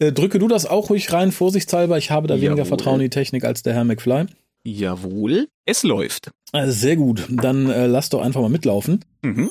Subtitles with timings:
[0.00, 1.98] Äh, drücke du das auch ruhig rein, vorsichtshalber.
[1.98, 2.64] Ich habe da weniger Jawohl.
[2.64, 4.26] Vertrauen in die Technik als der Herr McFly.
[4.64, 6.30] Jawohl, es läuft.
[6.52, 7.26] Äh, sehr gut.
[7.30, 9.04] Dann äh, lass doch einfach mal mitlaufen.
[9.22, 9.50] Mhm.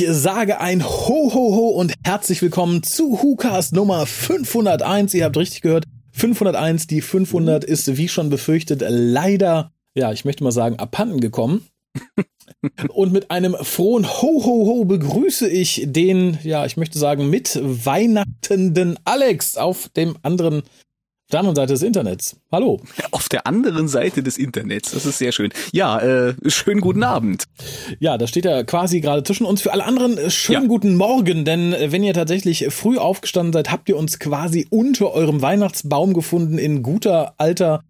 [0.00, 5.14] Ich sage ein Ho, Ho, Ho und herzlich willkommen zu WhoCast Nummer 501.
[5.14, 6.86] Ihr habt richtig gehört, 501.
[6.86, 11.66] Die 500 ist, wie schon befürchtet, leider, ja, ich möchte mal sagen, abhanden gekommen.
[12.88, 17.58] Und mit einem frohen Ho, Ho, Ho begrüße ich den, ja, ich möchte sagen, mit
[17.60, 20.62] weihnachtenden Alex auf dem anderen,
[21.32, 22.36] der anderen Seite des Internets.
[22.50, 22.80] Hallo.
[23.10, 25.50] Auf der anderen Seite des Internets, das ist sehr schön.
[25.72, 27.44] Ja, äh, schönen guten Abend.
[28.00, 29.60] Ja, da steht er quasi gerade zwischen uns.
[29.60, 30.68] Für alle anderen äh, schönen Ja.
[30.68, 35.12] guten Morgen, denn äh, wenn ihr tatsächlich früh aufgestanden seid, habt ihr uns quasi unter
[35.12, 37.82] eurem Weihnachtsbaum gefunden in guter alter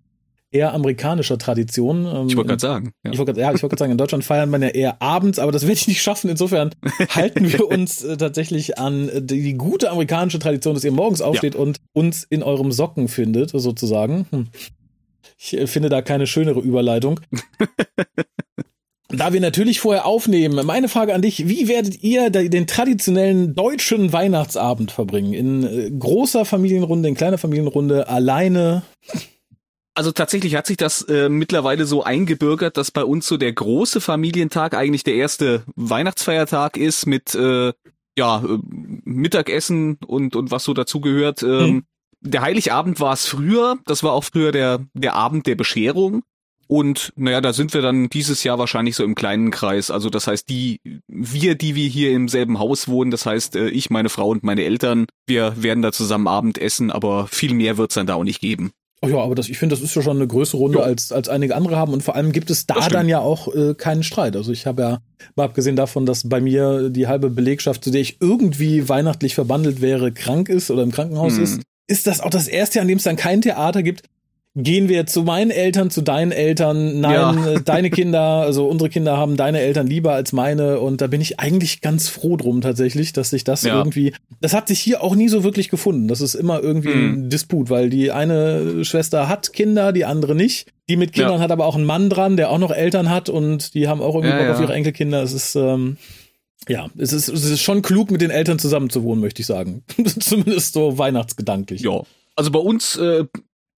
[0.51, 2.07] eher amerikanischer Tradition.
[2.07, 2.93] Ähm, Ich wollte gerade sagen.
[3.05, 3.13] Ja.
[3.13, 5.53] ich wollte grad- ja, ich gerade sagen, in Deutschland feiern man ja eher abends, aber
[5.53, 6.31] das werde ich nicht schaffen.
[6.31, 6.71] Insofern
[7.11, 11.21] halten wir uns äh, tatsächlich an äh, die, die gute amerikanische Tradition, dass ihr morgens
[11.21, 14.27] aufsteht und uns in eurem Socken findet, sozusagen.
[14.31, 14.47] Hm.
[15.39, 17.21] Ich äh, finde da keine schönere Überleitung.
[19.11, 24.13] Da wir natürlich vorher aufnehmen, meine Frage an dich, wie werdet ihr den traditionellen deutschen
[24.13, 25.33] Weihnachtsabend verbringen?
[25.33, 28.83] In äh, großer Familienrunde, in kleiner Familienrunde, alleine?
[29.99, 34.01] Also tatsächlich hat sich das äh, mittlerweile so eingebürgert, dass bei uns so der große
[34.01, 37.73] Familientag eigentlich der erste Weihnachtsfeiertag ist mit äh,
[38.17, 38.59] ja äh,
[39.03, 41.43] Mittagessen und und was so dazugehört.
[41.43, 41.85] Ähm, Hm.
[42.21, 46.23] Der Heiligabend war es früher, das war auch früher der der Abend der Bescherung.
[46.69, 49.91] Und naja, da sind wir dann dieses Jahr wahrscheinlich so im kleinen Kreis.
[49.91, 53.69] Also das heißt, die, wir, die wir hier im selben Haus wohnen, das heißt, äh,
[53.71, 57.79] ich, meine Frau und meine Eltern, wir werden da zusammen Abend essen, aber viel mehr
[57.79, 58.71] wird's dann da auch nicht geben.
[59.01, 61.29] Oh ja, aber das, ich finde, das ist ja schon eine größere Runde als, als
[61.29, 64.35] einige andere haben und vor allem gibt es da dann ja auch äh, keinen Streit.
[64.35, 64.99] Also ich habe ja,
[65.37, 69.81] mal abgesehen davon, dass bei mir die halbe Belegschaft, zu der ich irgendwie weihnachtlich verbandelt
[69.81, 71.45] wäre, krank ist oder im Krankenhaus Hm.
[71.45, 74.03] ist, ist das auch das erste Jahr, an dem es dann kein Theater gibt.
[74.61, 77.01] Gehen wir zu meinen Eltern, zu deinen Eltern.
[77.01, 77.47] Nein, Ja.
[77.53, 80.81] äh, deine Kinder, also unsere Kinder haben deine Eltern lieber als meine.
[80.81, 83.77] Und da bin ich eigentlich ganz froh drum tatsächlich, dass sich das Ja.
[83.79, 86.09] irgendwie, das hat sich hier auch nie so wirklich gefunden.
[86.09, 87.13] Das ist immer irgendwie Mhm.
[87.27, 90.67] ein Disput, weil die eine Schwester hat Kinder, die andere nicht.
[90.89, 91.41] Die mit Kindern Ja.
[91.41, 94.15] hat aber auch einen Mann dran, der auch noch Eltern hat und die haben auch
[94.17, 95.23] irgendwie Bock auf ihre Enkelkinder.
[95.23, 95.99] Es ist, ähm,
[96.69, 99.85] ja, es ist, es ist schon klug, mit den Eltern zusammenzuwohnen, möchte ich sagen.
[100.19, 101.83] Zumindest so weihnachtsgedanklich.
[101.83, 102.03] Ja.
[102.37, 103.25] Also bei uns, äh,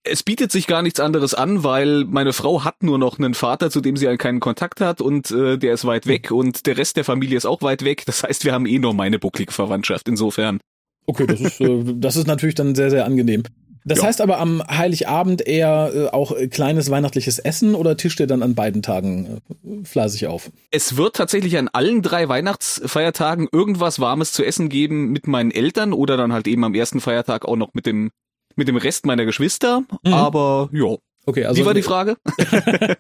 [0.05, 3.71] es bietet sich gar nichts anderes an, weil meine Frau hat nur noch einen Vater,
[3.71, 6.79] zu dem sie halt keinen Kontakt hat und äh, der ist weit weg und der
[6.79, 8.05] Rest der Familie ist auch weit weg.
[8.07, 10.59] Das heißt, wir haben eh nur meine bucklige Verwandtschaft insofern.
[11.07, 13.43] Okay, das ist, äh, das ist natürlich dann sehr, sehr angenehm.
[13.85, 14.05] Das Ja.
[14.05, 18.43] heißt aber am Heiligabend eher äh, auch äh, kleines weihnachtliches Essen oder tischt ihr dann
[18.43, 20.51] an beiden Tagen äh, fleißig auf?
[20.71, 25.93] Es wird tatsächlich an allen drei Weihnachtsfeiertagen irgendwas Warmes zu essen geben mit meinen Eltern
[25.93, 28.11] oder dann halt eben am ersten Feiertag auch noch mit dem
[28.57, 29.83] mit dem Rest meiner Geschwister.
[30.05, 30.13] Mhm.
[30.15, 30.97] Aber ja.
[31.27, 32.17] Okay, also Wie war die Frage?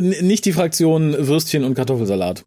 [0.00, 2.44] Nicht die Fraktion Würstchen und Kartoffelsalat.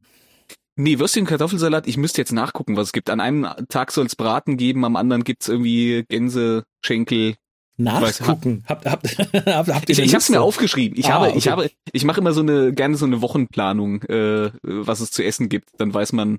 [0.76, 3.10] Nee, Würstchen, Kartoffelsalat, ich müsste jetzt nachgucken, was es gibt.
[3.10, 7.36] An einem Tag soll es Braten geben, am anderen gibt's irgendwie Gänse, Schenkel.
[7.78, 8.64] weiß, Nachgucken.
[8.68, 10.98] Habt, habt, habt, habt ihr Ich, ich habe es mir aufgeschrieben.
[11.00, 11.50] Ich Ah, habe, ich okay.
[11.50, 15.50] habe, ich mache immer so eine gerne so eine Wochenplanung, äh, was es zu essen
[15.50, 15.70] gibt.
[15.80, 16.38] Dann weiß man,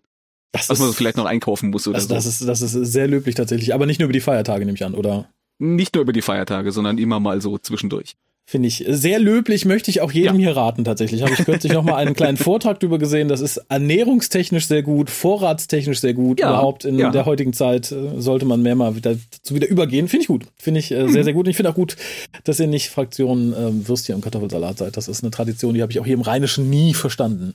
[0.53, 2.15] Das was man ist, vielleicht noch einkaufen muss oder das, so.
[2.15, 4.85] das, ist, das ist sehr löblich tatsächlich, aber nicht nur über die Feiertage, nehme ich
[4.85, 5.29] an, oder?
[5.59, 8.15] Nicht nur über die Feiertage, sondern immer mal so zwischendurch.
[8.47, 10.47] Finde ich sehr löblich, möchte ich auch jedem Ja.
[10.47, 11.21] hier raten tatsächlich.
[11.21, 13.29] Habe ich kürzlich noch mal einen kleinen Vortrag drüber gesehen.
[13.29, 16.41] Das ist ernährungstechnisch sehr gut, vorratstechnisch sehr gut.
[16.41, 17.11] Ja, Überhaupt in ja.
[17.11, 20.09] der heutigen Zeit äh, sollte man mehr mal wieder dazu wieder übergehen.
[20.09, 20.47] Finde ich gut.
[20.57, 21.13] Finde ich äh, Mhm.
[21.13, 21.45] sehr, sehr gut.
[21.45, 21.97] Und ich finde auch gut,
[22.45, 24.97] dass ihr nicht Fraktion ähm, Würstchen und Kartoffelsalat seid.
[24.97, 27.53] Das ist eine Tradition, die habe ich auch hier im Rheinischen nie verstanden.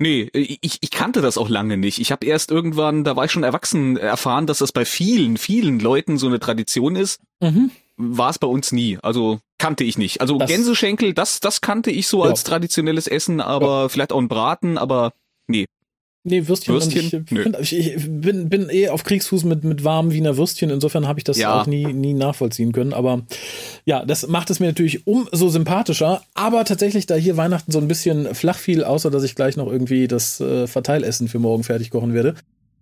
[0.00, 1.98] Nee, ich, ich kannte das auch lange nicht.
[1.98, 5.80] Ich habe erst irgendwann, da war ich schon erwachsen, erfahren, dass das bei vielen, vielen
[5.80, 7.20] Leuten so eine Tradition ist.
[7.40, 7.72] Mhm.
[7.96, 8.96] War es bei uns nie.
[9.02, 10.20] Also kannte ich nicht.
[10.20, 12.30] Also Das- Gänseschenkel, das, das kannte ich so Ja.
[12.30, 15.12] als traditionelles Essen, aber vielleicht auch ein Braten, aber
[15.48, 15.66] nee.
[16.24, 17.26] Nee, Würstchen, Würstchen?
[17.60, 20.68] Ich, ich, ich, bin, bin eh auf Kriegsfuß mit, mit warmen Wiener Würstchen.
[20.68, 21.60] Insofern habe ich das ja.
[21.60, 22.92] auch nie, nie nachvollziehen können.
[22.92, 23.22] Aber
[23.84, 26.22] ja, das macht es mir natürlich umso sympathischer.
[26.34, 29.70] Aber tatsächlich, da hier Weihnachten so ein bisschen flach fiel, außer dass ich gleich noch
[29.70, 32.34] irgendwie das äh, Verteilessen für morgen fertig kochen werde,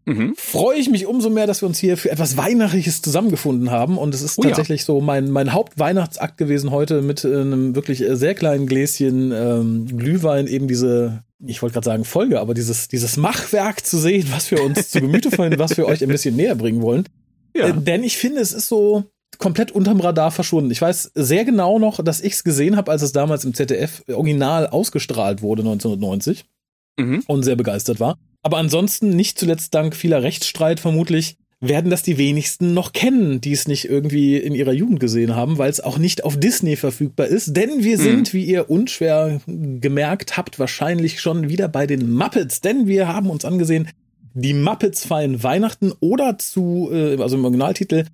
[0.06, 0.34] mhm.
[0.36, 3.98] freue ich mich umso mehr, dass wir uns hier für etwas Weihnachtliches zusammengefunden haben.
[3.98, 4.86] Und es ist oh, tatsächlich ja.
[4.86, 9.86] so mein, mein Hauptweihnachtsakt gewesen heute mit äh, einem wirklich äh, sehr kleinen Gläschen ähm,
[9.98, 14.50] Glühwein, eben diese ich wollte gerade sagen Folge, aber dieses, dieses Machwerk zu sehen, was
[14.50, 17.06] wir uns zu Gemüte führen, was wir euch ein bisschen näher bringen wollen.
[17.54, 17.68] Ja.
[17.68, 19.04] Äh, denn ich finde, es ist so
[19.38, 20.70] komplett unterm Radar verschwunden.
[20.70, 24.02] Ich weiß sehr genau noch, dass ich es gesehen habe, als es damals im ZDF
[24.08, 26.46] original ausgestrahlt wurde, 1990.
[26.98, 27.22] Mhm.
[27.26, 28.18] Und sehr begeistert war.
[28.42, 33.52] Aber ansonsten nicht zuletzt dank vieler Rechtsstreit vermutlich werden das die wenigsten noch kennen, die
[33.52, 37.26] es nicht irgendwie in ihrer Jugend gesehen haben, weil es auch nicht auf Disney verfügbar
[37.26, 37.56] ist.
[37.56, 38.38] Denn wir sind, mhm.
[38.38, 42.60] wie ihr unschwer gemerkt habt, wahrscheinlich schon wieder bei den Muppets.
[42.60, 43.88] Denn wir haben uns angesehen,
[44.34, 48.04] die Muppets feiern Weihnachten oder zu, äh, also im Originaltitel,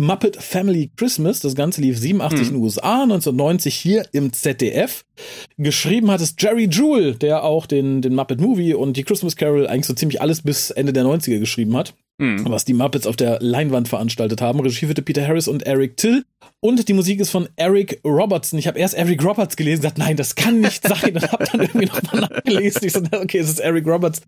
[0.00, 1.40] Muppet Family Christmas.
[1.40, 2.46] Das Ganze lief 87 mhm.
[2.46, 5.04] in den USA, 1990 hier im ZDF.
[5.58, 9.66] Geschrieben hat es Jerry Jewell, der auch den, den Muppet Movie und die Christmas Carol
[9.66, 11.94] eigentlich so ziemlich alles bis Ende der 90er geschrieben hat.
[12.18, 12.48] Mhm.
[12.48, 14.60] Was die Muppets auf der Leinwand veranstaltet haben.
[14.60, 16.24] Regie führte Peter Harris und Eric Till.
[16.60, 18.58] Und die Musik ist von Eric Robertson.
[18.58, 21.14] Ich habe erst Eric Roberts gelesen und gesagt, nein, das kann nicht sein.
[21.14, 22.84] Und habe dann irgendwie nochmal nachgelesen.
[22.84, 24.22] Ich so, okay, es ist Eric Roberts.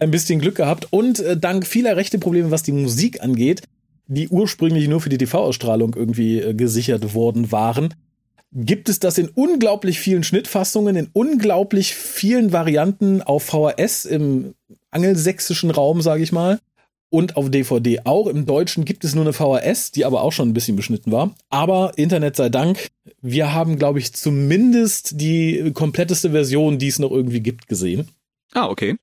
[0.00, 0.88] Ein bisschen Glück gehabt.
[0.90, 3.62] Und äh, dank vieler rechte Probleme, was die Musik angeht,
[4.08, 7.94] die ursprünglich nur für die TV-Ausstrahlung irgendwie äh, gesichert worden waren,
[8.52, 14.54] gibt es das in unglaublich vielen Schnittfassungen, in unglaublich vielen Varianten auf VHS im
[14.90, 16.58] angelsächsischen Raum, sage ich mal.
[17.10, 18.26] Und auf DVD auch.
[18.26, 21.34] Im Deutschen gibt es nur eine VHS, die aber auch schon ein bisschen beschnitten war.
[21.48, 22.90] Aber Internet sei Dank,
[23.22, 28.08] wir haben, glaube ich, zumindest die kompletteste Version, die es noch irgendwie gibt, gesehen.
[28.52, 28.96] Ah, okay.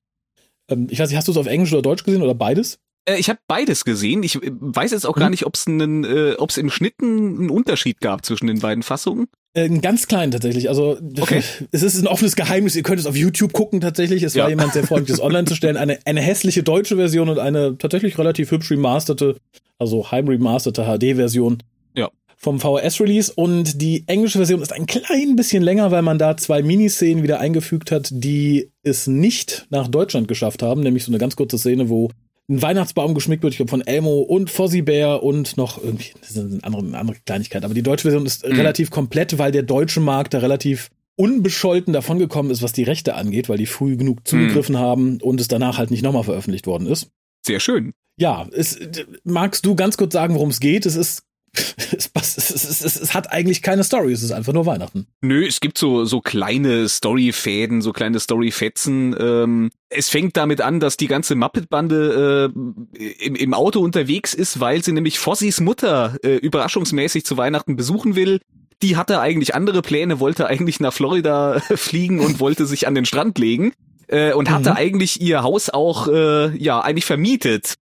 [0.68, 2.78] Ähm, ich weiß nicht, hast du es auf Englisch oder Deutsch gesehen oder beides?
[3.06, 4.22] Äh, ich habe beides gesehen.
[4.22, 5.20] Ich äh, weiß jetzt auch mhm.
[5.20, 8.60] gar nicht, ob es einen, äh, ob es im Schnitten einen Unterschied gab zwischen den
[8.60, 9.28] beiden Fassungen.
[9.54, 10.68] Äh, einen ganz kleinen tatsächlich.
[10.68, 11.42] Also okay.
[11.72, 12.76] es ist ein offenes Geheimnis.
[12.76, 14.22] Ihr könnt es auf YouTube gucken tatsächlich.
[14.22, 14.42] Es ja.
[14.42, 15.76] war jemand sehr freundlich, das online zu stellen.
[15.76, 19.36] Eine, eine hässliche deutsche Version und eine tatsächlich relativ hübsch remasterte,
[19.78, 21.62] also heim remasterte HD-Version.
[21.94, 22.10] Ja.
[22.36, 26.62] Vom VHS-Release und die englische Version ist ein klein bisschen länger, weil man da zwei
[26.62, 31.34] Miniszenen wieder eingefügt hat, die es nicht nach Deutschland geschafft haben, nämlich so eine ganz
[31.34, 32.10] kurze Szene, wo
[32.48, 36.30] ein Weihnachtsbaum geschmückt wird, ich glaube von Elmo und Fozzie Bear und noch irgendwie, das
[36.30, 37.64] ist eine andere, eine andere Kleinigkeit.
[37.64, 38.54] Aber die deutsche Version ist mhm.
[38.54, 43.48] relativ komplett, weil der deutsche Markt da relativ unbescholten davongekommen ist, was die Rechte angeht,
[43.48, 44.80] weil die früh genug zugegriffen mhm.
[44.80, 47.10] haben und es danach halt nicht nochmal veröffentlicht worden ist.
[47.44, 47.92] Sehr schön.
[48.18, 48.78] Ja, es,
[49.24, 50.86] magst du ganz kurz sagen, worum es geht?
[50.86, 51.22] Es ist
[51.92, 55.06] es, es, es, es, hat eigentlich keine Story, es ist einfach nur Weihnachten.
[55.20, 59.16] Nö, es gibt so, so kleine Storyfäden, so kleine Storyfetzen.
[59.18, 64.60] Ähm, es fängt damit an, dass die ganze Muppet-Bande äh, im, im Auto unterwegs ist,
[64.60, 68.40] weil sie nämlich Fossys Mutter äh, überraschungsmäßig zu Weihnachten besuchen will.
[68.82, 73.06] Die hatte eigentlich andere Pläne, wollte eigentlich nach Florida fliegen und wollte sich an den
[73.06, 73.72] Strand legen
[74.08, 74.76] äh, und hatte mhm.
[74.76, 77.74] eigentlich ihr Haus auch äh, ja eigentlich vermietet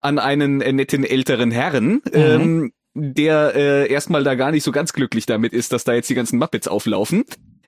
[0.00, 1.86] an einen äh, netten älteren Herrn.
[1.86, 2.00] Mhm.
[2.12, 6.10] Ähm, der äh, erstmal da gar nicht so ganz glücklich damit ist, dass da jetzt
[6.10, 7.24] die ganzen Muppets auflaufen.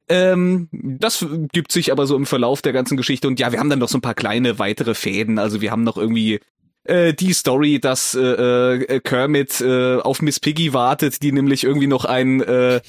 [0.09, 3.71] Ähm, das gibt sich aber so im Verlauf der ganzen Geschichte und ja, wir haben
[3.71, 5.39] dann noch so ein paar kleine weitere Fäden.
[5.39, 6.41] Also wir haben noch irgendwie
[6.85, 11.87] äh, die Story, dass äh, äh, Kermit äh, auf Miss Piggy wartet, die nämlich irgendwie
[11.87, 12.81] noch ein äh, äh,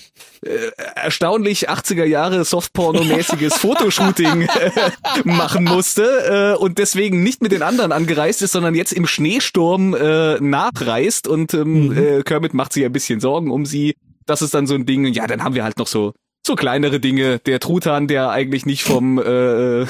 [0.96, 4.48] erstaunlich 80er Jahre Softporno-mäßiges Fotoshooting
[5.24, 9.94] machen musste äh, und deswegen nicht mit den anderen angereist ist, sondern jetzt im Schneesturm
[9.94, 11.98] äh, nachreist und ähm, mhm.
[11.98, 13.96] äh, Kermit macht sich ein bisschen Sorgen um sie.
[14.26, 15.06] Das ist dann so ein Ding.
[15.08, 16.14] Ja, dann haben wir halt noch so
[16.46, 17.40] so kleinere Dinge.
[17.40, 19.86] Der Truthahn, der eigentlich nicht vom äh,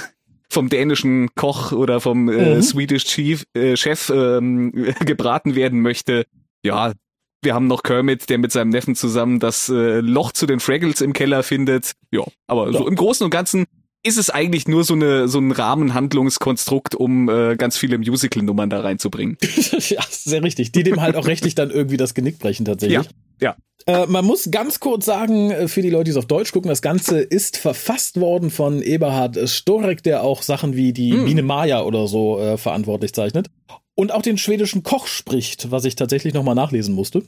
[0.54, 2.62] vom dänischen Koch oder vom äh, mhm.
[2.62, 4.72] Swedish Chief, äh, Chef ähm,
[5.06, 6.26] gebraten werden möchte.
[6.64, 6.94] Ja,
[7.42, 11.02] wir haben noch Kermit, der mit seinem Neffen zusammen das äh, Loch zu den Fraggles
[11.02, 11.92] im Keller findet.
[12.12, 12.78] Ja, aber ja.
[12.78, 13.66] so im Großen und Ganzen
[14.04, 18.82] ist es eigentlich nur so eine so ein Rahmenhandlungskonstrukt, um äh, ganz viele Musical-Nummern da
[18.82, 19.38] reinzubringen.
[19.90, 20.72] ja, sehr richtig.
[20.72, 23.10] Die dem halt auch rechtlich dann irgendwie das Genick brechen tatsächlich.
[23.40, 23.56] Ja, ja.
[23.86, 26.70] Äh, man muss ganz kurz sagen, äh, für die Leute, die es auf Deutsch gucken,
[26.70, 31.26] das Ganze ist verfasst worden von Eberhard Storek, der auch Sachen wie die hm.
[31.26, 33.48] Biene Maya oder so äh, verantwortlich zeichnet.
[33.96, 37.24] Und auch den schwedischen Koch spricht, was ich tatsächlich nochmal nachlesen musste.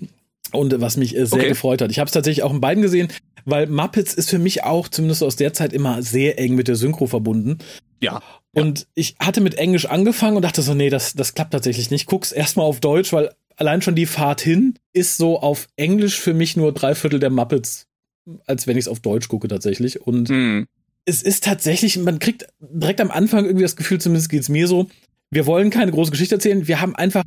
[0.52, 1.50] Und was mich äh, sehr okay.
[1.50, 1.92] gefreut hat.
[1.92, 3.10] Ich habe es tatsächlich auch in beiden gesehen,
[3.46, 6.76] weil Muppets ist für mich auch, zumindest aus der Zeit, immer sehr eng mit der
[6.76, 7.60] Synchro verbunden.
[8.02, 8.22] Ja.
[8.54, 12.06] Und ich hatte mit Englisch angefangen und dachte so, nee, das, das klappt tatsächlich nicht.
[12.06, 16.34] Guck's erstmal auf Deutsch, weil allein schon die Fahrt hin ist so auf Englisch für
[16.34, 17.88] mich nur drei Viertel der Muppets,
[18.46, 20.02] als wenn ich es auf Deutsch gucke tatsächlich.
[20.02, 20.68] Und mhm.
[21.06, 24.88] es ist tatsächlich, man kriegt direkt am Anfang irgendwie das Gefühl, zumindest geht's mir so,
[25.32, 27.24] wir wollen keine große Geschichte erzählen, wir haben einfach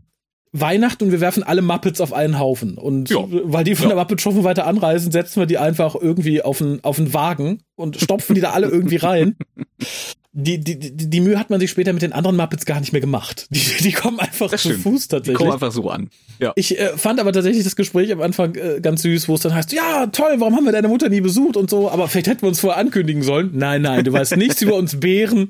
[0.52, 2.78] Weihnachten und wir werfen alle Muppets auf einen Haufen.
[2.78, 3.18] Und ja.
[3.28, 3.94] weil die von ja.
[3.94, 7.60] der Muppet Show weiter anreisen, setzen wir die einfach irgendwie auf einen, auf einen Wagen
[7.76, 9.36] und stopfen die da alle irgendwie rein.
[10.40, 12.92] die, die, die, die Mühe hat man sich später mit den anderen Muppets gar nicht
[12.92, 13.48] mehr gemacht.
[13.50, 14.84] Die, die kommen einfach das zu stimmt.
[14.84, 15.36] Fuß tatsächlich.
[15.36, 16.10] Die kommen einfach so an.
[16.38, 16.52] Ja.
[16.54, 19.52] Ich äh, fand aber tatsächlich das Gespräch am Anfang äh, ganz süß, wo es dann
[19.52, 22.42] heißt, ja, toll, warum haben wir deine Mutter nie besucht und so, aber vielleicht hätten
[22.42, 23.50] wir uns vorher ankündigen sollen.
[23.54, 25.48] Nein, nein, du weißt nichts über uns Bären.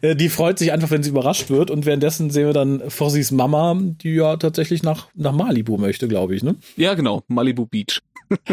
[0.00, 3.32] Äh, die freut sich einfach, wenn sie überrascht wird und währenddessen sehen wir dann Fossys
[3.32, 6.56] Mama, die ja tatsächlich nach, nach Malibu möchte, glaube ich, ne?
[6.76, 8.00] Ja, genau, Malibu Beach.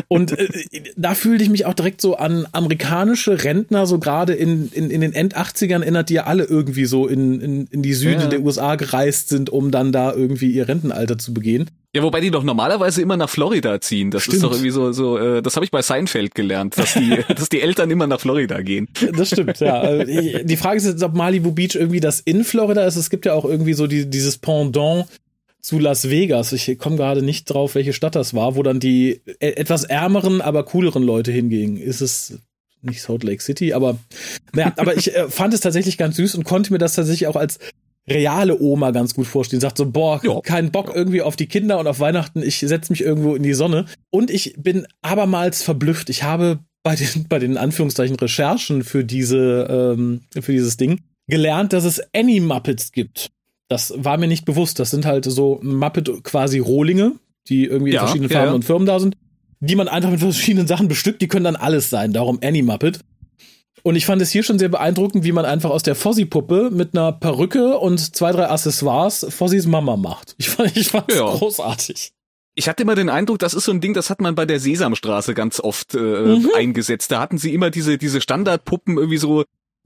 [0.07, 0.47] Und äh,
[0.95, 5.01] da fühlte ich mich auch direkt so an amerikanische Rentner, so gerade in, in, in
[5.01, 5.13] den
[5.69, 8.27] End-80ern erinnert, die ja alle irgendwie so in, in, in die Süden ja.
[8.27, 11.69] der USA gereist sind, um dann da irgendwie ihr Rentenalter zu begehen.
[11.95, 14.11] Ja, wobei die doch normalerweise immer nach Florida ziehen.
[14.11, 14.35] Das Stimmt.
[14.35, 17.49] ist doch irgendwie so, so äh, das habe ich bei Seinfeld gelernt, dass die, dass
[17.49, 18.87] die Eltern immer nach Florida gehen.
[19.15, 19.79] Das stimmt, ja.
[19.89, 22.95] Äh, die Frage ist jetzt, ob Malibu Beach irgendwie das in Florida ist.
[22.95, 25.05] Es gibt ja auch irgendwie so die, dieses Pendant
[25.61, 26.51] zu Las Vegas.
[26.51, 30.41] Ich komme gerade nicht drauf, welche Stadt das war, wo dann die e-, etwas ärmeren,
[30.41, 31.77] aber cooleren Leute hingingen.
[31.77, 32.39] Ist es
[32.81, 33.97] nicht Salt Lake City, aber
[34.53, 37.35] naja, aber ich äh, fand es tatsächlich ganz süß und konnte mir das tatsächlich auch
[37.35, 37.59] als
[38.09, 39.61] reale Oma ganz gut vorstellen.
[39.61, 40.39] Sagt so, boah, ja.
[40.41, 43.53] kein Bock irgendwie auf die Kinder und auf Weihnachten, ich setze mich irgendwo in die
[43.53, 43.85] Sonne.
[44.09, 46.09] Und ich bin abermals verblüfft.
[46.09, 51.73] Ich habe bei den, bei den Anführungszeichen Recherchen für diese, ähm, für dieses Ding gelernt,
[51.73, 53.29] dass es Annie Muppets gibt.
[53.67, 54.79] Das war mir nicht bewusst.
[54.79, 57.13] Das sind halt so Muppet quasi Rohlinge,
[57.47, 58.55] die irgendwie ja, in verschiedenen Farben ja.
[58.55, 59.15] und Firmen da sind,
[59.59, 61.21] die man einfach mit verschiedenen Sachen bestückt.
[61.21, 62.13] Die können dann alles sein.
[62.13, 62.99] Darum Annie Muppet.
[63.83, 66.95] Und ich fand es hier schon sehr beeindruckend, wie man einfach aus der Fossi-Puppe mit
[66.95, 70.35] einer Perücke und zwei, drei Accessoires Fossis Mama macht.
[70.37, 71.25] Ich fand ich fand's ja.
[71.25, 72.11] großartig.
[72.55, 74.59] Ich hatte immer den Eindruck, das ist so ein Ding, das hat man bei der
[74.59, 76.49] Sesamstraße ganz oft äh, mhm.
[76.57, 77.09] eingesetzt.
[77.09, 79.45] Da hatten sie immer diese, diese Standardpuppen irgendwie so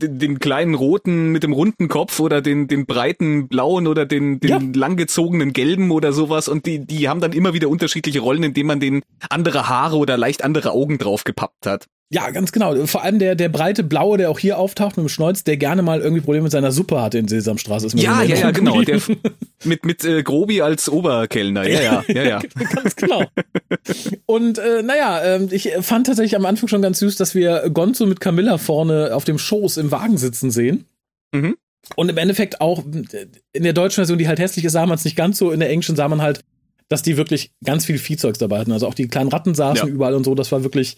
[0.09, 4.49] den, kleinen roten mit dem runden Kopf oder den, den breiten blauen oder den, den
[4.49, 4.59] ja.
[4.73, 8.79] langgezogenen gelben oder sowas und die, die haben dann immer wieder unterschiedliche Rollen, indem man
[8.79, 11.87] den andere Haare oder leicht andere Augen drauf gepappt hat.
[12.09, 12.85] Ja, ganz genau.
[12.85, 15.81] Vor allem der, der breite Blaue, der auch hier auftaucht mit dem Schnäuz, der gerne
[15.81, 17.87] mal irgendwie Probleme mit seiner Suppe hatte in Sesamstraße.
[17.87, 18.81] Ist mir ja, ja, ja, genau.
[18.83, 19.01] Der,
[19.63, 21.67] mit mit äh, Grobi als Oberkellner.
[21.67, 22.39] Ja, ja, ja, ja.
[22.75, 23.23] ganz genau.
[24.27, 28.05] Und äh, naja, äh, ich fand tatsächlich am Anfang schon ganz süß, dass wir Gonzo
[28.05, 30.85] mit Camilla vorne auf dem Schoß im Wagen sitzen sehen.
[31.31, 31.57] Mhm.
[31.95, 35.03] Und im Endeffekt auch in der deutschen Version, die halt hässlich ist, sah man es
[35.03, 35.51] nicht ganz so.
[35.51, 36.41] In der englischen sah man halt,
[36.89, 38.71] dass die wirklich ganz viel Viehzeugs dabei hatten.
[38.71, 39.93] Also auch die kleinen Ratten saßen ja.
[39.93, 40.35] überall und so.
[40.35, 40.97] Das war wirklich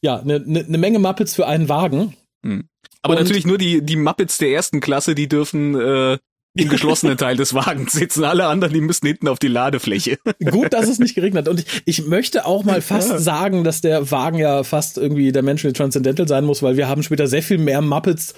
[0.00, 2.14] ja, eine ne, ne Menge Muppets für einen Wagen.
[2.42, 2.68] Mhm.
[3.02, 6.18] Aber und natürlich nur die, die Muppets der ersten Klasse, die dürfen äh,
[6.56, 8.24] im geschlossenen Teil des Wagens sitzen.
[8.24, 10.18] Alle anderen, die müssen hinten auf die Ladefläche.
[10.50, 11.50] Gut, dass es nicht geregnet hat.
[11.50, 13.18] Und ich, ich möchte auch mal fast ja.
[13.18, 17.02] sagen, dass der Wagen ja fast irgendwie der Menschen Transcendental sein muss, weil wir haben
[17.02, 18.34] später sehr viel mehr Muppets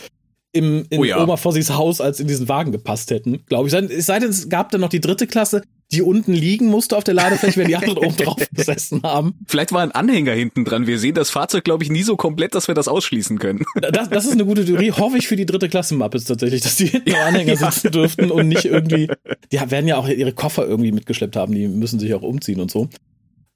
[0.53, 1.23] im, in oh ja.
[1.23, 3.75] Oma Fossis Haus als in diesen Wagen gepasst hätten, glaube ich.
[3.75, 5.63] Es sei denn, es gab dann noch die dritte Klasse,
[5.93, 9.39] die unten liegen musste auf der Ladefläche, wenn die anderen oben drauf gesessen haben.
[9.47, 10.87] Vielleicht war ein Anhänger hinten dran.
[10.87, 13.65] Wir sehen das Fahrzeug, glaube ich, nie so komplett, dass wir das ausschließen können.
[13.93, 14.91] Das, das ist eine gute Theorie.
[14.91, 17.71] Hoffe ich für die dritte Klasse Muppets tatsächlich, dass die hinten ja, Anhänger ja.
[17.71, 19.09] sitzen dürften und nicht irgendwie,
[19.53, 21.55] die werden ja auch ihre Koffer irgendwie mitgeschleppt haben.
[21.55, 22.89] Die müssen sich auch umziehen und so.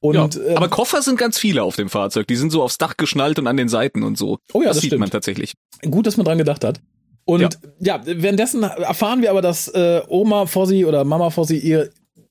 [0.00, 2.26] Und, ja, ähm, aber Koffer sind ganz viele auf dem Fahrzeug.
[2.26, 4.38] Die sind so aufs Dach geschnallt und an den Seiten und so.
[4.52, 5.00] Oh ja, das, das sieht stimmt.
[5.00, 5.54] man tatsächlich.
[5.90, 6.80] Gut, dass man dran gedacht hat.
[7.26, 7.48] Und ja,
[7.80, 11.90] ja währenddessen erfahren wir aber, dass äh, Oma Fossi oder Mama Fossi ihr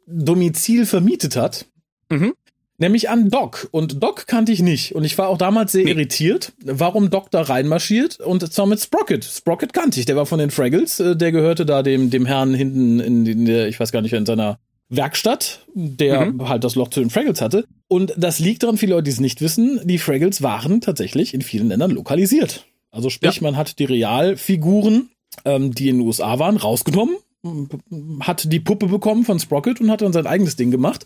[0.10, 1.66] Domizil vermietet hat.
[2.10, 2.34] Mhm.
[2.80, 3.68] Nämlich an Doc.
[3.72, 4.96] Und Doc kannte ich nicht.
[4.96, 5.92] Und ich war auch damals sehr nee.
[5.92, 8.22] irritiert, warum Doc da reinmarschiert.
[8.22, 9.26] Und zwar mit Sprocket.
[9.26, 10.06] Sprocket kannte ich.
[10.06, 11.00] Der war von den Fraggles.
[11.00, 14.14] Äh, der gehörte da dem, dem Herrn hinten in, in der, ich weiß gar nicht,
[14.14, 16.48] in seiner Werkstatt, der mhm.
[16.48, 17.66] halt das Loch zu den Fraggles hatte.
[17.90, 21.42] Und das liegt daran, viele Leute, die es nicht wissen, die Fraggles waren tatsächlich in
[21.42, 22.66] vielen Ländern lokalisiert.
[22.92, 23.44] Also sprich, ja.
[23.44, 25.10] man hat die Realfiguren,
[25.44, 27.18] ähm, die in den USA waren, rausgenommen
[28.22, 31.06] hat die Puppe bekommen von Sprocket und hat dann sein eigenes Ding gemacht.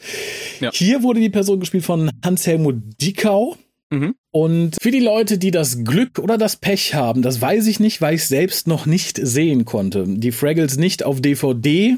[0.59, 0.71] Ja.
[0.73, 3.57] Hier wurde die Person gespielt von Hans-Helmut Diekau.
[3.91, 4.15] Mhm.
[4.31, 8.01] Und für die Leute, die das Glück oder das Pech haben, das weiß ich nicht,
[8.01, 11.97] weil ich selbst noch nicht sehen konnte, die Fraggles nicht auf DVD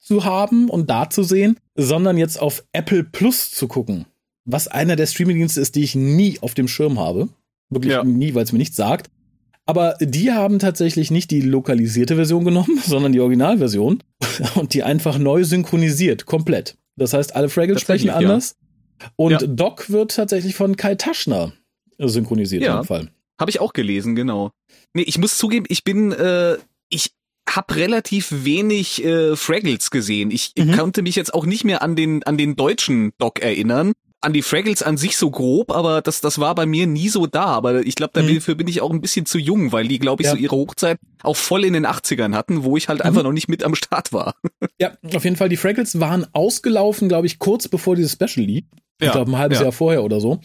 [0.00, 4.06] zu haben und da zu sehen, sondern jetzt auf Apple Plus zu gucken.
[4.44, 7.28] Was einer der Streamingdienste ist, die ich nie auf dem Schirm habe.
[7.70, 8.02] Wirklich ja.
[8.02, 9.10] nie, weil es mir nichts sagt.
[9.68, 14.02] Aber die haben tatsächlich nicht die lokalisierte Version genommen, sondern die Originalversion
[14.54, 16.78] und die einfach neu synchronisiert, komplett.
[16.96, 18.56] Das heißt, alle Fraggles sprechen anders.
[19.00, 19.08] Ja.
[19.16, 19.46] Und ja.
[19.46, 21.52] Doc wird tatsächlich von Kai Taschner
[21.98, 22.78] synchronisiert ja.
[22.78, 23.10] im Fall.
[23.38, 24.52] Habe ich auch gelesen, genau.
[24.94, 26.56] Nee, ich muss zugeben, ich bin, äh,
[26.88, 27.12] ich
[27.48, 30.30] habe relativ wenig äh, Fraggles gesehen.
[30.30, 30.76] Ich mhm.
[30.76, 33.92] konnte mich jetzt auch nicht mehr an den an den deutschen Doc erinnern.
[34.20, 37.26] An die Fraggles an sich so grob, aber das, das war bei mir nie so
[37.26, 37.44] da.
[37.46, 38.34] Aber ich glaube, Mhm.
[38.34, 40.32] dafür bin ich auch ein bisschen zu jung, weil die, glaube ich, Ja.
[40.32, 43.06] so ihre Hochzeit auch voll in den 80ern hatten, wo ich halt Mhm.
[43.06, 44.34] einfach noch nicht mit am Start war.
[44.80, 45.48] Ja, auf jeden Fall.
[45.48, 48.64] Die Fraggles waren ausgelaufen, glaube ich, kurz bevor dieses Special lief.
[49.00, 49.64] Ich Ja, glaube, ein halbes ja.
[49.64, 50.40] Jahr vorher oder so.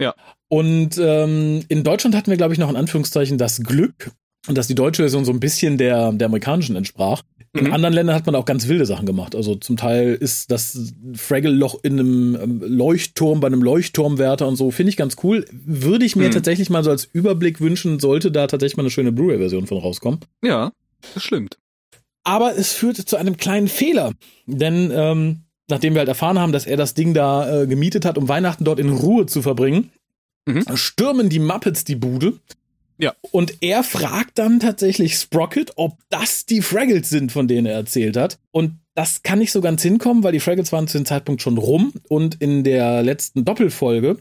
[0.00, 0.14] Ja.
[0.48, 4.10] Und ähm, in Deutschland hatten wir, glaube ich, noch in Anführungszeichen das Glück,
[4.46, 7.22] dass die deutsche Version so ein bisschen der, der amerikanischen entsprach.
[7.54, 7.72] In Mhm.
[7.72, 9.36] anderen Ländern hat man auch ganz wilde Sachen gemacht.
[9.36, 14.72] Also zum Teil ist das Fraggle-Loch in einem ähm, Leuchtturm, bei einem Leuchtturmwärter und so,
[14.72, 15.44] finde ich ganz cool.
[15.52, 16.32] Würde ich mir Mhm.
[16.32, 20.18] tatsächlich mal so als Überblick wünschen, sollte da tatsächlich mal eine schöne Blu-ray-Version von rauskommen.
[20.42, 20.72] Ja,
[21.14, 21.58] das stimmt.
[22.24, 24.12] Aber es führte zu einem kleinen Fehler.
[24.46, 28.18] Denn ähm, nachdem wir halt erfahren haben, dass er das Ding da äh, gemietet hat,
[28.18, 29.90] um Weihnachten dort in Ruhe zu verbringen,
[30.46, 30.64] Mhm.
[30.76, 32.34] stürmen die Muppets die Bude.
[32.98, 33.14] Ja.
[33.32, 38.16] Und er fragt dann tatsächlich Sprocket, ob das die Fraggles sind, von denen er erzählt
[38.16, 38.38] hat.
[38.52, 41.58] Und das kann nicht so ganz hinkommen, weil die Fraggles waren zu dem Zeitpunkt schon
[41.58, 41.92] rum.
[42.08, 44.18] Und in der letzten Doppelfolge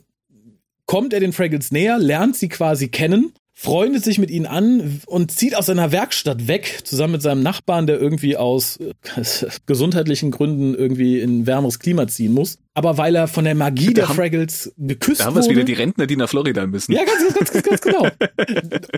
[0.86, 5.32] kommt er den Fraggles näher, lernt sie quasi kennen, freundet sich mit ihnen an und
[5.32, 8.94] zieht aus seiner Werkstatt weg, zusammen mit seinem Nachbarn, der irgendwie aus äh,
[9.66, 12.58] gesundheitlichen Gründen irgendwie in ein wärmeres Klima ziehen muss.
[12.74, 15.56] Aber weil er von der Magie der haben- Fraggles geküsst Da haben wir es wurde.
[15.58, 16.92] wieder, die Rentner, die nach Florida müssen.
[16.92, 18.08] Ja, ganz, ganz, ganz, ganz genau.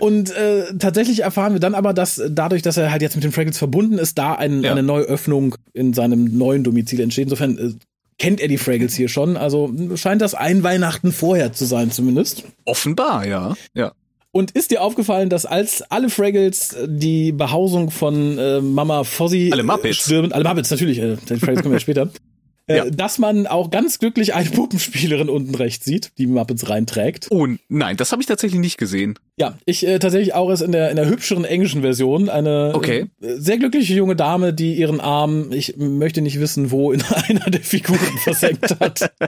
[0.00, 3.32] Und äh, tatsächlich erfahren wir dann aber, dass dadurch, dass er halt jetzt mit den
[3.32, 4.72] Fraggles verbunden ist, da ein, Ja.
[4.72, 7.24] eine neue Öffnung in seinem neuen Domizil entsteht.
[7.24, 7.72] Insofern äh,
[8.18, 9.36] kennt er die Fraggles hier schon.
[9.36, 12.44] Also scheint das ein Weihnachten vorher zu sein zumindest.
[12.64, 13.54] Offenbar, ja.
[13.74, 13.92] Ja.
[14.36, 19.50] Und ist dir aufgefallen, dass als alle Fraggles äh, die Behausung von äh, Mama Fozzie
[19.52, 19.98] Alle Muppets.
[19.98, 22.10] äh, stürmen, alle Muppets natürlich, äh, die Fraggles kommen ja später,
[22.68, 22.90] äh, Ja.
[22.90, 27.28] dass man auch ganz glücklich eine Puppenspielerin unten rechts sieht, die Muppets reinträgt.
[27.30, 29.18] Oh, nein, das habe ich tatsächlich nicht gesehen.
[29.38, 33.06] Ja, ich äh, tatsächlich auch erst in der in der hübscheren englischen Version eine Okay.
[33.22, 37.48] äh, sehr glückliche junge Dame, die ihren Arm, ich möchte nicht wissen, wo in einer
[37.50, 39.12] der Figuren versenkt hat.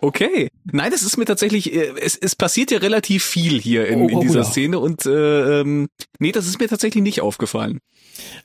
[0.00, 0.48] Okay.
[0.72, 4.08] Nein, das ist mir tatsächlich, äh, es, es passiert ja relativ viel hier in, Oh,
[4.08, 4.44] in oh, dieser ja.
[4.44, 5.88] Szene und äh, ähm,
[6.18, 7.78] nee, das ist mir tatsächlich nicht aufgefallen.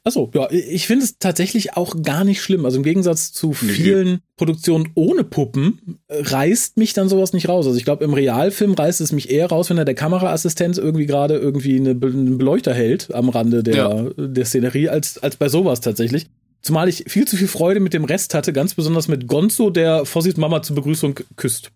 [0.03, 2.65] Achso, ja, ich finde es tatsächlich auch gar nicht schlimm.
[2.65, 3.71] Also im Gegensatz zu Nee.
[3.71, 7.65] vielen Produktionen ohne Puppen äh, reißt mich dann sowas nicht raus.
[7.65, 11.05] Also ich glaube, im Realfilm reißt es mich eher raus, wenn da der Kameraassistent irgendwie
[11.05, 14.03] gerade irgendwie eine, einen Beleuchter hält am Rande der, Ja.
[14.17, 16.27] der Szenerie, als, als bei sowas tatsächlich.
[16.61, 20.05] Zumal ich viel zu viel Freude mit dem Rest hatte, ganz besonders mit Gonzo, der
[20.05, 21.71] Fossis Mama zur Begrüßung küsst.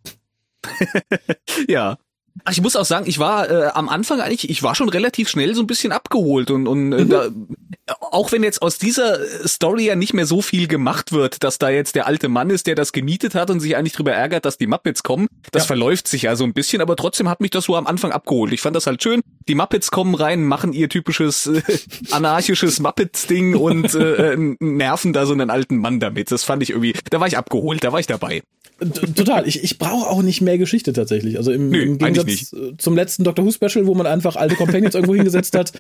[1.68, 1.98] Ja.
[2.44, 5.30] Ach, ich muss auch sagen, ich war äh, am Anfang eigentlich, ich war schon relativ
[5.30, 7.30] schnell so ein bisschen abgeholt und, und äh, da,
[8.02, 9.18] auch wenn jetzt aus dieser
[9.48, 12.68] Story ja nicht mehr so viel gemacht wird, dass da jetzt der alte Mann ist,
[12.68, 15.68] der das gemietet hat und sich eigentlich drüber ärgert, dass die Muppets kommen, das Ja.
[15.68, 18.52] verläuft sich ja so ein bisschen, aber trotzdem hat mich das so am Anfang abgeholt.
[18.52, 19.22] Ich fand das halt schön.
[19.48, 21.62] Die Muppets kommen rein, machen ihr typisches äh,
[22.12, 26.32] anarchisches Muppets-Ding und äh, äh, nerven da so einen alten Mann damit.
[26.32, 28.42] Das fand ich irgendwie, da war ich abgeholt, da war ich dabei.
[28.80, 29.48] Total.
[29.48, 31.38] Ich, ich brauche auch nicht mehr Geschichte tatsächlich.
[31.38, 34.56] Also im, Nö, im Gegensatz äh, zum letzten Doctor Who Special, wo man einfach alte
[34.56, 35.74] Companions irgendwo hingesetzt hat.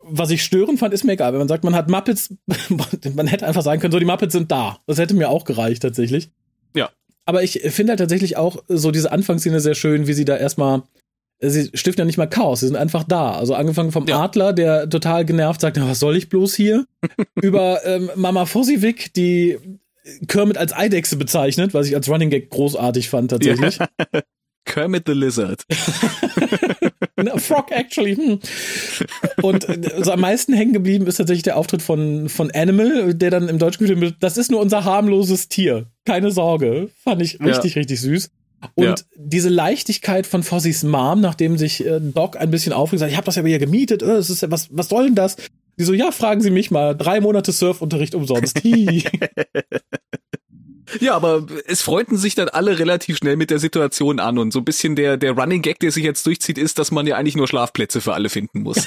[0.00, 1.32] Was ich störend fand, ist mir egal.
[1.32, 2.32] Wenn man sagt, man hat Muppets,
[3.14, 4.78] man hätte einfach sagen können, so die Muppets sind da.
[4.86, 6.30] Das hätte mir auch gereicht tatsächlich.
[6.74, 6.90] Ja.
[7.26, 10.82] Aber ich finde halt tatsächlich auch so diese Anfangsszene sehr schön, wie sie da erstmal
[11.40, 13.32] Sie stiften ja nicht mal Chaos, sie sind einfach da.
[13.32, 14.22] Also angefangen vom Ja.
[14.24, 16.84] Adler, der total genervt sagt, na, was soll ich bloß hier?
[17.40, 19.56] Über ähm, Mama Fossiwick, die
[20.26, 23.78] Kermit als Eidechse bezeichnet, was ich als Running Gag großartig fand tatsächlich.
[24.64, 25.64] Kermit the Lizard.
[27.16, 28.14] A Frog actually.
[28.14, 28.38] Hm.
[29.42, 33.48] Und also am meisten hängen geblieben ist tatsächlich der Auftritt von, von Animal, der dann
[33.48, 34.16] im Deutschen wird.
[34.20, 35.86] Das ist nur unser harmloses Tier.
[36.04, 36.90] Keine Sorge.
[37.02, 38.30] Fand ich richtig, richtig süß.
[38.74, 38.94] Und Ja.
[39.16, 43.26] diese Leichtigkeit von Fossys Mom, nachdem sich äh, Doc ein bisschen aufregt, sagt, ich habe
[43.26, 45.36] das ja aber hier gemietet, äh, das ist ja, was, was soll denn das?
[45.78, 48.60] Die so, ja, fragen Sie mich mal, drei Monate Surfunterricht umsonst.
[51.00, 54.60] Ja, aber es freunden sich dann alle relativ schnell mit der Situation an und so
[54.60, 57.36] ein bisschen der, der Running Gag, der sich jetzt durchzieht, ist, dass man ja eigentlich
[57.36, 58.86] nur Schlafplätze für alle finden muss.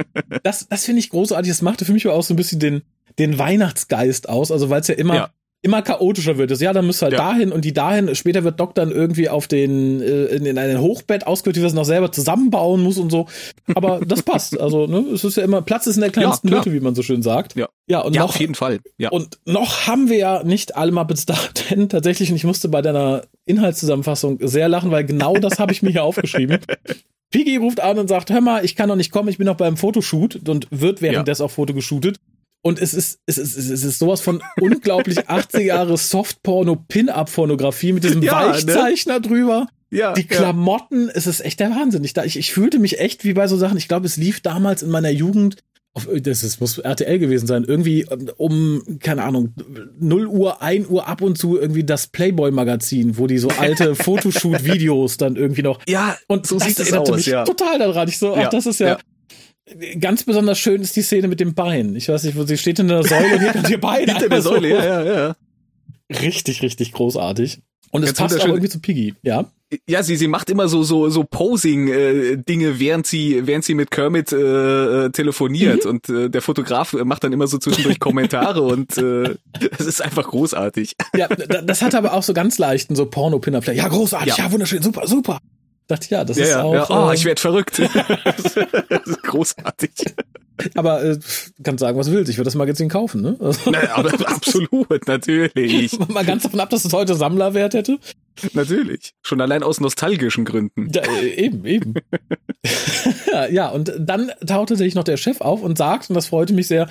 [0.42, 1.50] das, das finde ich großartig.
[1.50, 2.82] Das machte für mich aber auch so ein bisschen den,
[3.18, 4.52] den Weihnachtsgeist aus.
[4.52, 5.30] Also weil es ja immer, Ja.
[5.62, 6.50] Immer chaotischer wird.
[6.50, 7.30] Also, ja, dann müsst ihr halt Ja.
[7.30, 8.14] dahin und die dahin.
[8.14, 11.72] Später wird Doc dann irgendwie auf den, äh, in, in ein Hochbett ausgeführt, die das
[11.72, 13.26] noch selber zusammenbauen muss und so.
[13.74, 14.58] Aber das passt.
[14.60, 16.50] Also, ne, es ist ja immer, Platz ist in der kleinsten.
[16.50, 17.54] Hütte, wie man so schön sagt.
[17.56, 17.68] Ja.
[17.88, 18.80] Ja, und ja, noch, auf jeden Fall.
[18.98, 19.10] Ja.
[19.10, 21.36] und noch haben wir ja nicht alle Muppets da,
[21.70, 25.82] denn tatsächlich, und ich musste bei deiner Inhaltszusammenfassung sehr lachen, weil genau das habe ich
[25.82, 26.58] mir hier aufgeschrieben.
[27.30, 29.56] Piggy ruft an und sagt, hör mal, ich kann noch nicht kommen, ich bin noch
[29.56, 32.18] beim Fotoshoot und wird währenddessen auch Foto geshootet.
[32.64, 37.92] Und es ist, es ist, es ist, es ist sowas von unglaublich 80 Jahre Softporno-Pin-Up-Pornografie
[37.92, 38.52] mit diesem Ja, ne?
[38.54, 39.66] Weichzeichner drüber.
[39.90, 42.04] ja, Die Klamotten, es ist echt der Wahnsinn.
[42.04, 43.76] Ich, da- ich, ich fühlte mich echt wie bei so Sachen.
[43.78, 45.56] Ich glaube, es lief damals in meiner Jugend
[45.94, 48.06] auf, das ist, muss RTL gewesen sein, irgendwie
[48.38, 49.52] um, keine Ahnung,
[50.00, 53.94] 0 Uhr, 1 Uhr ab und zu irgendwie das Playboy-Magazin, wo die so alte
[54.42, 55.80] Fotoshoot-Videos dann irgendwie noch.
[55.86, 57.44] Ja, und so sieht es aus, mich ja.
[57.44, 58.08] total daran.
[58.08, 58.98] Ich so, ach, ja, das ist ja, ja.
[60.00, 61.94] Ganz besonders schön ist die Szene mit dem Bein.
[61.94, 64.08] Ich weiß nicht, wo sie steht in der Säule und kommt ihr Bein.
[64.08, 64.74] Hinter der Säule, so.
[64.74, 65.36] ja, ja, ja.
[66.10, 67.60] Richtig, richtig großartig.
[67.90, 69.50] Und es passt auch irgendwie zu Piggy, ja.
[69.88, 73.74] Ja, sie sie macht immer so so so Posing äh, Dinge, während sie während sie
[73.74, 75.90] mit Kermit äh, äh telefoniert mhm.
[75.90, 79.34] und äh, der Fotograf macht dann immer so zwischendurch Kommentare und äh,
[79.78, 80.94] es ist einfach großartig.
[81.16, 83.62] Ja, das hat aber auch so ganz leichten so Porno Pinner.
[83.72, 84.44] Ja, großartig, ja.
[84.44, 85.38] ja, wunderschön, super, super.
[85.88, 86.74] Dachte ja, das ja, ist ja, auch.
[86.74, 86.86] Ja.
[86.88, 87.78] Oh, äh, ich werde verrückt.
[88.24, 89.90] das ist großartig.
[90.74, 91.18] Aber äh,
[91.62, 92.30] kannst sagen, was du willst.
[92.30, 93.36] Ich würde das Magazin kaufen, ne?
[93.40, 95.98] Also, naja, aber absolut, natürlich.
[96.08, 97.98] Mal ganz davon ab, dass es heute Sammlerwert hätte.
[98.52, 99.14] Natürlich.
[99.22, 100.90] Schon allein aus nostalgischen Gründen.
[100.92, 101.94] Ja, äh, eben, eben.
[103.50, 106.68] ja, und dann tauchte sich noch der Chef auf und sagt, und das freute mich
[106.68, 106.88] sehr,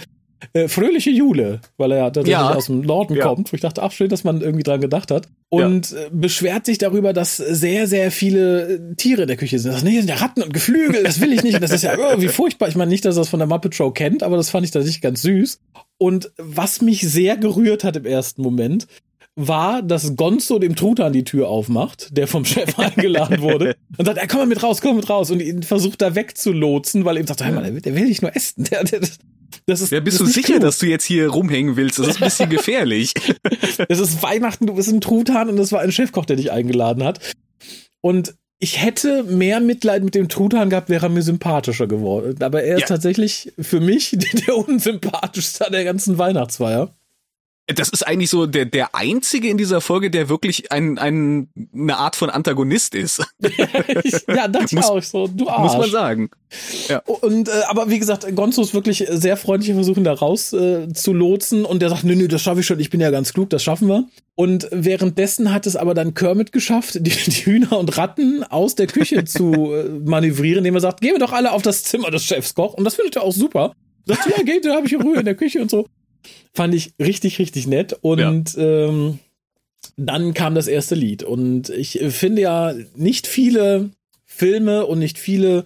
[0.54, 2.54] äh, fröhliche Jule, weil er ja tatsächlich ja.
[2.54, 3.26] aus dem Norden ja.
[3.26, 5.28] kommt, wo ich dachte, ach schön, dass man irgendwie dran gedacht hat.
[5.50, 5.98] Und ja.
[5.98, 9.74] Äh, beschwert sich darüber, dass sehr, sehr viele äh, Tiere in der Küche sind.
[9.74, 11.62] Das nee, sind ja Ratten und Geflügel, das will ich nicht.
[11.62, 12.70] Das ist ja irgendwie furchtbar.
[12.70, 14.72] Ich meine nicht, dass er das von der Muppet Show kennt, aber das fand ich
[14.72, 15.60] tatsächlich ganz süß.
[15.98, 18.88] Und was mich sehr gerührt hat im ersten Moment,
[19.36, 24.18] war, dass Gonzo dem Truthahn die Tür aufmacht, der vom Chef eingeladen wurde, und sagt,
[24.18, 27.22] ja, komm mal mit raus, komm mit raus, und ihn versucht da wegzulotsen, weil er
[27.22, 28.66] ihm sagt, hey, mal, der will dich nur essen.
[28.66, 29.02] Der, der,
[29.65, 30.62] das ist, ja, bist du sicher, klug.
[30.62, 32.00] dass du jetzt hier rumhängen willst?
[32.00, 33.13] Das ist ein bisschen gefährlich.
[33.88, 37.04] es ist Weihnachten, du bist ein Truthahn und es war ein Chefkoch, der dich eingeladen
[37.04, 37.19] hat.
[38.02, 42.41] Und ich hätte mehr Mitleid mit dem Truthahn gehabt, wäre er mir sympathischer geworden.
[42.43, 42.88] Aber er ist ja.
[42.88, 46.93] tatsächlich für mich der unsympathischste der ganzen Weihnachtsfeier.
[47.74, 51.98] Das ist eigentlich so der, der einzige in dieser Folge, der wirklich ein, ein, eine
[51.98, 53.22] Art von Antagonist ist.
[54.28, 55.28] ja, das muss, auch so.
[55.28, 55.62] Du Arsch.
[55.62, 56.30] Muss man sagen.
[56.88, 57.00] Ja.
[57.00, 61.14] Und äh, aber wie gesagt, Gonzo ist wirklich sehr freundlich versuchen da raus äh, zu
[61.14, 63.50] lotsen und der sagt, nö, nö, das schaffe ich schon, ich bin ja ganz klug,
[63.50, 64.06] das schaffen wir.
[64.36, 68.88] Und währenddessen hat es aber dann Kermit geschafft, die, die Hühner und Ratten aus der
[68.88, 72.26] Küche zu äh, manövrieren, indem er sagt, gehen wir doch alle auf das Zimmer des
[72.26, 72.74] Chefs Koch.
[72.74, 73.74] Und das findet er auch super.
[74.06, 75.86] Sagt, ja, geht, da habe ich Ruhe in der Küche und so.
[76.54, 77.98] Fand ich richtig, richtig nett.
[78.02, 78.88] Und ja.
[78.88, 79.20] ähm,
[79.98, 81.24] dann kam das erste Lied.
[81.24, 83.90] Und ich finde ja, nicht viele
[84.26, 85.66] Filme und nicht viele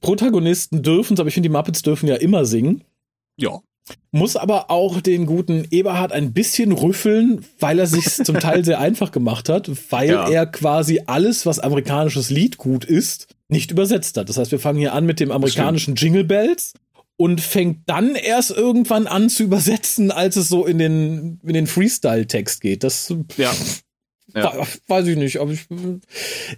[0.00, 2.82] Protagonisten dürfen aber ich finde, die Muppets dürfen ja immer singen.
[3.36, 3.60] Ja.
[4.12, 8.78] Muss aber auch den guten Eberhard ein bisschen rüffeln, weil er sich zum Teil sehr
[8.78, 10.28] einfach gemacht hat, weil ja.
[10.28, 14.28] er quasi alles, was amerikanisches Lied gut ist, nicht übersetzt hat.
[14.28, 16.74] Das heißt, wir fangen hier an mit dem amerikanischen Jingle Bells
[17.20, 21.66] und fängt dann erst irgendwann an zu übersetzen, als es so in den, in den
[21.66, 22.82] Freestyle-Text geht.
[22.82, 23.52] Das ja.
[24.34, 24.66] Ja.
[24.86, 25.66] Weiß ich nicht, aber ich,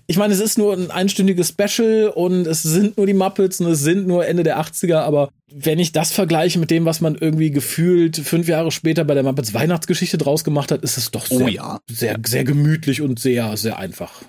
[0.07, 3.73] ich meine, es ist nur ein einstündiges Special und es sind nur die Muppets und
[3.73, 7.17] es sind nur Ende der 80er, aber wenn ich das vergleiche mit dem, was man
[7.17, 11.27] irgendwie gefühlt fünf Jahre später bei der Muppets Weihnachtsgeschichte draus gemacht hat, ist es doch
[11.31, 11.81] oh sehr, oh ja.
[11.91, 14.23] sehr, sehr gemütlich und sehr, sehr einfach.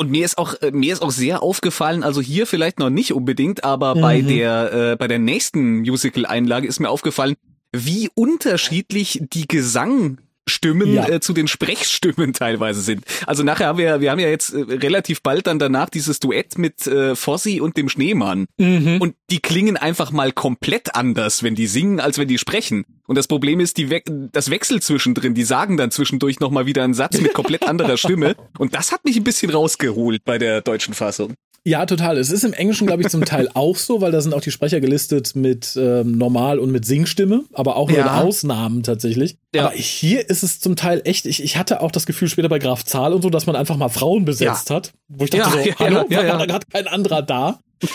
[0.00, 3.12] Und mir ist auch äh, mir ist auch sehr aufgefallen, also hier vielleicht noch nicht
[3.12, 4.00] unbedingt, aber mhm.
[4.00, 7.34] bei der äh, bei der nächsten Musical Einlage ist mir aufgefallen,
[7.70, 10.16] wie unterschiedlich die Gesang
[10.50, 11.08] Stimmen ja.
[11.08, 13.04] äh, zu den Sprechstimmen teilweise sind.
[13.26, 16.58] Also nachher haben wir, wir haben ja jetzt äh, relativ bald dann danach dieses Duett
[16.58, 18.46] mit äh, Fossi und dem Schneemann.
[18.58, 19.00] Mhm.
[19.00, 22.84] Und die klingen einfach mal komplett anders, wenn die singen, als wenn die sprechen.
[23.06, 26.84] Und das Problem ist, die We das Wechsel zwischendrin, die sagen dann zwischendurch nochmal wieder
[26.84, 28.36] einen Satz mit komplett anderer Stimme.
[28.58, 31.34] Und das hat mich ein bisschen rausgeholt bei der deutschen Fassung.
[31.62, 32.16] Ja, total.
[32.16, 34.50] Es ist im Englischen, glaube ich, zum Teil auch so, weil da sind auch die
[34.50, 38.04] Sprecher gelistet mit ähm, Normal- und mit Singstimme, aber auch nur ja.
[38.04, 39.36] in Ausnahmen tatsächlich.
[39.54, 39.66] Ja.
[39.66, 42.58] Aber hier ist es zum Teil echt, ich, ich hatte auch das Gefühl später bei
[42.58, 44.76] Graf Zahl und so, dass man einfach mal Frauen besetzt ja.
[44.76, 44.92] hat.
[45.08, 47.60] Wo ich dachte so, hallo, ja, war gerade kein anderer da.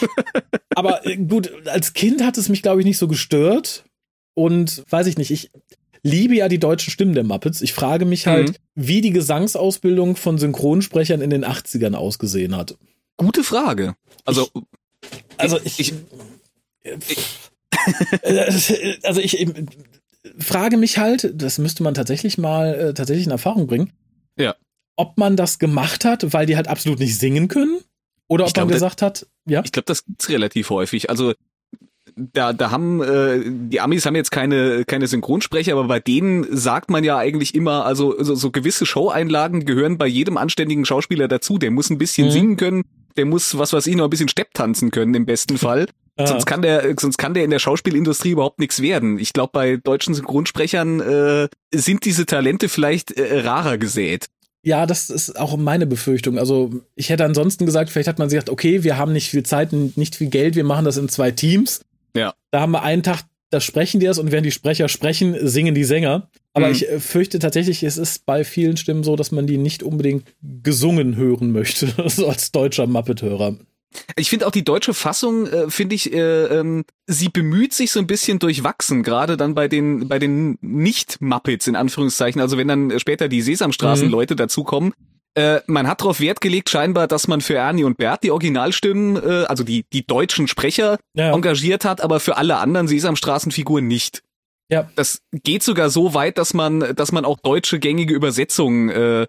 [0.75, 3.85] aber äh, gut, als Kind hat es mich, glaube ich, nicht so gestört.
[4.35, 5.49] Und weiß ich nicht, ich
[6.03, 7.61] liebe ja die deutschen Stimmen der Muppets.
[7.61, 8.53] Ich frage mich halt, mhm.
[8.75, 12.77] wie die Gesangsausbildung von Synchronsprechern in den 80ern ausgesehen hat.
[13.17, 13.95] Gute Frage.
[14.25, 14.59] Also, ich,
[15.37, 15.93] also ich, ich,
[17.07, 17.27] ich
[19.03, 19.47] also ich,
[20.39, 23.91] frage mich halt, das müsste man tatsächlich mal äh, tatsächlich in Erfahrung bringen.
[24.37, 24.55] Ja.
[24.95, 27.79] Ob man das gemacht hat, weil die halt absolut nicht singen können,
[28.27, 29.61] oder ob glaub, man gesagt das, hat, ja.
[29.63, 31.09] Ich glaube, das gibt's relativ häufig.
[31.09, 31.33] Also
[32.15, 36.89] da, da haben äh, die Amis haben jetzt keine keine Synchronsprecher, aber bei denen sagt
[36.89, 41.57] man ja eigentlich immer, also so, so gewisse Showeinlagen gehören bei jedem anständigen Schauspieler dazu.
[41.57, 42.31] Der muss ein bisschen mhm.
[42.31, 42.83] singen können,
[43.17, 45.87] der muss, was weiß ich, noch ein bisschen Stepp tanzen können im besten Fall.
[46.17, 46.27] Ah.
[46.27, 49.19] Sonst kann der, sonst kann der in der Schauspielindustrie überhaupt nichts werden.
[49.19, 54.27] Ich glaube, bei deutschen Synchronsprechern äh, sind diese Talente vielleicht äh, rarer gesät.
[54.63, 56.39] Ja, das ist auch meine Befürchtung.
[56.39, 59.43] Also ich hätte ansonsten gesagt, vielleicht hat man sich gedacht, okay, wir haben nicht viel
[59.43, 61.81] Zeit und nicht viel Geld, wir machen das in zwei Teams.
[62.15, 62.33] Ja.
[62.51, 63.23] Da haben wir einen Tag,
[63.55, 66.29] da sprechen die das und während die Sprecher sprechen, singen die Sänger.
[66.53, 66.73] Aber Mhm.
[66.73, 70.25] ich äh, fürchte tatsächlich, es ist bei vielen Stimmen so, dass man die nicht unbedingt
[70.61, 73.55] gesungen hören möchte, so als deutscher Muppet-Hörer.
[74.17, 77.99] Ich finde auch die deutsche Fassung, äh, finde ich, äh, ähm, sie bemüht sich so
[78.01, 82.41] ein bisschen durchwachsen, gerade dann bei den bei den Nicht-Muppets in Anführungszeichen.
[82.41, 84.91] Also wenn dann später die Sesamstraßen-Leute dazukommen,
[85.35, 89.17] äh, man hat darauf Wert gelegt, scheinbar, dass man für Ernie und Bert die Originalstimmen,
[89.17, 94.23] äh, also die die deutschen Sprecher Ja, engagiert hat, aber für alle anderen Sesamstraßenfiguren nicht.
[94.69, 94.89] Ja.
[94.95, 99.27] Das geht sogar so weit, dass man, dass man auch deutsche gängige Übersetzungen äh,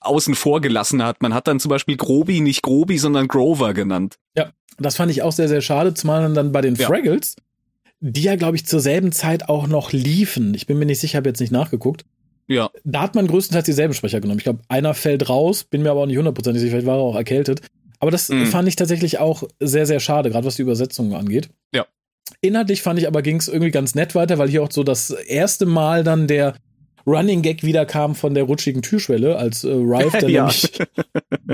[0.00, 1.20] außen vor gelassen hat.
[1.22, 4.16] Man hat dann zum Beispiel Grobi nicht Grobi, sondern Grover genannt.
[4.78, 6.86] das fand ich auch sehr, sehr schade, zumal dann bei den Ja.
[6.86, 7.34] Fraggles,
[8.00, 10.54] die ja, glaube ich, zur selben Zeit auch noch liefen.
[10.54, 12.04] Ich bin mir nicht sicher, habe jetzt nicht nachgeguckt.
[12.48, 12.70] Ja.
[12.84, 14.38] Da hat man größtenteils dieselben Sprecher genommen.
[14.38, 17.02] Ich glaube, einer fällt raus, bin mir aber auch nicht hundertprozentig sicher, vielleicht war er
[17.02, 17.60] auch erkältet.
[18.00, 18.46] Aber das Mhm.
[18.46, 21.50] fand ich tatsächlich auch sehr, sehr schade, gerade was die Übersetzungen angeht.
[21.74, 21.86] Ja.
[22.40, 25.10] Inhaltlich fand ich aber ging es irgendwie ganz nett weiter, weil hier auch so das
[25.10, 26.54] erste Mal dann der
[27.06, 30.42] Running Gag wiederkam von der rutschigen Türschwelle, als äh, Ralph dann Ja.
[30.42, 30.70] nämlich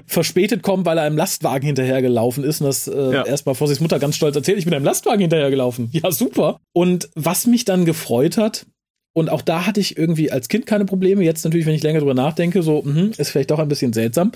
[0.06, 3.24] verspätet kommt, weil er einem Lastwagen hinterhergelaufen ist und das äh, Ja.
[3.24, 5.90] erstmal vor sich Mutter ganz stolz erzählt, ich bin einem Lastwagen hinterhergelaufen.
[5.92, 6.60] Ja, super.
[6.72, 8.66] Und was mich dann gefreut hat,
[9.14, 12.00] und auch da hatte ich irgendwie als Kind keine Probleme, jetzt natürlich, wenn ich länger
[12.00, 14.32] drüber nachdenke, so, mh, ist vielleicht doch ein bisschen seltsam,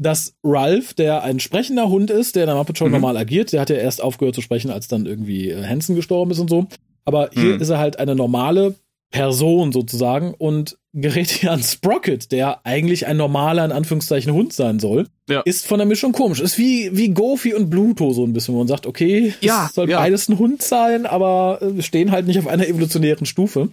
[0.00, 2.92] dass Ralph, der ein sprechender Hund ist, der in der Muppet Show Mhm.
[2.92, 6.30] normal agiert, der hat ja erst aufgehört zu sprechen, als dann irgendwie äh, Hansen gestorben
[6.30, 6.66] ist und so.
[7.04, 7.60] Aber hier Mhm.
[7.62, 8.74] ist er halt eine normale
[9.10, 14.78] Person sozusagen und gerät hier an Sprocket, der eigentlich ein normaler, in Anführungszeichen, Hund sein
[14.78, 15.40] soll, Ja.
[15.40, 16.40] ist von der Mischung komisch.
[16.40, 19.74] Ist wie, wie Goofy und Bluto so ein bisschen, wo man sagt, okay, Ja, es
[19.74, 19.98] soll ja.
[20.00, 23.68] beides ein Hund sein, aber äh, stehen halt nicht auf einer evolutionären Stufe.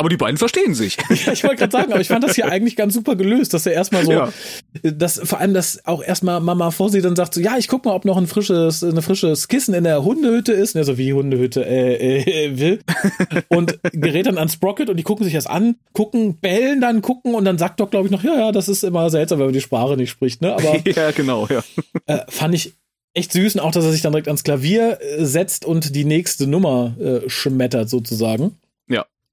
[0.00, 0.96] Aber die beiden verstehen sich.
[1.26, 3.66] Ja, ich wollte gerade sagen, aber ich fand das hier eigentlich ganz super gelöst, dass
[3.66, 4.32] er erstmal so, Ja.
[4.82, 7.84] dass vor allem, dass auch erstmal Mama vor sie dann sagt so, ja, ich guck
[7.84, 10.76] mal, ob noch ein frisches, eine frisches Kissen in der Hundehütte ist.
[10.76, 12.78] Und er so, wie Hundehütte, äh, äh, äh, will.
[13.48, 17.34] Und gerät dann an Sprocket und die gucken sich das an, gucken, bellen dann, gucken
[17.34, 19.54] und dann sagt Doc, glaube ich, noch, ja, ja, das ist immer seltsam, wenn man
[19.54, 20.52] die Sprache nicht spricht, ne?
[20.54, 21.64] Aber ja, genau, ja.
[22.06, 22.74] äh, fand ich
[23.14, 26.04] echt süß und auch, dass er sich dann direkt ans Klavier äh, setzt und die
[26.04, 28.52] nächste Nummer äh, schmettert sozusagen.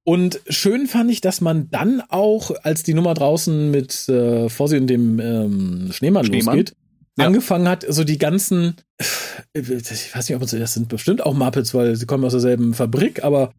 [0.08, 4.78] Und schön fand ich, dass man dann auch, als die Nummer draußen mit äh, Fossi
[4.78, 6.58] und dem ähm, Schneemann, Schneemann?
[6.58, 6.76] losgeht,
[7.18, 7.26] Ja.
[7.26, 8.76] angefangen hat, so die ganzen,
[9.54, 12.74] äh, ich weiß nicht, ob das sind bestimmt auch Muppets, weil sie kommen aus derselben
[12.76, 13.52] Fabrik, aber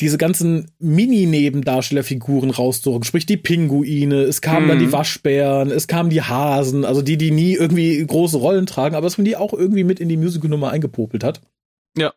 [0.00, 4.82] diese ganzen Mini-Nebendarstellerfiguren rauszurücken, sprich die Pinguine, es kamen dann Mhm.
[4.86, 9.06] die Waschbären, es kamen die Hasen, also die, die nie irgendwie große Rollen tragen, aber
[9.06, 11.40] dass man die auch irgendwie mit in die Musical-Nummer eingepopelt hat.
[11.96, 12.12] Ja,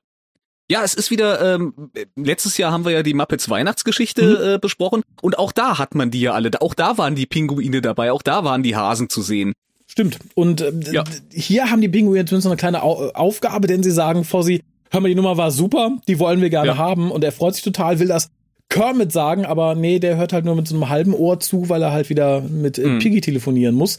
[0.83, 1.73] es ist wieder, ähm,
[2.15, 6.11] letztes Jahr haben wir ja die Muppets Weihnachtsgeschichte äh, besprochen und auch da hat man
[6.11, 6.49] die ja alle.
[6.61, 9.53] Auch da waren die Pinguine dabei, auch da waren die Hasen zu sehen.
[9.87, 10.19] Stimmt.
[10.35, 11.03] Und äh, Ja.
[11.33, 15.01] hier haben die Pinguine zumindest eine kleine Au Aufgabe, denn sie sagen vor sie, hör
[15.01, 16.77] mal, die Nummer war super, die wollen wir gerne Ja.
[16.77, 17.11] haben.
[17.11, 18.29] Und er freut sich total, will das
[18.71, 21.81] Kermit sagen, aber nee, der hört halt nur mit so einem halben Ohr zu, weil
[21.83, 22.99] er halt wieder mit äh, Mhm.
[22.99, 23.97] Piggy telefonieren muss.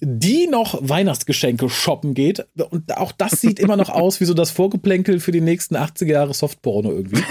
[0.00, 2.44] Die noch Weihnachtsgeschenke shoppen geht.
[2.70, 6.06] Und auch das sieht immer noch aus wie so das Vorgeplänkel für die nächsten 80er
[6.12, 7.22] Jahre Softporno irgendwie.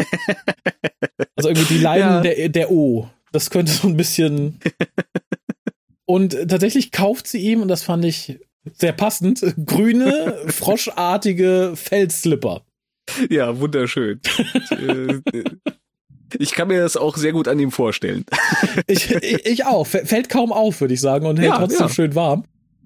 [1.36, 2.22] Also irgendwie die Leiden Ja.
[2.22, 3.08] der, der O.
[3.34, 4.60] Das könnte so ein bisschen.
[6.06, 8.40] Und äh, tatsächlich kauft sie ihm, und das fand ich
[8.74, 12.64] sehr passend, grüne, froschartige Fellslipper.
[13.30, 14.20] Ja, wunderschön.
[16.38, 18.26] Ich kann mir das auch sehr gut an ihm vorstellen.
[18.88, 19.86] Ich, ich, ich auch.
[19.88, 21.90] Fällt kaum auf, würde ich sagen, und hält Ja, trotzdem ja.
[21.90, 22.44] schön warm.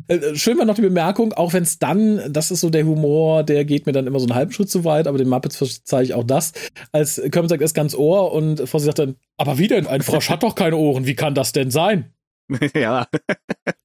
[0.08, 3.44] Äh, Schön war noch die Bemerkung, auch wenn es dann, das ist so der Humor,
[3.44, 6.04] der geht mir dann immer so einen halben Schritt zu weit, aber den Muppets verzeih
[6.04, 6.54] ich auch das.
[6.92, 9.88] Als Kermit sagt, er ist ganz Ohr und Fossi sagt dann, aber wie denn?
[9.88, 12.14] Ein Frosch hat doch keine Ohren, wie kann das denn sein?
[12.76, 13.08] ja.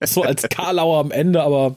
[0.04, 1.76] So als Karlauer am Ende, aber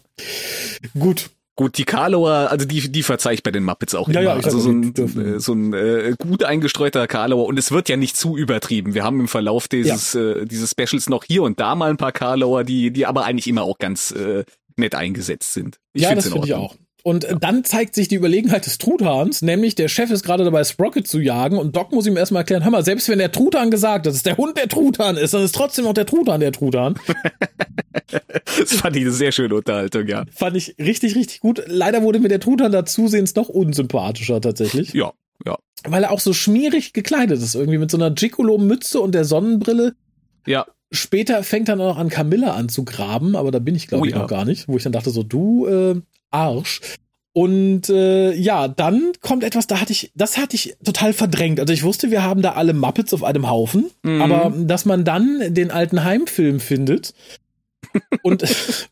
[0.97, 1.29] gut.
[1.59, 4.29] Gut, die Karlauer, also die, die verzeih ich bei den Muppets auch Ja, immer.
[4.31, 7.73] ja, ich also so ein, dürfen- äh, so ein äh, gut eingestreuter Karlauer und es
[7.73, 8.93] wird ja nicht zu übertrieben.
[8.93, 12.13] Wir haben im Verlauf dieses, äh, dieses Specials noch hier und da mal ein paar
[12.13, 14.45] Karlauer, die, die aber eigentlich immer auch ganz äh,
[14.77, 15.79] nett eingesetzt sind.
[15.93, 16.75] ja, find's das in finde ich auch.
[17.03, 20.63] Und äh, dann zeigt sich die Überlegenheit des Truthahns, nämlich der Chef ist gerade dabei,
[20.63, 23.71] Sprocket zu jagen und Doc muss ihm erstmal erklären, hör mal, selbst wenn der Truthahn
[23.71, 26.51] gesagt hat, dass der Hund der Truthahn ist, dann ist trotzdem noch der Truthahn der
[26.51, 26.95] Truthahn.
[28.59, 30.25] Das fand ich eine sehr schöne Unterhaltung, ja.
[30.33, 31.61] Fand ich richtig, richtig gut.
[31.67, 35.11] Leider wurde mir der Truthahn da zusehends noch unsympathischer tatsächlich, Ja,
[35.45, 35.57] ja.
[35.87, 39.95] weil er auch so schmierig gekleidet ist, irgendwie mit so einer Gigolo-Mütze und der Sonnenbrille.
[40.45, 44.13] Ja, Später fängt er noch an, Camilla anzugraben, aber da bin ich, glaube Oh ich,
[44.13, 44.17] ja.
[44.19, 46.01] noch gar nicht, wo ich dann dachte, so, du äh,
[46.31, 46.81] Arsch.
[47.31, 51.59] Und äh, ja, dann kommt etwas, da hatte ich, das hatte ich total verdrängt.
[51.59, 54.21] Also ich wusste, wir haben da alle Muppets auf einem Haufen, Mhm.
[54.21, 57.13] aber dass man dann den alten Heimfilm findet
[58.23, 58.43] und,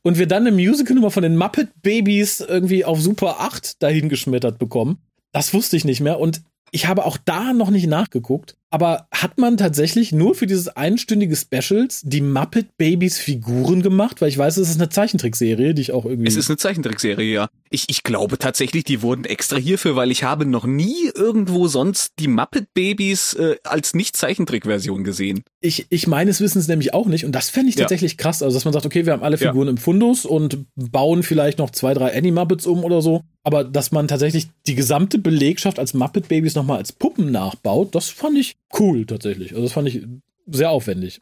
[0.04, 5.00] und wir dann eine Musical-Nummer von den Muppet Babies irgendwie auf Super 8 dahingeschmettert bekommen,
[5.34, 8.56] Das wusste ich nicht mehr und ich habe auch da noch nicht nachgeguckt.
[8.70, 14.20] Aber hat man tatsächlich nur für dieses einstündige Specials die Muppet Babies Figuren gemacht?
[14.20, 16.28] Weil ich weiß, es ist eine Zeichentrickserie, die ich auch irgendwie.
[16.28, 17.48] Es ist eine Zeichentrickserie, ja.
[17.70, 22.14] Ich, ich glaube tatsächlich, die wurden extra hierfür, weil ich habe noch nie irgendwo sonst
[22.20, 25.44] die Muppet Babies äh, als Nicht-Zeichentrick-Version gesehen.
[25.62, 27.24] Ich, ich meines Wissens nämlich auch nicht.
[27.24, 28.18] Und das fände ich tatsächlich ja.
[28.18, 28.44] krass.
[28.44, 29.72] Also, dass man sagt, okay, wir haben alle Figuren ja.
[29.72, 33.24] im Fundus und bauen vielleicht noch zwei, drei Annie-Muppets um oder so.
[33.44, 38.10] Aber dass man tatsächlich die gesamte Belegschaft als Muppet Babies nochmal als Puppen nachbaut, das
[38.10, 39.52] fand ich cool tatsächlich.
[39.52, 40.06] Also das fand ich
[40.48, 41.22] sehr aufwendig.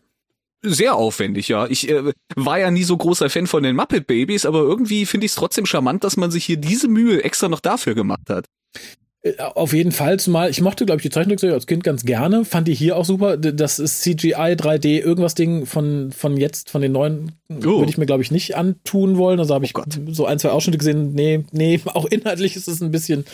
[0.64, 1.68] Sehr aufwendig, ja.
[1.68, 5.26] Ich äh, war ja nie so großer Fan von den Muppet Babies, aber irgendwie finde
[5.26, 8.48] ich es trotzdem charmant, dass man sich hier diese Mühe extra noch dafür gemacht hat.
[9.26, 12.46] Äh, auf jeden Fall, zumal ich mochte, glaube ich, die Zeichentrickserie als Kind ganz gerne,
[12.46, 13.38] fand die hier auch super.
[13.38, 17.80] Das ist CGI, 3D, irgendwas Ding von, von jetzt, von den neuen, oh.
[17.80, 19.40] würde ich mir, glaube ich, nicht antun wollen.
[19.40, 21.14] Also habe oh ich oh so ein, zwei Ausschnitte gesehen.
[21.14, 23.26] Nee, nee, auch inhaltlich ist es ein bisschen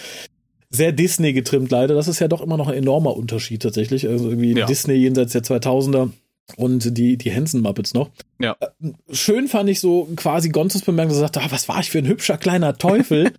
[0.71, 1.93] sehr Disney getrimmt leider.
[1.93, 4.07] Das ist ja doch immer noch ein enormer Unterschied tatsächlich.
[4.07, 4.65] Also irgendwie ja.
[4.65, 6.09] Disney jenseits der 2000er
[6.57, 8.09] und die, die Hansen-Muppets noch.
[8.39, 8.55] Ja.
[8.59, 11.89] Äh, schön fand ich so quasi Gonzos Bemerkung, dass er sagte, ah, was war ich
[11.89, 13.33] für ein hübscher kleiner Teufel.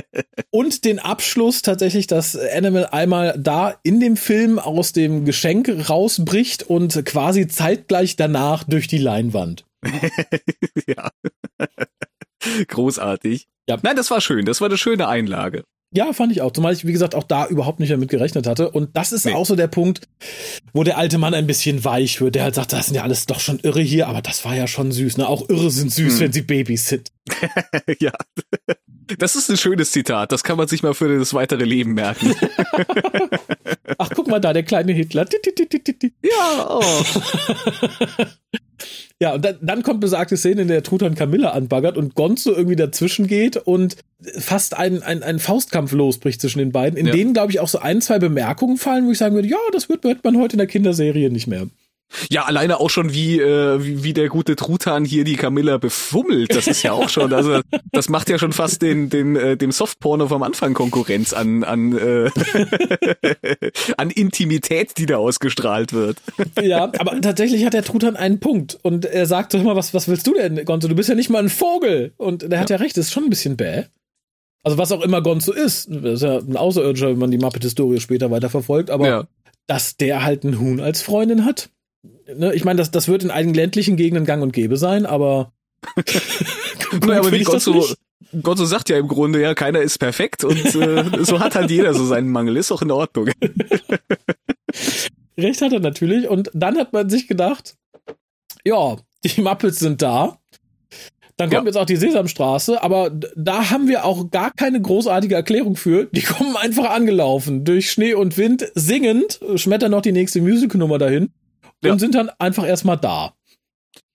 [0.50, 6.64] und den Abschluss tatsächlich, dass Animal einmal da in dem Film aus dem Geschenk rausbricht
[6.64, 9.64] und quasi zeitgleich danach durch die Leinwand.
[10.86, 11.10] ja.
[12.68, 13.48] Großartig.
[13.68, 13.78] Ja.
[13.82, 14.44] Nein, das war schön.
[14.44, 15.64] Das war eine schöne Einlage.
[15.92, 16.52] Ja, fand ich auch.
[16.52, 18.70] Zumal ich, wie gesagt, auch da überhaupt nicht damit gerechnet hatte.
[18.70, 19.32] Und das ist nee.
[19.32, 20.08] auch so der Punkt,
[20.72, 22.34] wo der alte Mann ein bisschen weich wird.
[22.34, 24.66] Der halt sagt, das sind ja alles doch schon irre hier, aber das war ja
[24.66, 25.16] schon süß.
[25.18, 25.28] Ne?
[25.28, 26.20] Auch irre sind süß, hm.
[26.20, 27.12] wenn sie Babys sind.
[28.00, 28.12] ja.
[29.18, 30.32] Das ist ein schönes Zitat.
[30.32, 32.34] Das kann man sich mal für das weitere Leben merken.
[33.98, 35.26] Ach, guck mal da, der kleine Hitler.
[36.22, 36.82] Ja, oh.
[39.20, 42.76] Ja, und dann, dann kommt besagte Szene, in der Truthahn Camilla anbaggert und Gonzo irgendwie
[42.76, 43.96] dazwischen geht und
[44.38, 47.12] fast ein, ein, ein Faustkampf losbricht zwischen den beiden, in ja.
[47.12, 49.88] denen, glaube ich, auch so ein, zwei Bemerkungen fallen, wo ich sagen würde, ja, das
[49.88, 51.66] wird, wird man heute in der Kinderserie nicht mehr.
[52.30, 56.54] Ja, alleine auch schon wie, äh, wie, wie der gute Truthahn hier die Camilla befummelt.
[56.54, 57.60] Das ist ja auch schon, also
[57.92, 61.96] das macht ja schon fast den, den, äh, dem Softporno vom Anfang Konkurrenz an, an,
[61.96, 62.30] äh,
[63.96, 66.18] an Intimität, die da ausgestrahlt wird.
[66.62, 70.08] Ja, aber tatsächlich hat der Truthahn einen Punkt und er sagt doch immer, was, was
[70.08, 70.88] willst du denn, Gonzo?
[70.88, 72.12] Du bist ja nicht mal ein Vogel.
[72.16, 73.84] Und der hat ja, ja recht, das ist schon ein bisschen bäh.
[74.62, 78.00] Also was auch immer Gonzo ist, das ist ja ein Außerirdischer, wenn man die Muppet-Historie
[78.00, 79.24] später weiterverfolgt, aber ja.
[79.68, 81.70] dass der halt einen Huhn als Freundin hat,
[82.34, 85.52] ne, ich meine, das, das wird in einigen ländlichen Gegenden gang und gäbe sein, aber.
[86.90, 87.86] gut, aber wie Gott so,
[88.42, 91.70] Gott so sagt ja im Grunde, ja, keiner ist perfekt und äh, so hat halt
[91.70, 93.30] jeder so seinen Mangel, ist auch in Ordnung.
[95.38, 97.76] Recht hat er natürlich und dann hat man sich gedacht,
[98.64, 100.38] ja, die Muppets sind da.
[101.38, 101.66] Dann kommt ja.
[101.66, 106.06] jetzt auch die Sesamstraße, aber da haben wir auch gar keine großartige Erklärung für.
[106.06, 111.28] Die kommen einfach angelaufen, durch Schnee und Wind, singend, schmettern noch die nächste Musicalnummer dahin
[111.86, 111.92] ja.
[111.92, 113.34] und sind dann einfach erstmal da.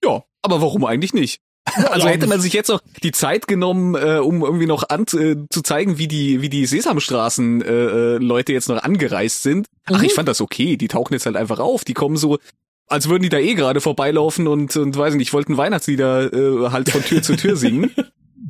[0.04, 1.42] Ja, aber warum eigentlich nicht?
[1.66, 5.36] Also hätte man sich jetzt auch die Zeit genommen, äh, um irgendwie noch an, äh,
[5.50, 9.68] zu zeigen, wie die, wie die Sesamstraßen äh, äh, Leute jetzt noch angereist sind.
[9.86, 10.06] Ach, mhm.
[10.06, 10.76] ich fand das okay.
[10.76, 11.84] Die tauchen jetzt halt einfach auf.
[11.86, 12.40] Die kommen so,
[12.88, 16.90] als würden die da eh gerade vorbeilaufen und, und weiß nicht, wollten Weihnachtslieder äh, halt
[16.90, 17.92] von Tür zu Tür singen.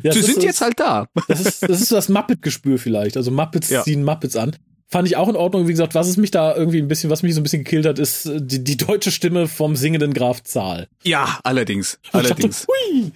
[0.03, 1.07] Ja, Sie sind ist, jetzt halt da.
[1.27, 3.17] Das ist das, ist das Muppet-Gespür vielleicht.
[3.17, 3.83] Also Muppets ja.
[3.83, 4.55] ziehen Muppets an.
[4.91, 5.67] Fand ich auch in Ordnung.
[5.67, 7.85] Wie gesagt, was es mich da irgendwie ein bisschen, was mich so ein bisschen gekillt
[7.85, 10.89] hat, ist äh, die, die deutsche Stimme vom singenden Graf Zahl.
[11.03, 11.97] Ja, allerdings.
[12.11, 12.67] Allerdings.
[12.67, 13.11] Dachte, hui.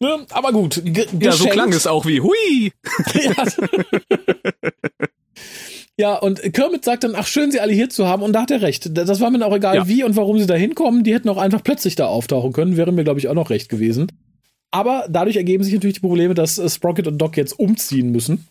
[0.00, 0.26] Ne?
[0.30, 0.82] Aber gut.
[1.20, 2.72] Ja, so klang es auch wie hui.
[3.14, 3.44] ja.
[5.98, 8.22] ja, und Kermit sagt dann, ach, schön, sie alle hier zu haben.
[8.22, 8.88] Und da hat er recht.
[8.96, 9.88] Das war mir auch egal, ja.
[9.88, 11.04] wie und warum sie da hinkommen.
[11.04, 12.78] Die hätten auch einfach plötzlich da auftauchen können.
[12.78, 14.10] Wäre mir, glaube ich, auch noch recht gewesen.
[14.70, 18.46] Aber dadurch ergeben sich natürlich die Probleme, dass äh, Sprocket und Doc jetzt umziehen müssen.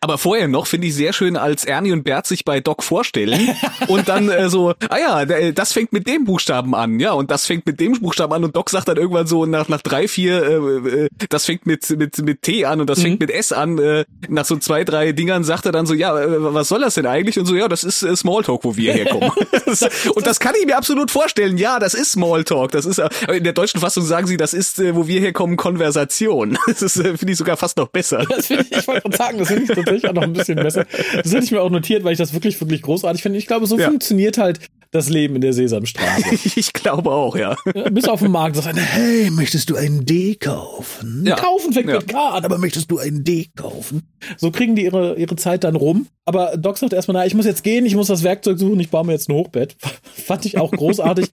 [0.00, 3.54] Aber vorher noch finde ich sehr schön, als Ernie und Bert sich bei Doc vorstellen
[3.88, 7.46] und dann äh, so, ah ja, das fängt mit dem Buchstaben an, ja, und das
[7.46, 10.42] fängt mit dem Buchstaben an und Doc sagt dann irgendwann so nach nach drei vier,
[10.42, 13.02] äh, äh, das fängt mit mit mit T an und das mhm.
[13.02, 13.78] fängt mit S an.
[13.78, 16.94] Äh, nach so zwei drei Dingern sagt er dann so, ja, äh, was soll das
[16.94, 17.38] denn eigentlich?
[17.38, 19.30] Und so, ja, das ist äh, Smalltalk, wo wir herkommen.
[20.14, 21.58] und das kann ich mir absolut vorstellen.
[21.58, 22.72] Ja, das ist Smalltalk.
[22.72, 25.56] Das ist äh, in der deutschen Fassung sagen sie, das ist, äh, wo wir herkommen,
[25.56, 26.58] Konversation.
[26.66, 28.24] Das ist äh, finde ich sogar fast noch besser.
[28.28, 30.86] Das ich, ich wollte sagen, das finde ich tatsächlich auch noch ein bisschen besser.
[31.16, 33.38] Das hätte ich mir auch notiert, weil ich das wirklich, wirklich großartig finde.
[33.38, 33.88] Ich glaube, so ja.
[33.88, 36.34] funktioniert halt das Leben in der Sesamstraße.
[36.56, 37.56] ich glaube auch, ja.
[37.74, 41.24] ja bis auf den Markt sagt einer, hey, möchtest du ein D kaufen?
[41.26, 41.36] Ja.
[41.36, 44.08] Kaufen fängt mit K an, aber möchtest du ein D kaufen?
[44.38, 46.06] So kriegen die ihre, ihre Zeit dann rum.
[46.24, 48.90] Aber Doc sagt erstmal, na, ich muss jetzt gehen, ich muss das Werkzeug suchen, ich
[48.90, 49.76] baue mir jetzt ein Hochbett.
[50.02, 51.26] Fand ich auch großartig.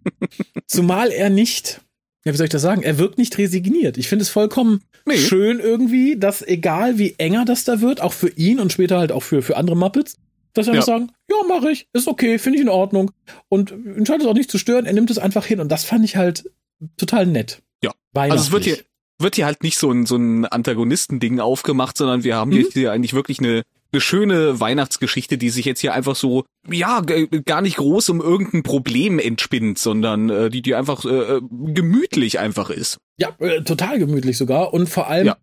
[0.68, 1.82] Zumal er nicht
[2.26, 2.82] ja, wie soll ich das sagen?
[2.82, 3.98] Er wirkt nicht resigniert.
[3.98, 5.16] Ich finde es vollkommen nee.
[5.18, 9.12] schön irgendwie, dass egal wie enger das da wird, auch für ihn und später halt
[9.12, 10.18] auch für, für andere Muppets,
[10.54, 13.12] dass sie einfach sagen, ja, mache ich, ist okay, finde ich in Ordnung.
[13.48, 15.60] Und entscheidet es auch nicht zu stören, er nimmt es einfach hin.
[15.60, 16.50] Und das fand ich halt
[16.98, 17.62] total nett.
[17.84, 17.92] Ja.
[18.14, 18.80] Also es wird hier,
[19.20, 22.66] wird hier halt nicht so ein, so ein Antagonistending aufgemacht, sondern wir haben mhm.
[22.74, 23.64] hier eigentlich wirklich eine,
[23.96, 27.02] eine schöne Weihnachtsgeschichte, die sich jetzt hier einfach so, ja,
[27.46, 32.70] gar nicht groß um irgendein Problem entspinnt, sondern äh, die, die einfach äh, gemütlich einfach
[32.70, 32.98] ist.
[33.18, 35.38] Ja, äh, total gemütlich sogar und vor allem ja.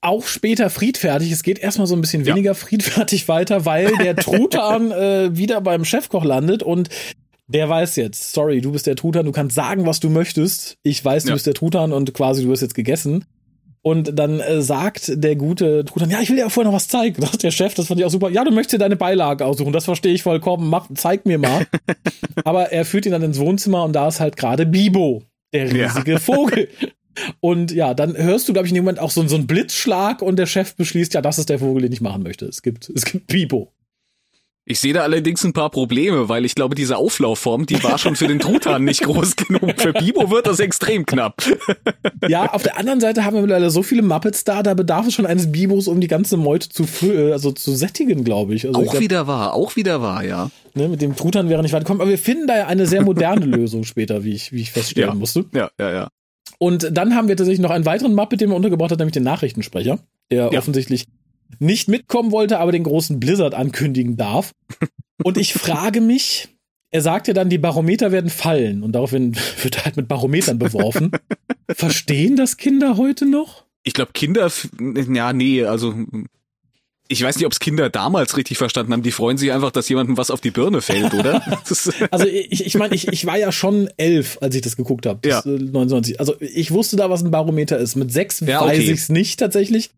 [0.00, 1.30] auch später friedfertig.
[1.30, 2.54] Es geht erstmal so ein bisschen weniger ja.
[2.54, 6.88] friedfertig weiter, weil der Truthahn äh, wieder beim Chefkoch landet und
[7.46, 10.76] der weiß jetzt, sorry, du bist der Truthahn, du kannst sagen, was du möchtest.
[10.82, 11.34] Ich weiß, du ja.
[11.34, 13.24] bist der Truthahn und quasi du wirst jetzt gegessen.
[13.88, 16.88] Und dann äh, sagt der gute Truthahn, ja, ich will dir ja vorher noch was
[16.88, 17.22] zeigen.
[17.28, 18.28] Das ist der Chef, das fand ich auch super.
[18.28, 20.68] Ja, du möchtest dir deine Beilage aussuchen, das verstehe ich vollkommen.
[20.68, 21.66] Mach, zeig mir mal.
[22.44, 25.22] Aber er führt ihn dann ins Wohnzimmer und da ist halt gerade Bibo,
[25.54, 26.18] der riesige ja.
[26.18, 26.68] Vogel.
[27.40, 30.22] Und ja, dann hörst du, glaube ich, in dem Moment auch so, so einen Blitzschlag
[30.22, 32.46] und der Chef beschließt, ja, das ist der Vogel, den ich machen möchte.
[32.46, 33.72] Es gibt, es gibt Bibo.
[34.70, 38.16] Ich sehe da allerdings ein paar Probleme, weil ich glaube, diese Auflaufform, die war schon
[38.16, 39.80] für den Truthahn nicht groß genug.
[39.80, 41.42] Für Bibo wird das extrem knapp.
[42.28, 45.14] Ja, auf der anderen Seite haben wir mittlerweile so viele Muppets da, da bedarf es
[45.14, 48.66] schon eines Bibos, um die ganze Meute zu, äh, also zu sättigen, glaube ich.
[48.66, 50.50] Also auch ich glaub, wieder wahr, auch wieder wahr, ja.
[50.74, 53.02] Ne, mit dem Truthahn wäre nicht weit gekommen, aber wir finden da ja eine sehr
[53.02, 55.14] moderne Lösung später, wie ich, wie ich feststellen ja.
[55.14, 55.46] musste.
[55.54, 56.08] Ja, ja, ja.
[56.58, 59.22] Und dann haben wir tatsächlich noch einen weiteren Muppet, den wir untergebracht haben, nämlich den
[59.22, 60.00] Nachrichtensprecher,
[60.30, 60.58] der ja.
[60.58, 61.06] offensichtlich
[61.58, 64.52] nicht mitkommen wollte, aber den großen Blizzard ankündigen darf.
[65.22, 66.48] Und ich frage mich,
[66.90, 70.58] er sagt ja dann, die Barometer werden fallen und daraufhin wird er halt mit Barometern
[70.58, 71.12] beworfen.
[71.70, 73.64] Verstehen das Kinder heute noch?
[73.82, 74.50] Ich glaube, Kinder,
[75.12, 75.94] ja, nee, also
[77.08, 79.02] ich weiß nicht, ob es Kinder damals richtig verstanden haben.
[79.02, 81.42] Die freuen sich einfach, dass jemandem was auf die Birne fällt, oder?
[82.10, 85.26] also ich, ich meine, ich, ich war ja schon elf, als ich das geguckt habe.
[85.26, 85.42] Ja.
[85.44, 86.20] 99.
[86.20, 87.96] Also ich wusste da, was ein Barometer ist.
[87.96, 88.70] Mit sechs ja, okay.
[88.70, 89.90] weiß ich es nicht tatsächlich.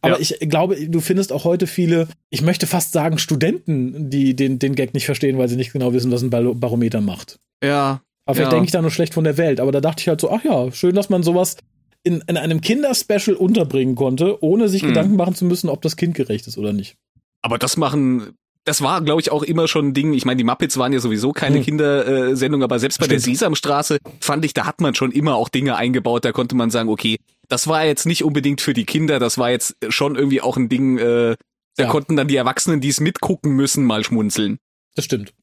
[0.00, 0.20] Aber ja.
[0.20, 4.74] ich glaube, du findest auch heute viele, ich möchte fast sagen, Studenten, die den, den
[4.74, 7.38] Gag nicht verstehen, weil sie nicht genau wissen, was ein Barometer macht.
[7.62, 8.00] Ja.
[8.26, 8.56] Aber vielleicht ja.
[8.56, 9.60] denke ich da nur schlecht von der Welt.
[9.60, 11.56] Aber da dachte ich halt so, ach ja, schön, dass man sowas
[12.02, 14.88] in, in einem Kinderspecial unterbringen konnte, ohne sich mhm.
[14.88, 16.96] Gedanken machen zu müssen, ob das kindgerecht ist oder nicht.
[17.42, 20.14] Aber das machen das war, glaube ich, auch immer schon ein Ding.
[20.14, 21.64] Ich meine, die Muppets waren ja sowieso keine hm.
[21.64, 23.26] Kindersendung, aber selbst bei Stimmt.
[23.26, 26.24] der Sesamstraße fand ich, da hat man schon immer auch Dinge eingebaut.
[26.24, 27.18] Da konnte man sagen, okay,
[27.48, 30.68] das war jetzt nicht unbedingt für die Kinder, das war jetzt schon irgendwie auch ein
[30.68, 31.36] Ding, äh,
[31.76, 31.88] da ja.
[31.88, 34.58] konnten dann die Erwachsenen, die es mitgucken müssen, mal schmunzeln.
[34.94, 35.34] Das stimmt.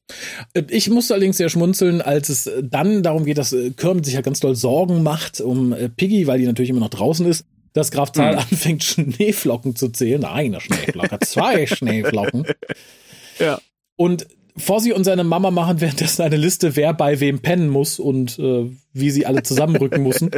[0.54, 4.14] Äh, ich musste allerdings sehr schmunzeln, als es dann darum geht, dass äh, Kermit sich
[4.14, 7.44] ja ganz doll Sorgen macht um äh, Piggy, weil die natürlich immer noch draußen ist,
[7.74, 8.38] dass Graf Zahl hm.
[8.50, 10.24] anfängt, Schneeflocken zu zählen.
[10.24, 12.46] Eine Schneeflocke, zwei Schneeflocken.
[13.38, 13.60] Ja.
[13.96, 14.26] Und
[14.56, 18.70] Fossi und seine Mama machen währenddessen eine Liste, wer bei wem pennen muss und äh,
[18.92, 20.30] wie sie alle zusammenrücken müssen.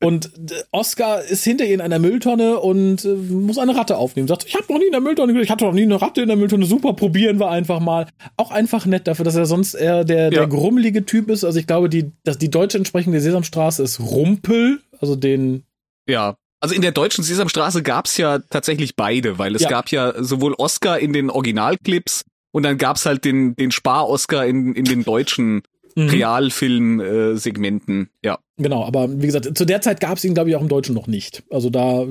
[0.00, 4.28] Und äh, Oscar ist hinter ihr in einer Mülltonne und äh, muss eine Ratte aufnehmen.
[4.28, 6.28] Sagt, ich habe noch nie in der Mülltonne, ich hatte noch nie eine Ratte in
[6.28, 6.64] der Mülltonne.
[6.64, 8.06] Super, probieren wir einfach mal.
[8.36, 10.30] Auch einfach nett dafür, dass er sonst eher der, ja.
[10.30, 11.44] der grummelige Typ ist.
[11.44, 15.64] Also ich glaube, die, dass die deutsche entsprechende Sesamstraße ist Rumpel, also den.
[16.08, 19.68] Ja, also in der deutschen Sesamstraße gab's ja tatsächlich beide, weil es ja.
[19.68, 24.74] gab ja sowohl Oscar in den Originalclips und dann gab's halt den, den Spar-Oscar in,
[24.74, 25.62] in den deutschen
[25.94, 26.08] mhm.
[26.08, 28.38] Realfilm-Segmenten, ja.
[28.56, 31.06] Genau, aber wie gesagt, zu der Zeit gab's ihn, glaube ich, auch im Deutschen noch
[31.06, 31.42] nicht.
[31.50, 32.06] Also da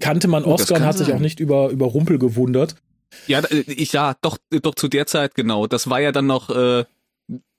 [0.00, 1.06] kannte man Oscar und hat sein.
[1.06, 2.76] sich auch nicht über, über Rumpel gewundert.
[3.26, 5.66] Ja, äh, ich, ja, doch, doch zu der Zeit, genau.
[5.66, 6.84] Das war ja dann noch, äh,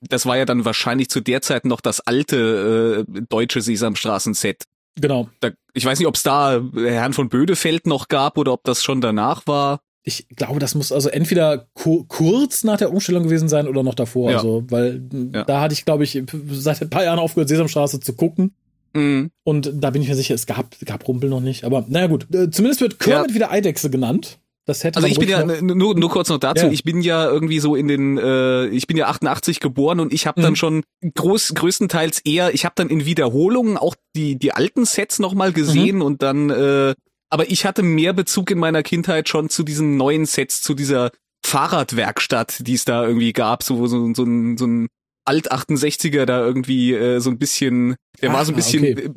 [0.00, 4.64] das war ja dann wahrscheinlich zu der Zeit noch das alte äh, deutsche Sesamstraßen-Set.
[5.00, 5.28] Genau.
[5.40, 8.82] Da, ich weiß nicht, ob es da Herrn von Bödefeld noch gab oder ob das
[8.82, 13.48] schon danach war ich glaube, das muss also entweder ku kurz nach der Umstellung gewesen
[13.48, 14.30] sein oder noch davor.
[14.30, 14.38] Ja.
[14.38, 15.02] Also, weil
[15.32, 15.44] ja.
[15.44, 18.54] da hatte ich, glaube ich, seit ein paar Jahren aufgehört, Sesamstraße zu gucken.
[18.94, 19.30] Mhm.
[19.44, 21.64] Und da bin ich mir sicher, es gab, gab Rumpel noch nicht.
[21.64, 23.34] Aber naja gut, äh, zumindest wird Kermit ja.
[23.34, 24.38] wieder Eidechse genannt.
[24.64, 26.72] Das hätte also ich bin ja nur, nur kurz noch dazu, ja.
[26.72, 30.26] ich bin ja irgendwie so in den, äh, ich bin ja 88 geboren und ich
[30.26, 30.56] habe dann mhm.
[30.56, 30.82] schon
[31.14, 35.96] groß, größtenteils eher, ich habe dann in Wiederholungen auch die, die alten Sets nochmal gesehen
[35.96, 36.02] mhm.
[36.02, 36.94] und dann äh,
[37.30, 41.10] aber ich hatte mehr Bezug in meiner Kindheit schon zu diesen neuen Sets, zu dieser
[41.44, 44.88] Fahrradwerkstatt, die es da irgendwie gab, so, so, so, ein, so ein
[45.28, 49.10] Alt-68er da irgendwie äh, so ein bisschen, der ah, war so ein ah, bisschen okay.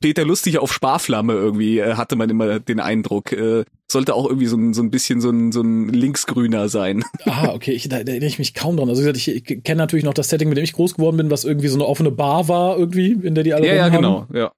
[0.00, 3.32] Peter Lustig auf Sparflamme irgendwie, äh, hatte man immer den Eindruck.
[3.32, 7.04] Äh, sollte auch irgendwie so ein, so ein bisschen so ein, so ein Linksgrüner sein.
[7.24, 8.88] Ah, okay, ich, da, da erinnere ich mich kaum dran.
[8.88, 11.16] Also wie gesagt, ich, ich kenne natürlich noch das Setting, mit dem ich groß geworden
[11.16, 13.88] bin, was irgendwie so eine offene Bar war irgendwie, in der die alle Ja, ja,
[13.88, 14.52] genau, ja.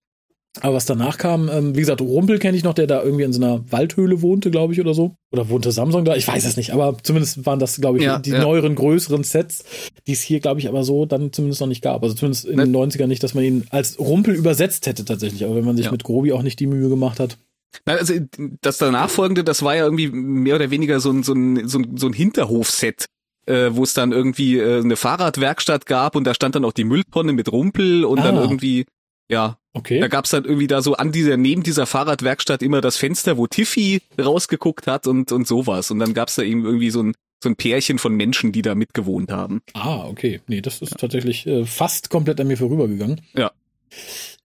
[0.61, 3.33] Aber was danach kam, ähm, wie gesagt, Rumpel kenne ich noch, der da irgendwie in
[3.33, 5.15] so einer Waldhöhle wohnte, glaube ich, oder so.
[5.33, 6.17] Oder wohnte Samsung da?
[6.17, 8.41] Ich weiß es nicht, aber zumindest waren das, glaube ich, Ja, die ja.
[8.43, 9.65] neueren, größeren Sets,
[10.09, 12.03] die es hier, glaube ich, aber so dann zumindest noch nicht gab.
[12.03, 12.65] Also zumindest in Ne.
[12.65, 15.45] den 90ern nicht, dass man ihn als Rumpel übersetzt hätte tatsächlich.
[15.45, 15.93] Aber wenn man sich Ja.
[15.93, 17.39] mit Grobi auch nicht die Mühe gemacht hat.
[17.87, 18.15] Nein, also
[18.61, 21.79] das danach folgende, das war ja irgendwie mehr oder weniger so ein, so ein, so
[21.79, 23.07] ein, so ein Hinterhofset,
[23.47, 26.83] äh, wo es dann irgendwie äh, eine Fahrradwerkstatt gab und da stand dann auch die
[26.83, 28.41] Mülltonne mit Rumpel und dann Ah.
[28.43, 28.87] irgendwie,
[29.31, 30.01] ja, Okay.
[30.01, 33.47] da gab's dann irgendwie da so an dieser, neben dieser Fahrradwerkstatt immer das Fenster, wo
[33.47, 35.91] Tiffy rausgeguckt hat und, und sowas.
[35.91, 38.75] Und dann gab's da eben irgendwie so ein, so ein Pärchen von Menschen, die da
[38.75, 39.63] mitgewohnt haben.
[39.75, 40.41] Ah, okay.
[40.49, 43.21] Nee, das ist tatsächlich äh, fast komplett an mir vorübergegangen.
[43.37, 43.53] Ja.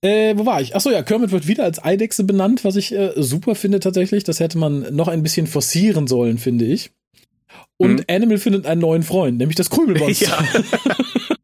[0.01, 0.75] Äh, wo war ich?
[0.75, 4.23] Achso, ja, Kermit wird wieder als Eidechse benannt, was ich äh, super finde tatsächlich.
[4.23, 6.91] Das hätte man noch ein bisschen forcieren sollen, finde ich.
[7.77, 8.05] Und Mhm.
[8.09, 10.37] Animal findet einen neuen Freund, nämlich das Krümelmonster.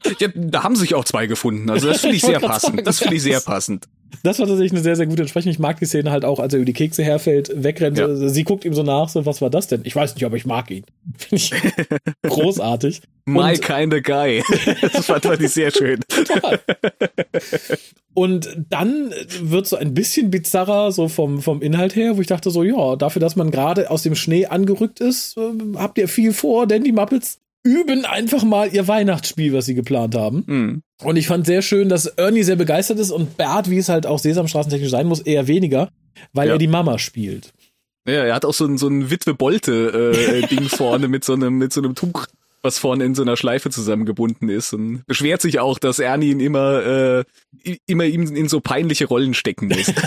[0.03, 0.11] Ja.
[0.19, 1.69] ja, da haben sich auch zwei gefunden.
[1.69, 2.73] Also das finde ich Ich sehr passend.
[2.75, 3.87] sagen, Das finde ich sehr passend.
[4.23, 5.51] Das war tatsächlich eine sehr, sehr gute Entsprechung.
[5.51, 7.97] Ich mag die Szene halt auch, als er über die Kekse herfällt, wegrennt.
[7.97, 8.13] Ja.
[8.15, 9.81] Sie guckt ihm so nach, so, was war das denn?
[9.83, 10.83] Ich weiß nicht, aber ich mag ihn.
[11.17, 11.51] Finde ich
[12.23, 13.01] großartig.
[13.25, 14.43] My Und- kind of guy.
[14.93, 15.99] Das fand, fand ich sehr schön.
[16.07, 16.59] Total.
[18.13, 22.51] Und dann wird so ein bisschen bizarrer, so vom, vom Inhalt her, wo ich dachte
[22.51, 25.41] so, ja, dafür, dass man gerade aus dem Schnee angerückt ist, äh,
[25.77, 30.15] habt ihr viel vor, denn die Muppets üben einfach mal ihr Weihnachtsspiel, was sie geplant
[30.15, 30.43] haben.
[30.47, 30.81] Mhm.
[31.03, 34.05] Und ich fand sehr schön, dass Ernie sehr begeistert ist und Bert, wie es halt
[34.05, 35.89] auch Sesamstraßentechnisch sein muss, eher weniger,
[36.33, 36.55] weil Ja.
[36.55, 37.53] er die Mama spielt.
[38.07, 41.81] Ja, er hat auch so ein, so ein Witwe-Bolte-Ding vorne mit so einem, mit so
[41.81, 42.25] einem Tuch,
[42.63, 46.39] was vorne in so einer Schleife zusammengebunden ist und beschwert sich auch, dass Ernie ihn
[46.39, 47.23] immer, äh,
[47.87, 49.93] immer ihm in so peinliche Rollen stecken lässt.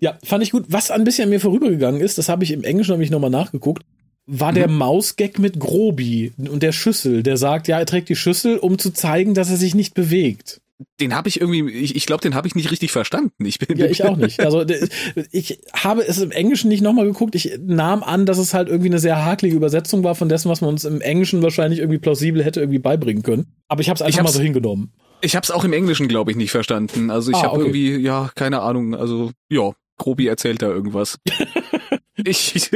[0.00, 0.66] Ja, fand ich gut.
[0.68, 3.82] Was ein bisschen an mir vorübergegangen ist, das habe ich im Englischen nämlich nochmal nachgeguckt,
[4.26, 8.56] war der Mausgag mit Grobi und der Schüssel, der sagt, ja, er trägt die Schüssel,
[8.58, 10.60] um zu zeigen, dass er sich nicht bewegt.
[11.00, 13.44] Den habe ich irgendwie, ich, ich glaube, den habe ich nicht richtig verstanden.
[13.44, 14.40] Ich bin, Ja, ich auch nicht.
[14.40, 14.64] Also
[15.30, 17.34] ich habe es im Englischen nicht nochmal geguckt.
[17.36, 20.60] Ich nahm an, dass es halt irgendwie eine sehr haklige Übersetzung war von dessen, was
[20.62, 23.46] man uns im Englischen wahrscheinlich irgendwie plausibel hätte irgendwie beibringen können.
[23.68, 24.92] Aber ich habe es einfach mal so hingenommen.
[25.20, 27.10] Ich habe es auch im Englischen, glaube ich, nicht verstanden.
[27.10, 27.62] Also ich Ah, habe okay.
[27.62, 28.94] irgendwie, ja, keine Ahnung.
[28.96, 31.18] Also ja, Grobi erzählt da irgendwas.
[32.24, 32.70] ich,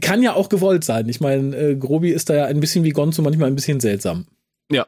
[0.00, 1.08] Kann ja auch gewollt sein.
[1.08, 4.26] Ich meine, äh, Grobi ist da ja ein bisschen wie Gonzo, manchmal ein bisschen seltsam.
[4.70, 4.86] Ja.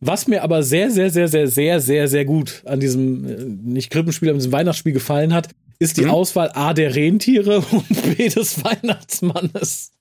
[0.00, 3.90] Was mir aber sehr, sehr, sehr, sehr, sehr, sehr, sehr gut an diesem, äh, nicht
[3.90, 6.10] Krippenspiel, aber diesem Weihnachtsspiel gefallen hat, ist die Mhm.
[6.10, 9.92] Auswahl A der Rentiere und B des Weihnachtsmannes.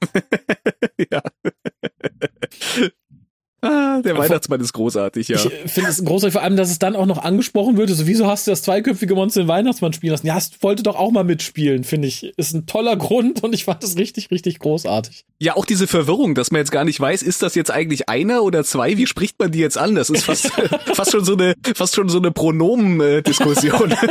[1.10, 1.22] ja.
[3.62, 5.36] Ah, der Weihnachtsmann ist großartig, ja.
[5.36, 7.90] Ich äh, finde es großartig, vor allem, dass es dann auch noch angesprochen wird.
[7.90, 10.26] So, wieso hast du das zweiköpfige Monster den Weihnachtsmann spielen lassen?
[10.26, 12.32] Ja, es wollte doch auch mal mitspielen, finde ich.
[12.36, 15.24] Ist ein toller Grund und ich fand es richtig, richtig großartig.
[15.40, 18.42] Ja, auch diese Verwirrung, dass man jetzt gar nicht weiß, ist das jetzt eigentlich einer
[18.42, 18.96] oder zwei?
[18.96, 19.94] Wie spricht man die jetzt an?
[19.94, 20.50] Das ist fast,
[20.94, 23.94] fast schon so eine, fast schon so eine Pronomen-Diskussion.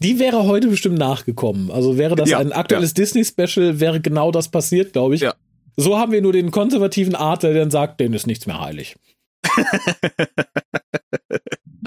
[0.00, 1.70] Die wäre heute bestimmt nachgekommen.
[1.70, 5.22] Also wäre das Ja, ein aktuelles Disney-Special, wäre genau das passiert, glaube ich.
[5.22, 5.34] Ja.
[5.76, 8.96] So haben wir nur den konservativen Art, der dann sagt, denen ist nichts mehr heilig.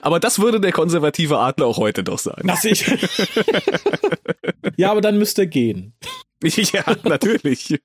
[0.01, 2.47] Aber das würde der konservative Adler auch heute doch sagen.
[2.47, 2.85] Das ich.
[4.77, 5.93] ja, aber dann müsste er gehen.
[6.43, 7.79] ja, natürlich.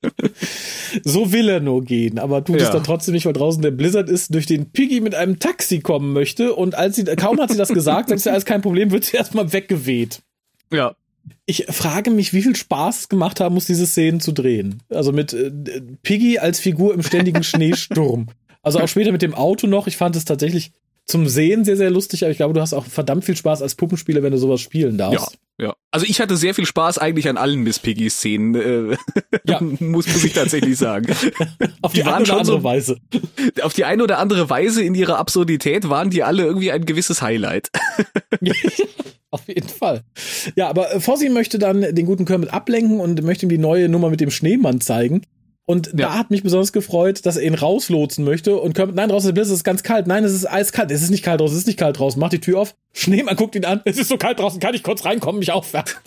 [1.03, 2.73] So will er nur gehen, aber tut es Ja.
[2.73, 6.13] dann trotzdem nicht, weil draußen der Blizzard ist, durch den Piggy mit einem Taxi kommen
[6.13, 6.55] möchte.
[6.55, 9.17] Und als sie, kaum hat sie das gesagt, sagt sie, alles kein Problem, wird sie
[9.17, 10.21] erstmal weggeweht.
[10.71, 10.95] Ja.
[11.47, 14.83] Ich frage mich, wie viel Spaß es gemacht haben muss, diese Szenen zu drehen.
[14.89, 15.51] Also mit äh,
[16.03, 18.29] Piggy als Figur im ständigen Schneesturm.
[18.63, 19.87] Also auch später mit dem Auto noch.
[19.87, 20.73] Ich fand es tatsächlich
[21.07, 23.75] zum Sehen sehr, sehr lustig, aber ich glaube, du hast auch verdammt viel Spaß als
[23.75, 25.39] Puppenspieler, wenn du sowas spielen Ja, darfst.
[25.61, 25.75] ja.
[25.91, 28.55] Also ich hatte sehr viel Spaß eigentlich an allen Miss Piggy-Szenen,
[28.93, 28.97] äh,
[29.45, 29.61] Ja.
[29.81, 31.13] muss, muss ich tatsächlich sagen.
[31.83, 32.99] Auf Die die, eine oder andere so- Weise.
[33.63, 37.23] Auf die eine oder andere Weise in ihrer Absurdität waren die alle irgendwie ein gewisses
[37.23, 37.71] Highlight.
[39.33, 40.03] Auf jeden Fall.
[40.57, 43.89] Ja, aber äh, Fossi möchte dann den guten Kermit ablenken und möchte ihm die neue
[43.89, 45.23] Nummer mit dem Schneemann zeigen.
[45.71, 46.15] Und da Ja.
[46.19, 48.57] hat mich besonders gefreut, dass er ihn rauslotsen möchte.
[48.57, 50.07] Und Kermit, nein, draußen ist es ist ganz kalt.
[50.09, 50.91] Nein, es ist eiskalt.
[50.91, 52.19] Es ist nicht kalt draußen, es ist nicht kalt draußen.
[52.19, 52.75] Mach die Tür auf.
[52.93, 53.81] Schneemann guckt ihn an.
[53.85, 55.89] Es ist so kalt draußen, kann ich kurz reinkommen, mich aufwärmen.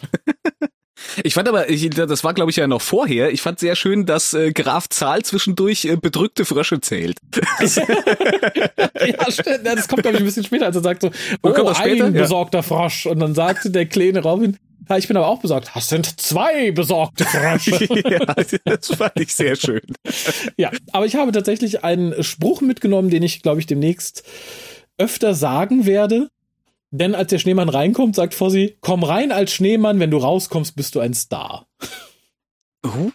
[1.24, 4.06] Ich fand aber, ich, das war glaube ich ja noch vorher, ich fand sehr schön,
[4.06, 7.18] dass äh, Graf Zahl zwischendurch äh, bedrückte Frösche zählt.
[7.62, 9.66] ja, stimmt.
[9.66, 11.12] Das kommt, glaube ich, ein bisschen später, als er sagt so,
[11.42, 12.06] oh, kommt das später?
[12.06, 12.22] ein Ja.
[12.22, 13.06] besorgter Frosch.
[13.06, 14.58] Und dann sagte der kleine Robin,
[14.90, 15.72] ja, ich bin aber auch besorgt.
[15.74, 17.86] Das sind zwei besorgte Frösche.
[18.10, 18.26] ja,
[18.66, 19.82] das fand ich sehr schön.
[20.58, 24.24] Ja, aber ich habe tatsächlich einen Spruch mitgenommen, den ich, glaube ich, demnächst
[24.98, 26.30] öfter sagen werde.
[26.92, 30.94] Denn als der Schneemann reinkommt, sagt Fossi, komm rein als Schneemann, wenn du rauskommst, bist
[30.94, 31.66] du ein Star.
[32.86, 33.10] Uh,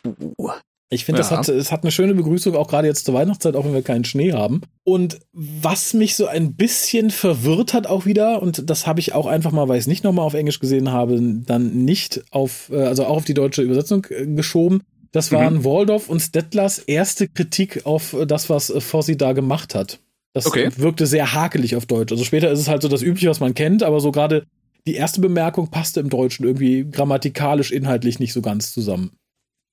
[0.91, 1.29] Ich finde, Ja.
[1.29, 3.83] das hat, es hat eine schöne Begrüßung, auch gerade jetzt zur Weihnachtszeit, auch wenn wir
[3.83, 4.63] keinen Schnee haben.
[4.85, 9.27] Und was mich so ein bisschen verwirrt hat auch wieder, und das habe ich auch
[9.27, 12.85] einfach mal, weil ich es nicht nochmal auf Englisch gesehen habe, dann nicht auf, äh,
[12.85, 14.83] also auch auf die deutsche Übersetzung äh, geschoben.
[15.13, 20.01] Das waren Waldorf und Stettlers erste Kritik auf äh, das, was Fossi da gemacht hat.
[20.35, 20.71] Das Okay.
[20.77, 22.13] wirkte sehr hakelig auf Deutsch.
[22.13, 24.45] Also später ist es halt so das Übliche, was man kennt, aber so gerade
[24.87, 29.13] die erste Bemerkung passte im Deutschen irgendwie grammatikalisch, inhaltlich nicht so ganz zusammen.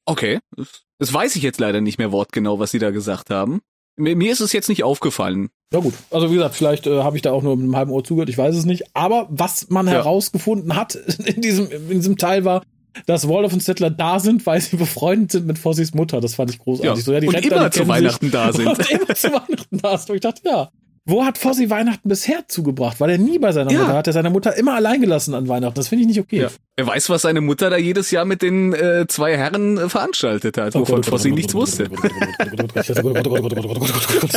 [0.06, 0.40] Okay.
[0.56, 3.62] Das, das weiß ich jetzt leider nicht mehr wortgenau, was sie da gesagt haben.
[3.98, 5.50] Mir, mir ist es jetzt nicht aufgefallen.
[5.74, 7.92] Ja gut, also wie gesagt, vielleicht äh, habe ich da auch nur mit einem halben
[7.92, 8.84] Ohr zugehört, ich weiß es nicht.
[8.96, 9.94] Aber was man Ja.
[9.94, 12.62] herausgefunden hat in diesem, in diesem Teil war,
[13.08, 16.22] dass Waldorf und Stettler da sind, weil sie befreundet sind mit Fossis Mutter.
[16.22, 17.04] Das fand ich großartig.
[17.04, 18.04] So, ja, die und Rentner, immer zu kennen sich.
[18.04, 18.68] Weihnachten da sind.
[18.68, 20.10] Und immer zu Weihnachten da sind.
[20.10, 20.70] Und ich dachte, ja.
[21.08, 23.00] Wo hat Fossi Weihnachten bisher zugebracht?
[23.00, 23.82] War er nie bei seiner Ja.
[23.82, 23.94] Mutter?
[23.94, 25.76] Hat er seine Mutter immer allein gelassen an Weihnachten?
[25.76, 26.42] Das finde ich nicht okay.
[26.42, 26.48] Ja.
[26.78, 30.58] Wer weiß, was seine Mutter da jedes Jahr mit den äh, zwei Herren äh, veranstaltet
[30.58, 31.84] hat, wovon Fossi nichts wusste.
[31.84, 31.92] Ich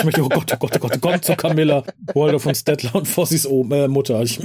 [0.05, 3.47] möchte, oh Gott, oh Gott, oh Gott, komm zu Camilla, Waldorf von Stettler und Fossis
[3.47, 4.21] Ohm, äh, Mutter.
[4.23, 4.39] Ich,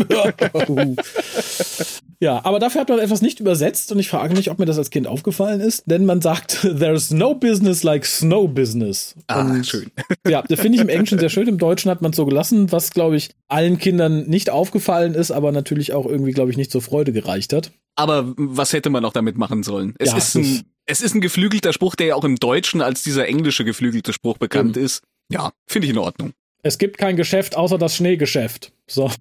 [2.19, 4.77] ja, aber dafür hat man etwas nicht übersetzt und ich frage mich, ob mir das
[4.77, 9.13] als Kind aufgefallen ist, denn man sagt, there's no business like snow business.
[9.27, 9.91] Ah, Und schön.
[10.27, 11.47] Ja, das finde ich im Englischen sehr schön.
[11.47, 15.31] Im Deutschen hat man es so gelassen, was, glaube ich, allen Kindern nicht aufgefallen ist,
[15.31, 17.71] aber natürlich auch irgendwie, glaube ich, nicht zur Freude gereicht hat.
[17.95, 19.93] Aber was hätte man noch damit machen sollen?
[19.99, 23.03] Es Ja, ist ein, es ist ein geflügelter Spruch, der ja auch im Deutschen als
[23.03, 25.01] dieser englische geflügelte Spruch bekannt ist.
[25.29, 26.31] Ja, finde ich in Ordnung.
[26.63, 28.71] Es gibt kein Geschäft außer das Schneegeschäft.
[28.89, 29.11] So.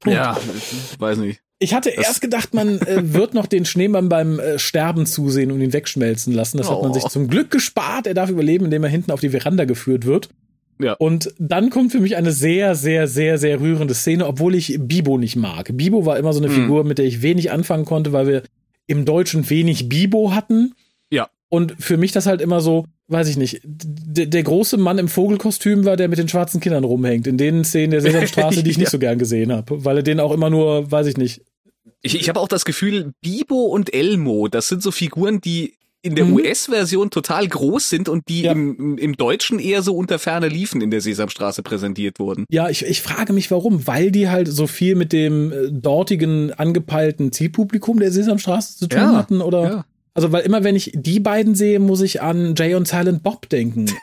[0.00, 0.16] Punkt.
[0.16, 0.38] Ja,
[0.98, 1.40] weiß nicht.
[1.62, 5.52] Ich hatte Das- erst gedacht, man äh, wird noch den Schneemann beim äh, Sterben zusehen
[5.52, 6.56] und ihn wegschmelzen lassen.
[6.56, 6.94] Das hat man Oh.
[6.94, 8.06] sich zum Glück gespart.
[8.06, 10.30] Er darf überleben, indem er hinten auf die Veranda geführt wird.
[10.80, 10.94] Ja.
[10.94, 15.18] Und dann kommt für mich eine sehr, sehr, sehr, sehr rührende Szene, obwohl ich Bibo
[15.18, 15.70] nicht mag.
[15.76, 16.62] Bibo war immer so eine Mhm.
[16.62, 18.42] Figur, mit der ich wenig anfangen konnte, weil wir
[18.86, 20.74] im Deutschen wenig Bibo hatten.
[21.10, 21.28] Ja.
[21.48, 25.84] Und für mich das halt immer so, weiß ich nicht, der große Mann im Vogelkostüm
[25.84, 27.26] war, der mit den schwarzen Kindern rumhängt.
[27.26, 28.90] In den Szenen der Sesamstraße, die ich nicht Ja.
[28.90, 29.84] so gern gesehen habe.
[29.84, 31.42] Weil er den auch immer nur, weiß ich nicht,
[32.02, 36.14] Ich, ich habe auch das Gefühl, Bibo und Elmo, das sind so Figuren, die in
[36.14, 36.34] der Mhm.
[36.34, 38.52] US-Version total groß sind und die Ja.
[38.52, 42.46] im, im Deutschen eher so unter Ferne liefen in der Sesamstraße präsentiert wurden.
[42.50, 46.52] Ja, ich, ich frage mich warum, weil die halt so viel mit dem äh, dortigen
[46.52, 49.84] angepeilten Zielpublikum der Sesamstraße zu tun Ja, hatten oder ja.
[50.14, 53.48] also weil immer wenn ich die beiden sehe, muss ich an Jay und Silent Bob
[53.48, 53.86] denken.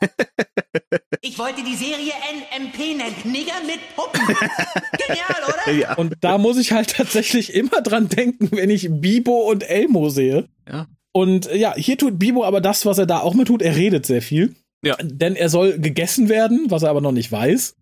[1.21, 2.11] Ich wollte die Serie
[2.57, 3.15] NMP nennen.
[3.25, 4.21] Nigger mit Puppen.
[5.07, 5.73] Genial, oder?
[5.73, 5.95] Ja.
[5.95, 10.47] und da muss ich halt tatsächlich immer dran denken, wenn ich Bibo und Elmo sehe.
[10.67, 10.87] Ja.
[11.11, 13.75] Und äh, ja, hier tut Bibo aber das, was er da auch mit tut, er
[13.75, 14.55] redet sehr viel.
[14.83, 14.95] Ja.
[15.01, 17.75] Denn er soll gegessen werden, was er aber noch nicht weiß.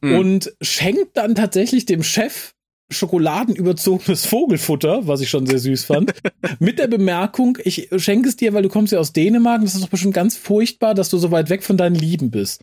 [0.00, 0.14] Mhm.
[0.18, 2.52] Und schenkt dann tatsächlich dem Chef
[2.90, 6.12] schokoladenüberzogenes Vogelfutter, was ich schon sehr süß fand,
[6.58, 9.74] mit der Bemerkung, ich schenke es dir, weil du kommst ja aus Dänemark und das
[9.74, 12.62] ist doch bestimmt ganz furchtbar, dass du so weit weg von deinen Lieben bist.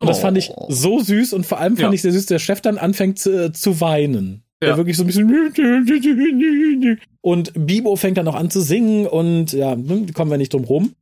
[0.00, 0.66] Und das fand ich Oh.
[0.70, 1.92] so süß und vor allem fand Ja.
[1.92, 4.42] ich sehr süß, der Chef dann anfängt zu, zu weinen.
[4.62, 4.68] Ja.
[4.68, 9.74] Der wirklich so ein bisschen und Bibo fängt dann auch an zu singen und ja,
[9.74, 10.94] ne, kommen wir nicht drum rum.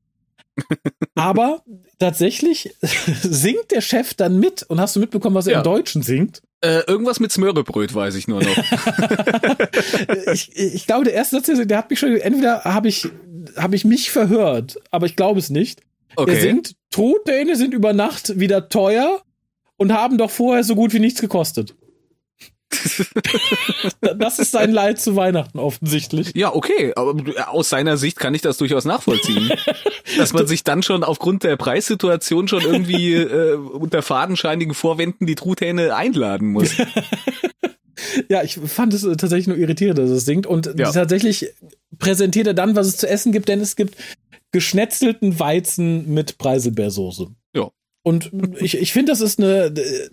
[1.15, 1.63] Aber
[1.99, 2.75] tatsächlich
[3.23, 5.59] singt der Chef dann mit und hast du mitbekommen, was er Ja.
[5.59, 6.43] im Deutschen singt?
[6.61, 8.57] Äh, irgendwas mit Smörrebröt weiß ich nur noch.
[10.33, 13.09] ich, ich glaube, der erste Satz, der, hat mich schon, entweder habe ich,
[13.57, 15.81] habe ich mich verhört, aber ich glaube es nicht.
[16.17, 16.41] Er Okay.
[16.41, 19.23] singt, Truthähne sind über Nacht wieder teuer
[19.77, 21.77] und haben doch vorher so gut wie nichts gekostet.
[24.19, 26.33] Das ist sein Leid zu Weihnachten offensichtlich.
[26.35, 27.15] Ja, okay, aber
[27.49, 29.53] aus seiner Sicht kann ich das durchaus nachvollziehen.
[30.19, 35.35] Dass man sich dann schon aufgrund der Preissituation schon irgendwie äh, unter fadenscheinigen Vorwänden die
[35.35, 36.75] Truthähne einladen muss.
[38.29, 40.47] Ja, ich fand es äh, tatsächlich nur irritierend, dass es singt.
[40.47, 40.93] Und Ja.
[40.93, 41.53] tatsächlich
[41.99, 43.97] präsentiert er dann, was es zu essen gibt, denn es gibt
[44.53, 47.27] geschnetzelten Weizen mit Preiselbeersoße.
[47.57, 47.71] Ja.
[48.05, 50.09] Und ich, ich finde, das ist eine äh,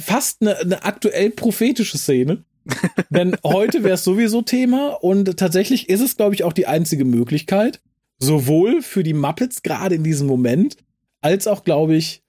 [0.00, 2.44] fast eine, eine aktuell prophetische Szene.
[3.10, 7.04] Denn heute wäre es sowieso Thema und tatsächlich ist es, glaube ich, auch die einzige
[7.04, 7.80] Möglichkeit,
[8.18, 10.76] sowohl für die Muppets gerade in diesem Moment,
[11.20, 12.22] als auch, glaube ich,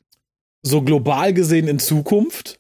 [0.62, 2.60] so global gesehen in Zukunft,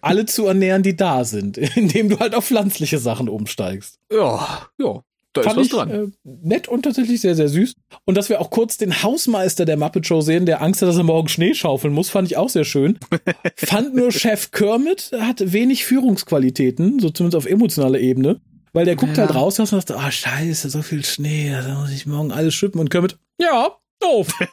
[0.00, 3.98] alle zu ernähren, die da sind, indem du halt auf pflanzliche Sachen umsteigst.
[4.12, 5.02] Ja, ja,
[5.34, 5.90] da Fand ich dran.
[5.90, 7.74] äh, nett und tatsächlich sehr, sehr süß.
[8.04, 10.96] Und dass wir auch kurz den Hausmeister der Muppet Show sehen, der Angst hat, dass
[10.96, 12.98] er morgen Schnee schaufeln muss, fand ich auch sehr schön.
[13.56, 18.40] fand nur Chef Kermit hat wenig Führungsqualitäten, so zumindest auf emotionaler Ebene.
[18.72, 19.24] Weil der guckt Ja.
[19.26, 22.80] halt raus und sagt, ah scheiße, so viel Schnee, da muss ich morgen alles schippen.
[22.80, 23.70] Und Kermit, ja,
[24.00, 24.28] doof.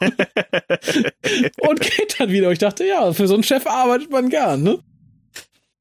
[1.60, 2.50] und geht dann wieder.
[2.50, 4.78] Ich dachte, ja, für so einen Chef arbeitet man gern, ne?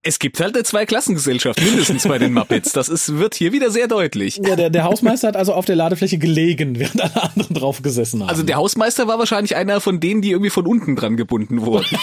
[0.07, 2.73] Es gibt halt eine Zweiklassengesellschaft, mindestens bei den Muppets.
[2.73, 4.37] Das ist, wird hier wieder sehr deutlich.
[4.37, 8.21] Ja, der, der Hausmeister hat also auf der Ladefläche gelegen, während alle anderen drauf gesessen
[8.21, 8.29] haben.
[8.29, 11.87] Also der Hausmeister war wahrscheinlich einer von denen, die irgendwie von unten dran gebunden wurden.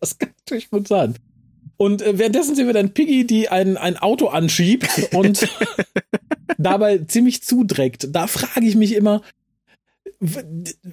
[0.00, 1.14] das kann natürlich gut sein.
[1.76, 5.48] Und äh, währenddessen sehen wir dann Piggy, die ein, ein Auto anschiebt und
[6.58, 8.08] dabei ziemlich zudreckt.
[8.10, 9.22] Da frage ich mich immer,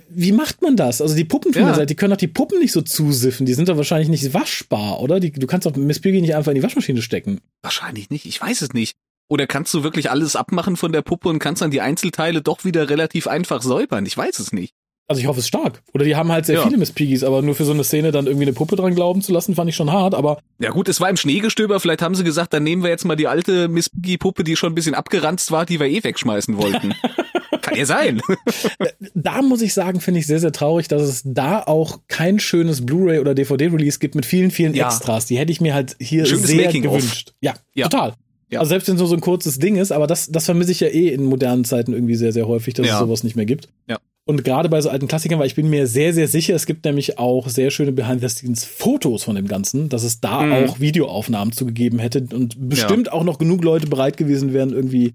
[0.10, 1.02] wie macht man das?
[1.02, 1.68] Also die Puppen von Ja.
[1.70, 3.46] der Seite, die können doch die Puppen nicht so zusiffen.
[3.46, 5.20] Die sind doch wahrscheinlich nicht waschbar, oder?
[5.20, 7.40] Die, du kannst doch Miss Piggy nicht einfach in die Waschmaschine stecken.
[7.62, 8.94] Wahrscheinlich nicht, ich weiß es nicht.
[9.30, 12.66] Oder kannst du wirklich alles abmachen von der Puppe und kannst dann die Einzelteile doch
[12.66, 14.06] wieder relativ einfach säubern?
[14.06, 14.74] Ich weiß es nicht.
[15.08, 15.82] Also ich hoffe es stark.
[15.94, 16.64] Oder die haben halt sehr Ja.
[16.64, 19.22] viele Miss Piggys, aber nur für so eine Szene dann irgendwie eine Puppe dran glauben
[19.22, 20.14] zu lassen, fand ich schon hart.
[20.16, 23.04] Aber Ja gut, es war im Schneegestöber, vielleicht haben sie gesagt, dann nehmen wir jetzt
[23.04, 26.56] mal die alte Miss Piggy-Puppe, die schon ein bisschen abgeranzt war, die wir eh wegschmeißen
[26.58, 26.94] wollten.
[27.62, 28.22] Kann ja sein.
[29.14, 32.86] da muss ich sagen, finde ich sehr, sehr traurig, dass es da auch kein schönes
[32.86, 34.88] Blu-ray oder DVD-Release gibt mit vielen, vielen Ja.
[34.88, 35.26] Extras.
[35.26, 36.96] Die hätte ich mir halt hier Schönes sehr Making-of.
[36.98, 37.34] gewünscht.
[37.42, 37.88] Ja, Ja.
[37.90, 38.14] total.
[38.50, 38.60] Ja.
[38.60, 40.82] Also selbst wenn es nur so ein kurzes Ding ist, aber das, das vermisse ich
[40.82, 42.94] ja eh in modernen Zeiten irgendwie sehr, sehr häufig, dass Ja.
[42.96, 43.70] es sowas nicht mehr gibt.
[43.88, 43.98] Ja.
[44.26, 46.86] Und gerade bei so alten Klassikern, weil ich bin mir sehr, sehr sicher, es gibt
[46.86, 50.52] nämlich auch sehr schöne Behind-the-Scenes-Fotos von dem Ganzen, dass es da Mhm.
[50.54, 55.14] auch Videoaufnahmen zugegeben hätte und bestimmt auch noch genug Leute bereit gewesen wären, irgendwie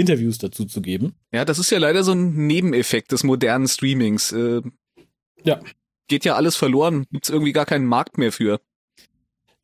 [0.00, 1.14] Interviews dazu zu geben.
[1.32, 4.32] Ja, das ist ja leider so ein Nebeneffekt des modernen Streamings.
[4.32, 4.62] Äh,
[5.44, 5.60] Ja.
[6.08, 8.60] Geht ja alles verloren, gibt's irgendwie gar keinen Markt mehr für.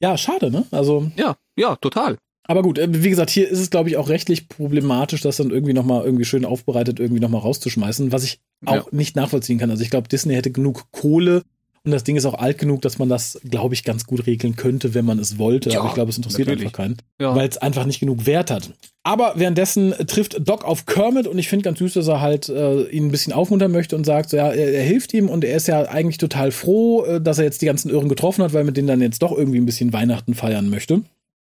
[0.00, 0.66] Ja, schade, ne?
[0.70, 2.18] Also, Ja, ja, total.
[2.46, 5.50] aber gut, äh, wie gesagt, hier ist es, glaube ich, auch rechtlich problematisch, das dann
[5.50, 8.84] irgendwie nochmal irgendwie schön aufbereitet, irgendwie nochmal rauszuschmeißen, was ich auch Ja.
[8.90, 9.70] nicht nachvollziehen kann.
[9.70, 11.42] Also ich glaube, Disney hätte genug Kohle
[11.84, 14.56] und das Ding ist auch alt genug, dass man das, glaube ich, ganz gut regeln
[14.56, 15.68] könnte, wenn man es wollte.
[15.70, 16.66] Ja, aber ich glaube, es interessiert natürlich.
[16.68, 17.36] einfach keinen, Ja.
[17.36, 18.72] weil es einfach nicht genug Wert hat.
[19.02, 22.84] Aber währenddessen trifft Doc auf Kermit und ich finde ganz süß, dass er halt äh,
[22.84, 25.56] ihn ein bisschen aufmuntern möchte und sagt, so ja, er, er hilft ihm und er
[25.56, 28.64] ist ja eigentlich total froh, äh, dass er jetzt die ganzen Irren getroffen hat, weil
[28.64, 31.02] mit denen dann jetzt doch irgendwie ein bisschen Weihnachten feiern möchte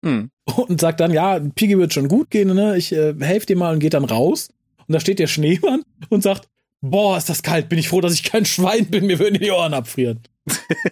[0.05, 0.29] Hm.
[0.67, 2.77] und sagt dann, ja, Piggy wird schon gut gehen, ne?
[2.77, 4.49] Ich äh, helfe dir mal und geht dann raus.
[4.87, 6.47] Und da steht der Schneemann und sagt,
[6.81, 9.51] boah, ist das kalt, bin ich froh, dass ich kein Schwein bin, mir würden die
[9.51, 10.19] Ohren abfrieren.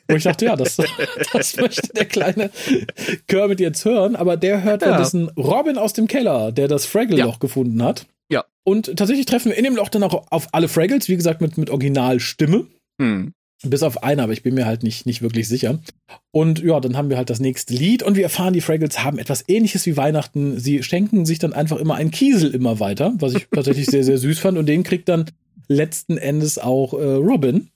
[0.10, 0.78] Wo ich dachte, ja, das,
[1.34, 2.52] das möchte der kleine
[3.28, 4.90] Kermit jetzt hören, aber der hört Ja.
[4.90, 8.06] währenddessen Robin aus dem Keller, der das Fraggle-Loch gefunden hat.
[8.30, 8.44] Ja.
[8.64, 11.58] Und tatsächlich treffen wir in dem Loch dann auch auf alle Fraggles, wie gesagt, mit,
[11.58, 12.66] mit Originalstimme.
[13.02, 13.34] Hm.
[13.64, 15.80] Bis auf eine, aber ich bin mir halt nicht, nicht wirklich sicher.
[16.32, 19.18] Und ja, dann haben wir halt das nächste Lied und wir erfahren, die Fraggles haben
[19.18, 20.60] etwas ähnliches wie Weihnachten.
[20.60, 24.18] Sie schenken sich dann einfach immer einen Kiesel immer weiter, was ich tatsächlich sehr, sehr
[24.18, 24.58] süß fand.
[24.58, 25.26] Und den kriegt dann
[25.68, 27.70] letzten Endes auch äh, Robin.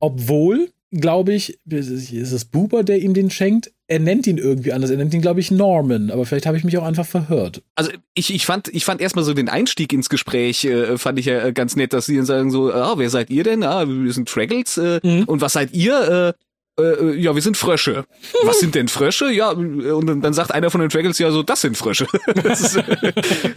[0.00, 3.72] Obwohl, glaube ich, ist es Buber, der ihm den schenkt?
[3.88, 4.90] Er nennt ihn irgendwie anders.
[4.90, 6.10] Er nennt ihn, glaube ich, Norman.
[6.10, 7.62] Aber vielleicht habe ich mich auch einfach verhört.
[7.74, 11.26] Also ich, ich fand ich fand erstmal so den Einstieg ins Gespräch äh, fand ich
[11.26, 13.62] ja äh, ganz nett, dass sie dann sagen so, ah, wer seid ihr denn?
[13.62, 14.76] Ah, wir sind Fraggles.
[14.76, 15.24] Äh, Mhm.
[15.24, 16.34] Und was seid ihr?
[16.36, 16.44] Äh,
[16.78, 18.04] äh, ja, wir sind Frösche.
[18.44, 19.30] Was sind denn Frösche?
[19.30, 22.06] Ja, und dann, sagt einer von den Fraggles ja so, das sind Frösche.
[22.48, 22.78] Das ist,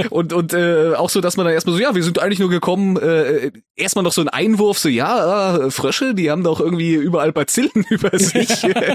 [0.09, 2.49] und und äh, auch so, dass man dann erstmal so, ja, wir sind eigentlich nur
[2.49, 6.93] gekommen, äh, erstmal noch so ein Einwurf, so, ja, ah, Frösche, die haben doch irgendwie
[6.93, 8.47] überall Bazillen über sich.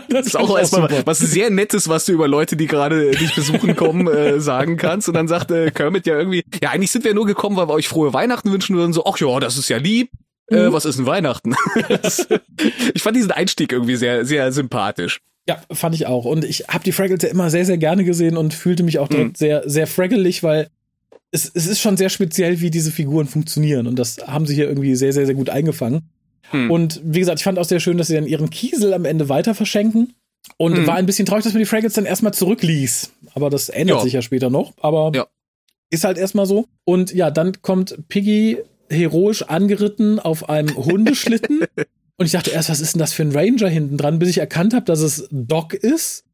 [0.09, 1.03] das ist auch erstmal super.
[1.05, 5.09] was sehr Nettes, was du über Leute, die gerade dich besuchen kommen, äh, sagen kannst.
[5.09, 7.75] Und dann sagt äh, Kermit ja irgendwie, ja, eigentlich sind wir nur gekommen, weil wir
[7.75, 10.11] euch frohe Weihnachten wünschen dann so, ach ja, das ist ja lieb.
[10.49, 11.55] Äh, was ist denn Weihnachten?
[12.95, 15.21] Ich fand diesen Einstieg irgendwie sehr, sehr sympathisch.
[15.49, 16.25] Ja, fand ich auch.
[16.25, 19.09] Und ich habe die Fraggles ja immer sehr, sehr gerne gesehen und fühlte mich auch
[19.09, 19.35] direkt Mhm.
[19.37, 20.69] sehr, sehr fraggelig, weil
[21.31, 23.87] es, es ist schon sehr speziell, wie diese Figuren funktionieren.
[23.87, 26.09] Und das haben sie hier irgendwie sehr, sehr, sehr gut eingefangen.
[26.51, 26.71] Hm.
[26.71, 29.29] Und wie gesagt, ich fand auch sehr schön, dass sie dann ihren Kiesel am Ende
[29.29, 30.15] weiter verschenken.
[30.57, 30.87] Und Mhm.
[30.87, 33.11] war ein bisschen traurig, dass man die Fraggles dann erstmal zurückließ.
[33.35, 34.03] Aber das ändert Ja.
[34.05, 34.73] sich ja später noch.
[34.81, 35.27] Aber Ja.
[35.91, 36.67] ist halt erstmal so.
[36.85, 38.59] Und ja, dann kommt Piggy
[38.91, 41.61] heroisch angeritten auf einem Hundeschlitten.
[42.19, 44.39] Und ich dachte erst, was ist denn das für ein Ranger hinten dran, bis ich
[44.39, 46.25] erkannt habe, dass es Doc ist,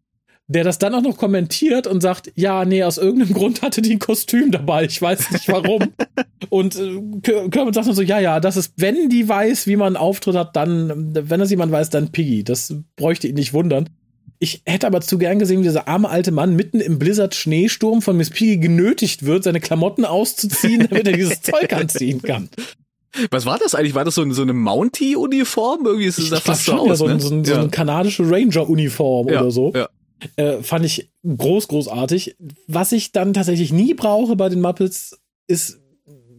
[0.46, 3.92] der das dann auch noch kommentiert und sagt, ja, nee, aus irgendeinem Grund hatte die
[3.94, 5.92] ein Kostüm dabei, ich weiß nicht warum.
[6.50, 9.76] und äh, Ker- Kermit sagt dann so, ja, ja, das ist, wenn die weiß, wie
[9.76, 12.44] man einen Auftritt hat, dann, wenn das jemand weiß, dann Piggy.
[12.44, 13.88] Das bräuchte ihn nicht wundern.
[14.42, 18.16] Ich hätte aber zu gern gesehen, wie dieser arme alte Mann mitten im Blizzard-Schneesturm von
[18.16, 22.48] Miss Piggy genötigt wird, seine Klamotten auszuziehen, damit er dieses Zeug anziehen kann.
[23.30, 23.94] Was war das eigentlich?
[23.94, 25.86] War das so, ein- so eine Mountie-Uniform?
[25.86, 27.20] Irgendwie ist es da fast so aus, so, ne?
[27.20, 27.60] so, so ja.
[27.60, 29.72] eine kanadische Ranger-Uniform Ja, oder so.
[29.76, 29.88] ja.
[30.36, 32.34] Äh, fand ich groß, großartig.
[32.66, 35.78] Was ich dann tatsächlich nie brauche bei den Muppets, ist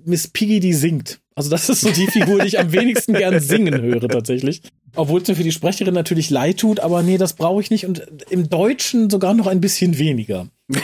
[0.03, 1.19] Miss Piggy, die singt.
[1.35, 4.61] Also das ist so die Figur, die ich am wenigsten gern singen höre tatsächlich.
[4.95, 7.85] Obwohl es mir für die Sprecherin natürlich leid tut, aber nee, das brauche ich nicht.
[7.85, 10.47] Und im Deutschen sogar noch ein bisschen weniger.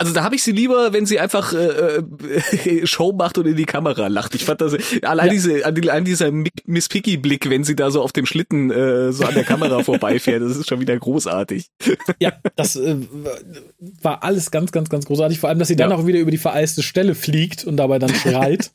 [0.00, 3.56] Also da habe ich sie lieber, wenn sie einfach äh, äh, Show macht und in
[3.56, 4.36] die Kamera lacht.
[4.36, 5.32] Ich fand das allein ja.
[5.32, 6.30] diese allein dieser
[6.66, 9.82] Miss Piggy Blick, wenn sie da so auf dem Schlitten äh, so an der Kamera
[9.82, 11.70] vorbeifährt, das ist schon wieder großartig.
[12.20, 12.96] Ja, das äh,
[14.02, 15.96] war alles ganz ganz ganz großartig, vor allem dass sie dann ja.
[15.96, 18.70] auch wieder über die vereiste Stelle fliegt und dabei dann schreit.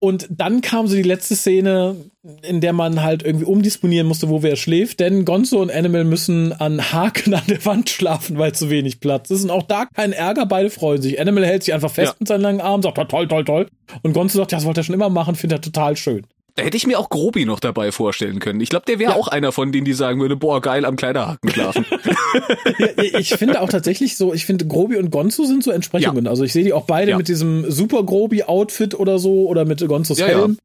[0.00, 1.96] Und dann kam so die letzte Szene,
[2.42, 6.52] in der man halt irgendwie umdisponieren musste, wo wer schläft, denn Gonzo und Animal müssen
[6.52, 9.42] an Haken an der Wand schlafen, weil zu wenig Platz ist.
[9.42, 11.20] Und auch da kein Ärger, beide freuen sich.
[11.20, 12.16] Animal hält sich einfach fest ja.
[12.20, 13.66] mit seinen langen Armen, sagt toll, toll, toll.
[14.02, 16.24] Und Gonzo sagt, ja, das wollte er schon immer machen, findet er total schön.
[16.58, 18.60] Da hätte ich mir auch Grobi noch dabei vorstellen können.
[18.60, 19.16] Ich glaube, der wäre ja.
[19.16, 21.86] auch einer von denen, die sagen würde, boah, geil, am Kleiderhaken schlafen.
[22.80, 26.24] ja, ich finde auch tatsächlich so, ich finde Grobi und Gonzo sind so Entsprechungen.
[26.24, 26.30] Ja.
[26.32, 30.20] Also ich sehe die auch beide mit diesem super Grobi-Outfit oder so oder mit Gonzos
[30.20, 30.58] Helm.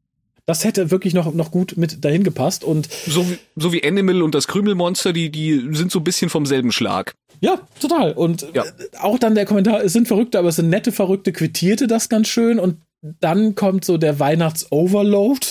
[0.48, 2.90] Das hätte wirklich noch, noch gut mit dahin gepasst und.
[3.06, 6.48] So wie, so wie Animal und das Krümelmonster, die, die sind so ein bisschen vom
[6.48, 7.14] selben Schlag.
[7.40, 8.14] Ja, total.
[8.14, 8.64] Und ja.
[9.00, 12.30] auch dann der Kommentar, es sind Verrückte, aber es sind nette Verrückte, quittierte das ganz
[12.30, 12.78] schön und
[13.20, 15.46] dann kommt so der Weihnachts-Overload.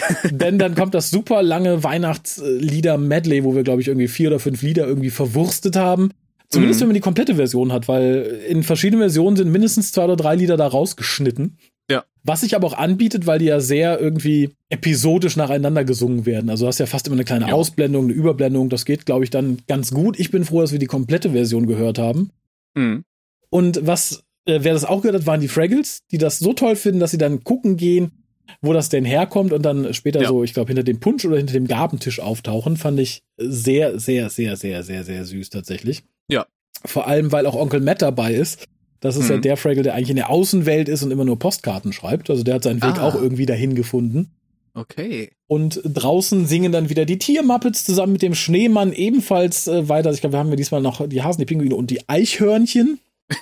[0.30, 4.62] Denn dann kommt das super lange Weihnachtslieder-Medley, wo wir, glaube ich, irgendwie vier oder fünf
[4.62, 6.10] Lieder irgendwie verwurstet haben.
[6.48, 6.82] Zumindest mhm.
[6.82, 10.34] wenn man die komplette Version hat, weil in verschiedenen Versionen sind mindestens zwei oder drei
[10.34, 11.56] Lieder da rausgeschnitten.
[11.90, 12.04] Ja.
[12.24, 16.50] Was sich aber auch anbietet, weil die ja sehr irgendwie episodisch nacheinander gesungen werden.
[16.50, 17.54] Also du hast ja fast immer eine kleine ja.
[17.54, 18.68] Ausblendung, eine Überblendung.
[18.68, 20.18] Das geht, glaube ich, dann ganz gut.
[20.18, 22.30] Ich bin froh, dass wir die komplette Version gehört haben.
[22.74, 23.04] Mhm.
[23.50, 26.76] Und was, äh, wer das auch gehört hat, waren die Fraggles, die das so toll
[26.76, 28.21] finden, dass sie dann gucken gehen,
[28.60, 30.28] wo das denn herkommt und dann später ja.
[30.28, 34.30] so, ich glaube, hinter dem Punsch oder hinter dem Gabentisch auftauchen, fand ich sehr, sehr,
[34.30, 36.02] sehr, sehr, sehr, sehr süß tatsächlich.
[36.28, 36.46] Ja.
[36.84, 38.66] Vor allem, weil auch Onkel Matt dabei ist.
[39.00, 39.30] Das ist mhm.
[39.30, 42.30] ja der Fraggle, der eigentlich in der Außenwelt ist und immer nur Postkarten schreibt.
[42.30, 43.08] Also der hat seinen Weg ah.
[43.08, 44.30] auch irgendwie dahin gefunden.
[44.74, 45.32] Okay.
[45.46, 50.12] Und draußen singen dann wieder die Tiermuppets zusammen mit dem Schneemann ebenfalls äh, weiter.
[50.12, 52.98] Ich glaube, wir haben ja diesmal noch die Hasen, die Pinguine und die Eichhörnchen.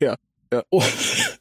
[0.00, 0.16] ja.
[0.52, 0.62] ja.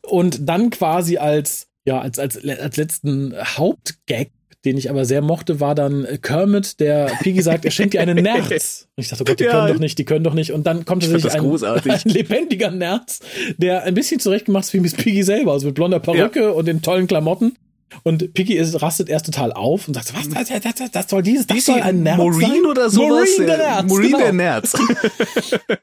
[0.03, 4.28] Und dann quasi als ja, als, als, als letzten Hauptgag,
[4.66, 8.22] den ich aber sehr mochte, war dann Kermit, der Piggy sagt, er schenkt dir einen
[8.22, 8.90] Nerz.
[8.98, 9.52] Und ich dachte, oh Gott, die ja.
[9.52, 10.52] können doch nicht, die können doch nicht.
[10.52, 13.22] Und dann kommt tatsächlich ein, ein, lebendiger Nerz,
[13.58, 16.50] der ein bisschen zurechtgemacht ist wie Miss Piggy selber, also mit blonder Perücke ja.
[16.50, 17.56] und den tollen Klamotten.
[18.04, 21.24] Und Piggy ist, rastet erst total auf und sagt, was, das, das, das, das soll
[21.24, 22.66] dieses, das soll ein Nerz Maureen sein?
[22.66, 23.30] oder sowas?
[23.38, 23.90] Maureen der Nerz.
[23.90, 24.18] Maureen genau.
[24.20, 24.74] der Nerz.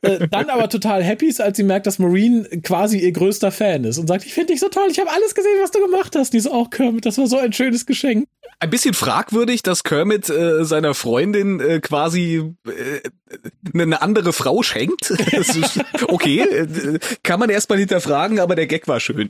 [0.03, 3.85] Äh, dann aber total happy ist, als sie merkt, dass Maureen quasi ihr größter Fan
[3.85, 6.15] ist und sagt, ich finde dich so toll, ich habe alles gesehen, was du gemacht
[6.17, 6.33] hast.
[6.33, 8.27] Die so, auch Kermit, das war so ein schönes Geschenk.
[8.61, 13.01] Ein bisschen fragwürdig, dass Kermit äh, seiner Freundin äh, quasi äh,
[13.73, 15.13] eine andere Frau schenkt.
[16.09, 16.45] okay,
[17.23, 19.29] kann man erstmal hinterfragen, aber der Gag war schön.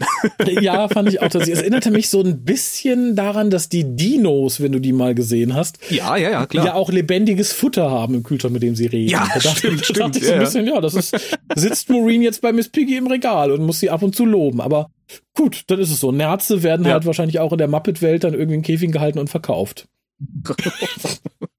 [0.60, 1.28] ja, fand ich auch.
[1.28, 5.54] Das erinnerte mich so ein bisschen daran, dass die Dinos, wenn du die mal gesehen
[5.54, 8.86] hast, ja, ja, ja, klar, ja auch lebendiges Futter haben im Kühlschrank, mit dem sie
[8.86, 9.10] reden.
[9.10, 11.16] Ja, da dachte, stimmt, da dachte ich so ein bisschen, ja, das ist
[11.54, 14.60] sitzt Maureen jetzt bei Miss Piggy im Regal und muss sie ab und zu loben,
[14.60, 14.90] aber
[15.34, 16.12] gut, dann ist es so.
[16.12, 16.92] Nerze werden ja.
[16.92, 19.88] halt wahrscheinlich auch in der Muppet-Welt dann irgendwie in Käfig gehalten und verkauft.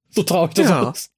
[0.09, 0.89] so traurig das ja.
[0.89, 1.11] ist.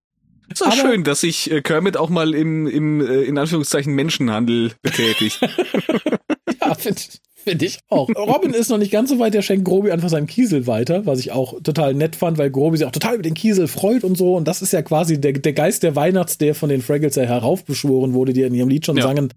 [0.52, 4.72] Ist doch schön, dass sich äh, Kermit auch mal im, im äh, in Anführungszeichen Menschenhandel
[4.82, 5.40] betätigt.
[6.62, 7.02] ja, finde
[7.48, 8.10] find ich auch.
[8.10, 11.20] Robin ist noch nicht ganz so weit, der schenkt Grobi einfach seinen Kiesel weiter, was
[11.20, 14.18] ich auch total nett fand, weil Grobi sich auch total über den Kiesel freut und
[14.18, 14.36] so.
[14.36, 17.24] Und das ist ja quasi der, der Geist der Weihnachts, der von den Fraggles ja
[17.24, 19.04] heraufbeschworen wurde, die in ihrem Lied schon ja.
[19.04, 19.34] sangen.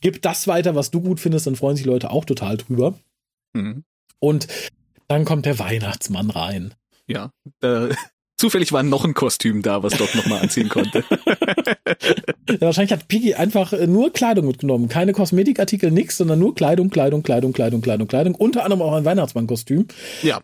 [0.00, 2.94] Gib das weiter, was du gut findest, dann freuen sich Leute auch total drüber.
[3.52, 3.84] Mhm.
[4.18, 4.48] Und
[5.06, 6.74] dann kommt der Weihnachtsmann rein.
[7.06, 7.30] Ja,
[7.62, 7.88] äh,
[8.42, 11.04] Zufällig war noch ein Kostüm da, was Doc nochmal anziehen konnte.
[12.50, 14.88] ja, wahrscheinlich hat Piggy einfach äh, nur Kleidung mitgenommen.
[14.88, 18.34] Keine Kosmetikartikel, nix, sondern nur Kleidung, Kleidung, Kleidung, Kleidung, Kleidung, Kleidung.
[18.34, 19.86] Unter anderem auch ein Weihnachtsmannkostüm.
[20.24, 20.40] Ja.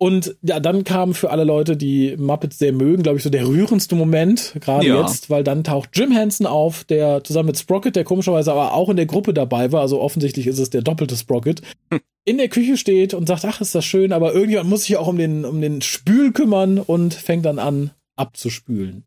[0.00, 3.48] Und ja, dann kam für alle Leute, die Muppets sehr mögen, glaube ich, so der
[3.48, 5.00] rührendste Moment, gerade ja.
[5.00, 8.90] jetzt, weil dann taucht Jim Henson auf, der zusammen mit Sprocket, der komischerweise aber auch
[8.90, 12.00] in der Gruppe dabei war, also offensichtlich ist es der doppelte Sprocket, hm.
[12.24, 15.08] in der Küche steht und sagt, ach, ist das schön, aber irgendjemand muss sich auch
[15.08, 19.04] um den, um den Spül kümmern und fängt dann an, abzuspülen.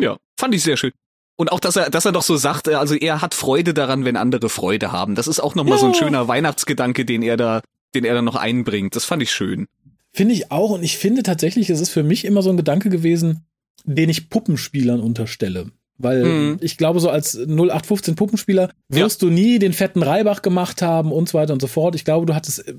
[0.00, 0.92] Ja, fand ich sehr schön.
[1.36, 4.16] Und auch, dass er, dass er doch so sagt, also er hat Freude daran, wenn
[4.16, 5.14] andere Freude haben.
[5.14, 5.78] Das ist auch nochmal ja.
[5.78, 7.62] so ein schöner Weihnachtsgedanke, den er da,
[7.94, 8.94] den er dann noch einbringt.
[8.94, 9.66] Das fand ich schön.
[10.12, 10.70] Finde ich auch.
[10.70, 13.46] Und ich finde tatsächlich, es ist für mich immer so ein Gedanke gewesen,
[13.84, 15.70] den ich Puppenspielern unterstelle.
[15.98, 16.58] Weil mhm.
[16.62, 19.28] ich glaube, so als 0815 Puppenspieler wirst ja.
[19.28, 21.94] du nie den fetten Reibach gemacht haben und so weiter und so fort.
[21.94, 22.74] Ich glaube, du hattest, äh,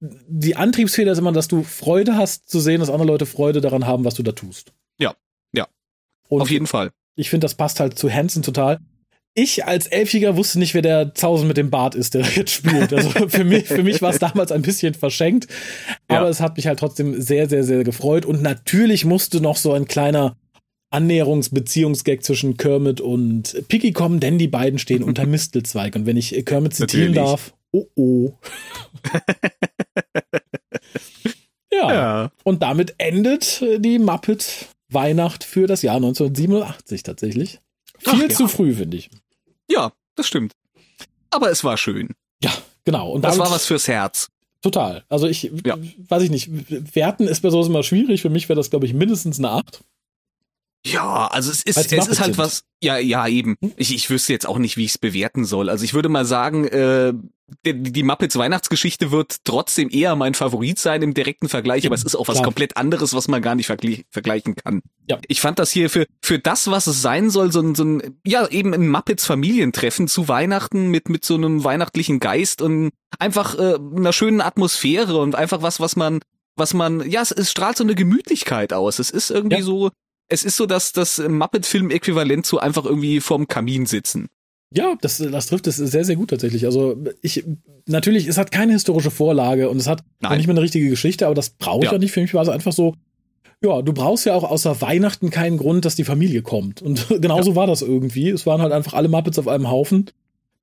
[0.00, 3.86] die Antriebsfeder ist immer, dass du Freude hast zu sehen, dass andere Leute Freude daran
[3.86, 4.74] haben, was du da tust.
[4.98, 5.14] Ja,
[5.54, 5.66] ja.
[6.28, 6.90] Und Auf jeden Fall.
[7.14, 8.78] Ich finde, das passt halt zu Hansen total
[9.36, 12.92] ich als Elfjäger wusste nicht, wer der Zausen mit dem Bart ist, der jetzt spielt.
[12.92, 15.46] Also für mich, für mich war es damals ein bisschen verschenkt.
[16.08, 16.30] Aber ja.
[16.30, 18.24] es hat mich halt trotzdem sehr, sehr, sehr gefreut.
[18.24, 20.36] Und natürlich musste noch so ein kleiner
[20.90, 25.94] Annäherungsbeziehungsgag zwischen Kermit und Piggy kommen, denn die beiden stehen unter Mistelzweig.
[25.94, 27.30] Und wenn ich Kermit zitieren Natürlich.
[27.30, 28.32] darf, oh oh.
[31.72, 31.92] ja.
[31.92, 32.30] Ja.
[32.42, 37.60] Und damit endet äh, die Muppet Weihnacht für das Jahr 1987 tatsächlich.
[38.06, 38.34] Ach Viel ja.
[38.34, 39.10] zu früh, finde ich.
[39.70, 40.52] Ja, das stimmt.
[41.30, 42.10] Aber es war schön.
[42.42, 42.52] Ja,
[42.84, 43.10] genau.
[43.10, 44.28] Und Das war was fürs Herz.
[44.62, 45.04] Total.
[45.08, 45.76] Also ich, Ja.
[46.08, 46.48] weiß ich nicht,
[46.94, 48.22] werten ist bei sowas immer schwierig.
[48.22, 49.80] Für mich wäre das, glaube ich, mindestens eine 8.
[50.92, 52.38] Ja, also es ist, Weil's es ist halt sind.
[52.38, 53.56] was, ja, ja, eben.
[53.76, 55.68] Ich, ich wüsste jetzt auch nicht, wie ich es bewerten soll.
[55.68, 57.12] Also ich würde mal sagen, äh,
[57.64, 62.02] die, die Muppets Weihnachtsgeschichte wird trotzdem eher mein Favorit sein im direkten Vergleich, aber es
[62.02, 62.44] ist auch was klar.
[62.44, 64.82] komplett anderes, was man gar nicht vergli vergleichen kann.
[65.08, 65.18] Ja.
[65.28, 68.18] Ich fand das hier für, für das, was es sein soll, so ein, so ein,
[68.26, 73.56] ja, eben ein Muppets Familientreffen zu Weihnachten mit, mit so einem weihnachtlichen Geist und einfach
[73.58, 76.20] äh, einer schönen Atmosphäre und einfach was, was man,
[76.56, 78.98] was man, ja, es, es strahlt so eine Gemütlichkeit aus.
[78.98, 79.62] Es ist irgendwie Ja.
[79.62, 79.90] so,
[80.28, 84.28] es ist so das, das Muppet-Film-Äquivalent zu einfach irgendwie vorm Kamin sitzen.
[84.74, 86.66] Ja, das, das trifft es sehr, sehr gut tatsächlich.
[86.66, 87.44] Also ich,
[87.86, 90.38] natürlich, es hat keine historische Vorlage und es hat Nein.
[90.38, 91.92] nicht mal eine richtige Geschichte, aber das brauche ich Ja.
[91.92, 92.12] ja nicht.
[92.12, 92.94] Für mich war es einfach so,
[93.62, 96.82] ja, du brauchst ja auch außer Weihnachten keinen Grund, dass die Familie kommt.
[96.82, 98.28] Und genauso war das irgendwie.
[98.30, 100.10] Es waren halt einfach alle Muppets auf einem Haufen.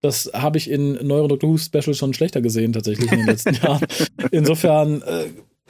[0.01, 3.53] Das habe ich in neueren Doctor Who Specials schon schlechter gesehen, tatsächlich in den letzten
[3.63, 3.85] Jahren.
[4.31, 5.25] Insofern, äh,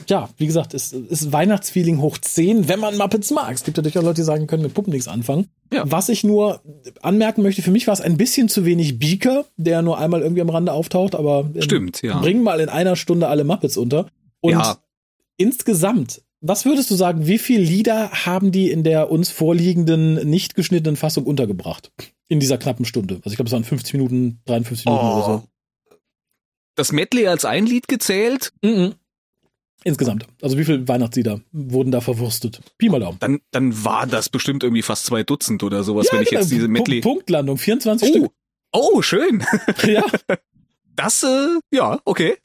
[0.07, 3.53] ja, wie gesagt, es ist Weihnachtsfeeling hoch 10, wenn man Muppets mag.
[3.53, 5.47] Es gibt natürlich auch Leute, die sagen, können mit Puppen nichts anfangen.
[5.71, 5.83] Ja.
[5.89, 6.61] Was ich nur
[7.01, 10.41] anmerken möchte, für mich war es ein bisschen zu wenig Beaker, der nur einmal irgendwie
[10.41, 12.19] am Rande auftaucht, aber ähm, Stimmt, ja.
[12.19, 14.07] bring mal in einer Stunde alle Muppets unter.
[14.41, 14.77] Und Ja.
[15.37, 20.55] insgesamt, was würdest du sagen, wie viele Lieder haben die in der uns vorliegenden, nicht
[20.55, 21.91] geschnittenen Fassung untergebracht?
[22.27, 23.15] In dieser knappen Stunde.
[23.23, 25.31] Also ich glaube, es waren 50 Minuten, 53 Minuten oder so.
[25.31, 25.95] Oh.
[26.75, 28.95] Das Medley als ein Lied gezählt, Mhm.
[29.83, 30.25] Insgesamt.
[30.41, 32.61] Also wie viele Weihnachtslieder wurden da verwurstet?
[32.77, 33.17] Pi mal Daumen.
[33.19, 36.67] dann, dann war das bestimmt irgendwie fast zwei Dutzend oder sowas, wenn ich jetzt diese
[36.67, 37.01] Punkt- Medley.
[37.01, 38.31] Punktlandung, 24 Oh, Stück.
[38.71, 39.43] oh, schön.
[39.85, 40.03] Ja,
[40.95, 42.35] Das, äh, ja, okay.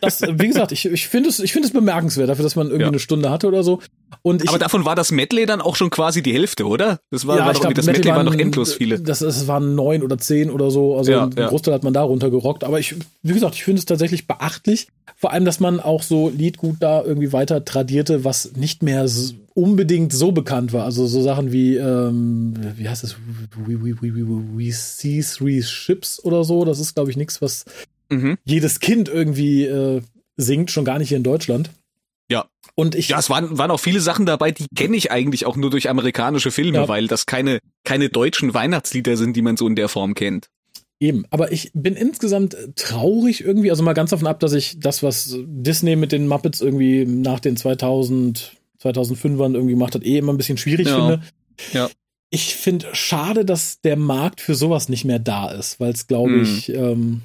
[0.00, 2.82] Das, wie gesagt, ich, ich finde es, ich finde es bemerkenswert dafür, dass man irgendwie
[2.82, 2.88] Ja.
[2.88, 3.80] eine Stunde hatte oder so.
[4.22, 7.00] Und ich, Aber davon war das Medley dann auch schon quasi die Hälfte, oder?
[7.10, 9.00] Das war, war doch glaub, das Medley waren noch waren- endlos viele.
[9.00, 10.96] Das, das waren neun oder zehn oder so.
[10.96, 11.48] Also Ja, einen ja.
[11.48, 12.62] Großteil hat man da runtergerockt.
[12.64, 14.88] Aber ich, wie gesagt, ich finde es tatsächlich beachtlich.
[15.16, 19.34] Vor allem, dass man auch so Liedgut da irgendwie weiter tradierte, was nicht mehr s-
[19.54, 20.84] unbedingt so bekannt war.
[20.84, 23.16] Also so Sachen wie, ähm, wie heißt das?
[23.66, 26.64] We, we, we, we, we see three ships oder so.
[26.64, 27.64] Das ist, glaube ich, nichts, was
[28.10, 28.38] Mhm.
[28.44, 30.02] jedes Kind irgendwie äh,
[30.36, 31.70] singt, schon gar nicht hier in Deutschland.
[32.30, 32.46] Ja.
[32.74, 35.56] Und ich, Ja, es waren, waren auch viele Sachen dabei, die kenne ich eigentlich auch
[35.56, 36.88] nur durch amerikanische Filme, Ja.
[36.88, 40.48] weil das keine, keine deutschen Weihnachtslieder sind, die man so in der Form kennt.
[40.98, 44.80] Eben, aber ich bin insgesamt äh, traurig irgendwie, also mal ganz davon ab, dass ich
[44.80, 48.52] das, was Disney mit den Muppets irgendwie nach den 2000,
[48.82, 50.96] 2005ern irgendwie gemacht hat, eh immer ein bisschen schwierig Ja.
[50.96, 51.22] finde.
[51.72, 51.90] Ja.
[52.30, 56.32] Ich finde schade, dass der Markt für sowas nicht mehr da ist, weil es, glaube
[56.32, 56.42] Hm.
[56.42, 57.22] ich, ähm,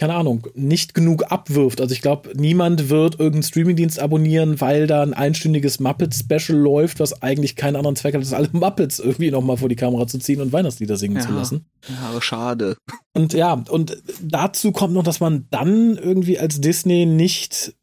[0.00, 1.78] keine Ahnung, nicht genug abwirft.
[1.78, 7.20] Also ich glaube, niemand wird irgendeinen Streamingdienst abonnieren, weil da ein einstündiges Muppet-Special läuft, was
[7.22, 10.40] eigentlich keinen anderen Zweck hat, als alle Muppets irgendwie nochmal vor die Kamera zu ziehen
[10.40, 11.34] und Weihnachtslieder singen zu Ja.
[11.36, 11.66] lassen.
[11.86, 12.78] Ja, schade.
[13.12, 17.74] Und ja, und dazu kommt noch, dass man dann irgendwie als Disney nicht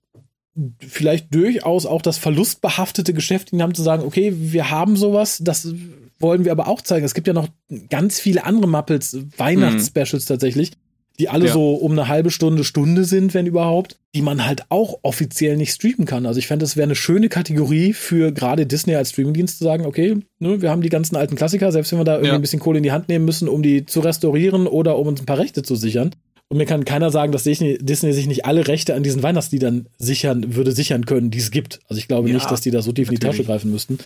[0.79, 5.71] vielleicht durchaus auch das verlustbehaftete Geschäft in haben zu sagen, okay, wir haben sowas, das
[6.17, 7.05] wollen wir aber auch zeigen.
[7.05, 7.49] Es gibt ja noch
[7.91, 10.71] ganz viele andere Muppets, Weihnachtsspecials tatsächlich,
[11.19, 11.53] die alle Ja.
[11.53, 15.71] so um eine halbe Stunde, Stunde sind, wenn überhaupt, die man halt auch offiziell nicht
[15.73, 16.25] streamen kann.
[16.25, 19.85] Also ich fände, es wäre eine schöne Kategorie für gerade Disney als Streamingdienst zu sagen,
[19.85, 22.35] okay, ne, wir haben die ganzen alten Klassiker, selbst wenn wir da irgendwie Ja.
[22.35, 25.19] ein bisschen Kohle in die Hand nehmen müssen, um die zu restaurieren oder um uns
[25.21, 26.11] ein paar Rechte zu sichern.
[26.49, 29.87] Und mir kann keiner sagen, dass Disney, Disney sich nicht alle Rechte an diesen Weihnachtsliedern
[29.97, 31.79] sichern, würde sichern können, die es gibt.
[31.89, 33.47] Also ich glaube Ja, nicht, dass die da so tief in die Tasche natürlich.
[33.47, 33.97] greifen müssten.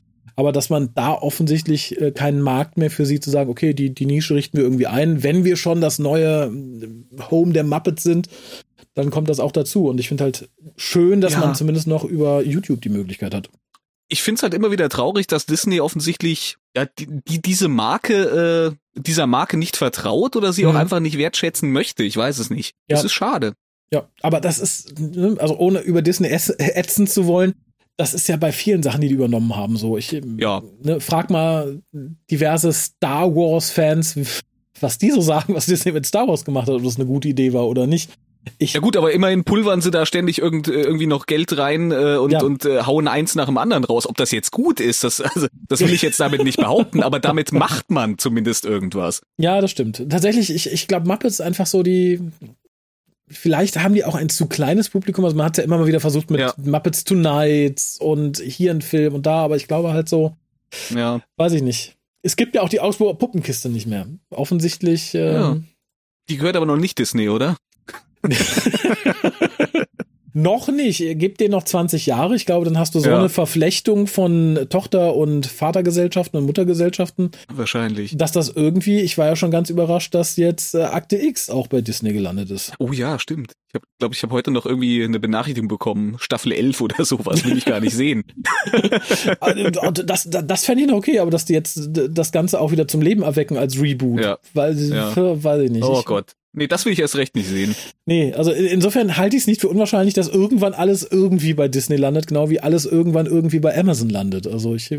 [0.42, 3.94] Aber dass man da offensichtlich äh, keinen Markt mehr für sie zu sagen, okay, die,
[3.94, 5.22] die Nische richten wir irgendwie ein.
[5.22, 8.28] Wenn wir schon das neue äh, Home der Muppets sind,
[8.96, 9.86] dann kommt das auch dazu.
[9.88, 11.42] Und ich finde halt schön, dass Ja.
[11.42, 13.50] man zumindest noch über YouTube die Möglichkeit hat.
[14.14, 18.74] ich finde es halt immer wieder traurig, dass Disney offensichtlich ja, die, die diese Marke,
[18.96, 20.80] äh, dieser Marke nicht vertraut oder sie auch Mhm.
[20.80, 22.04] einfach nicht wertschätzen möchte.
[22.04, 22.74] Ich weiß es nicht.
[22.90, 22.96] Ja.
[22.98, 23.54] Das ist schade.
[23.94, 27.54] Ja, aber das ist, ne, also ohne über Disney ätzen zu wollen,
[27.98, 29.98] das ist ja bei vielen Sachen, die die übernommen haben, so.
[29.98, 30.62] Ich Ja.
[30.84, 31.82] ne, frag mal
[32.32, 34.18] diverse Star Wars-Fans,
[34.80, 37.28] was die so sagen, was Disney mit Star Wars gemacht hat, ob das eine gute
[37.28, 38.10] Idee war oder nicht.
[38.58, 41.92] Ich, Ja gut, aber immerhin pulvern sie da ständig irgend, äh, irgendwie noch Geld rein
[41.92, 42.42] äh, und, Ja.
[42.42, 44.08] und äh, hauen eins nach dem anderen raus.
[44.10, 47.20] Ob das jetzt gut ist, das, also, das will ich jetzt damit nicht behaupten, aber
[47.20, 49.22] damit macht man zumindest irgendwas.
[49.38, 50.10] Ja, das stimmt.
[50.10, 52.20] Tatsächlich, ich, ich glaube, Muppets ist einfach so die.
[53.32, 55.24] Vielleicht haben die auch ein zu kleines Publikum.
[55.26, 56.54] Also man hat ja immer mal wieder versucht mit Ja.
[56.58, 60.36] Muppets Tonight und hier ein Film und da, aber ich glaube halt so,
[60.90, 61.22] Ja.
[61.38, 61.98] Weiß ich nicht.
[62.24, 64.08] Es gibt ja auch die Augsburger Puppenkiste nicht mehr.
[64.30, 65.14] Offensichtlich.
[65.16, 65.58] Ähm, Ja.
[66.30, 67.58] Die gehört aber noch nicht Disney, oder?
[70.34, 71.04] Noch nicht.
[71.16, 72.36] Gib dir noch 20 Jahre.
[72.36, 73.20] Ich glaube, dann hast du so Ja.
[73.20, 78.16] eine Verflechtung von Tochter- und Vatergesellschaften und Muttergesellschaften, Wahrscheinlich.
[78.18, 81.68] dass das irgendwie, ich war ja schon ganz überrascht, dass jetzt äh, Akte X auch
[81.68, 82.74] bei Disney gelandet ist.
[82.80, 83.54] Oh ja, stimmt.
[83.68, 86.16] Ich glaube, glaub, ich habe heute noch irgendwie eine Benachrichtigung bekommen.
[86.20, 88.24] Staffel 11 oder sowas will ich gar nicht sehen.
[89.40, 89.70] Also,
[90.04, 92.88] das, das, das fände ich noch okay, aber dass die jetzt das Ganze auch wieder
[92.88, 94.22] zum Leben erwecken als Reboot.
[94.22, 94.38] Ja.
[94.54, 95.14] Weil, Ja.
[95.16, 95.84] weiß ich nicht.
[95.84, 96.36] Oh ich, Gott.
[96.54, 97.76] Nee, das will ich erst recht nicht sehen.
[98.06, 101.68] Nee, also in- insofern halte ich es nicht für unwahrscheinlich, dass irgendwann alles irgendwie bei
[101.70, 104.48] Disney landet, genau wie alles irgendwann irgendwie bei Amazon landet.
[104.48, 104.90] Also ich,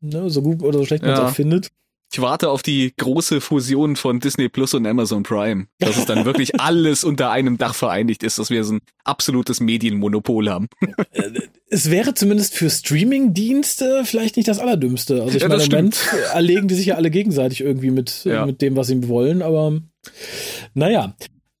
[0.00, 1.26] ne, so gut oder so schlecht man es Ja.
[1.28, 1.68] auch findet.
[2.14, 5.66] Ich warte auf die große Fusion von Disney Plus und Amazon Prime.
[5.80, 9.58] Dass es dann wirklich alles unter einem Dach vereinigt ist, dass wir so ein absolutes
[9.58, 10.68] Medienmonopol haben.
[11.68, 15.24] Es wäre zumindest für Streaming-Dienste vielleicht nicht das Allerdümmste.
[15.24, 15.98] Also ich Ja, meine, im Moment
[16.32, 18.46] erlegen die sich ja alle gegenseitig irgendwie mit, Ja.
[18.46, 19.80] mit dem, was sie wollen, aber
[20.72, 21.16] naja.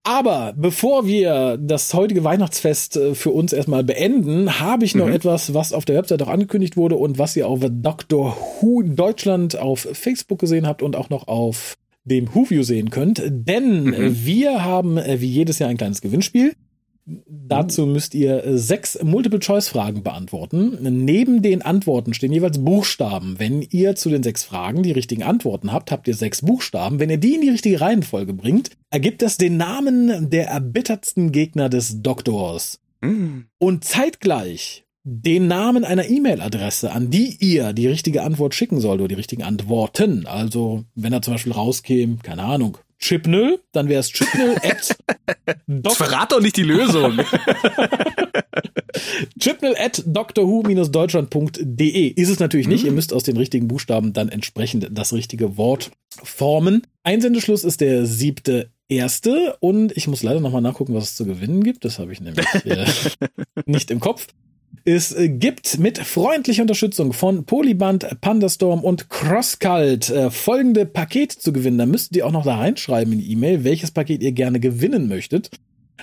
[0.06, 5.14] Aber bevor wir das heutige Weihnachtsfest äh, für uns erstmal beenden, habe ich noch Mhm.
[5.14, 8.36] etwas, was auf der Website auch angekündigt wurde und was ihr auf Dr.
[8.60, 11.74] Who Deutschland auf Facebook gesehen habt und auch noch auf
[12.04, 13.22] dem WhoView sehen könnt.
[13.26, 14.26] Denn Mhm.
[14.26, 16.52] wir haben äh, wie jedes Jahr ein kleines Gewinnspiel.
[17.06, 20.78] Dazu müsst ihr äh, sechs Multiple-Choice-Fragen beantworten.
[21.04, 23.38] Neben den Antworten stehen jeweils Buchstaben.
[23.38, 27.00] Wenn ihr zu den sechs Fragen die richtigen Antworten habt, habt ihr sechs Buchstaben.
[27.00, 31.68] Wenn ihr die in die richtige Reihenfolge bringt, ergibt das den Namen der erbittertsten Gegner
[31.68, 32.80] des Doktors.
[33.02, 33.46] Hm.
[33.58, 39.08] Und zeitgleich den Namen einer E-Mail-Adresse, an die ihr die richtige Antwort schicken sollt oder
[39.08, 40.26] die richtigen Antworten.
[40.26, 44.96] Also, wenn er zum Beispiel rauskäme, keine Ahnung, Chipnell, dann wäre es Chipnell at
[45.94, 47.18] verrat doch nicht die Lösung.
[49.38, 52.86] Chipnell at drwho-deutschland.de ist es natürlich nicht.
[52.86, 55.90] Ihr müsst aus den richtigen Buchstaben dann entsprechend das richtige Wort
[56.22, 56.86] formen.
[57.02, 61.62] Einsendeschluss ist der siebte erste und ich muss leider nochmal nachgucken, was es zu gewinnen
[61.62, 61.84] gibt.
[61.84, 62.86] Das habe ich nämlich äh,
[63.66, 64.28] nicht im Kopf.
[64.86, 71.52] Es äh, gibt mit freundlicher Unterstützung von Polyband, Pandastorm und Crosscult äh, folgende Pakete zu
[71.52, 71.78] gewinnen.
[71.78, 75.08] Da müsst ihr auch noch da reinschreiben in die E-Mail, welches Paket ihr gerne gewinnen
[75.08, 75.50] möchtet.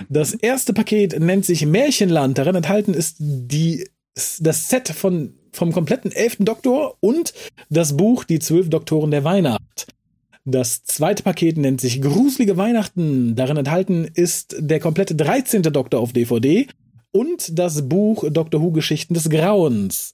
[0.08, 2.38] Das erste Paket nennt sich Märchenland.
[2.38, 3.88] Darin enthalten ist die,
[4.40, 7.34] das Set von, vom kompletten elften Doktor und
[7.70, 9.86] das Buch Die zwölf Doktoren der Weihnacht.
[10.44, 13.36] Das zweite Paket nennt sich Gruselige Weihnachten.
[13.36, 15.62] Darin enthalten ist der komplette 13.
[15.62, 16.66] Doktor auf DVD
[17.12, 20.12] und das Buch Doctor Who Geschichten des Grauens.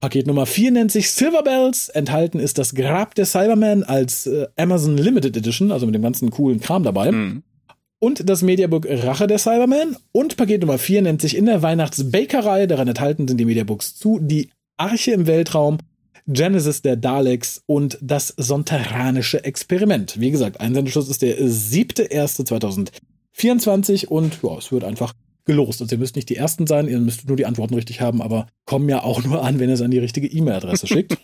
[0.00, 1.88] Paket Nummer 4 nennt sich Silver Bells.
[1.88, 6.30] Enthalten ist das Grab der Cyberman als äh, Amazon Limited Edition, also mit dem ganzen
[6.30, 7.10] coolen Kram dabei.
[7.10, 7.44] Hm.
[8.00, 9.96] Und das Mediabook Rache der Cyberman.
[10.10, 12.66] Und Paket Nummer 4 nennt sich in der Weihnachtsbakerei.
[12.66, 15.78] Daran enthalten sind die Mediabooks zu Die Arche im Weltraum,
[16.26, 20.18] Genesis der Daleks und das Sonterranische Experiment.
[20.18, 25.14] Wie gesagt, Einsendeschluss ist der 7.1.2024 und ja, es wird einfach
[25.44, 25.80] gelost.
[25.80, 28.46] Also ihr müsst nicht die Ersten sein, ihr müsst nur die Antworten richtig haben, aber
[28.66, 31.16] kommen ja auch nur an, wenn ihr es an die richtige E-Mail-Adresse schickt.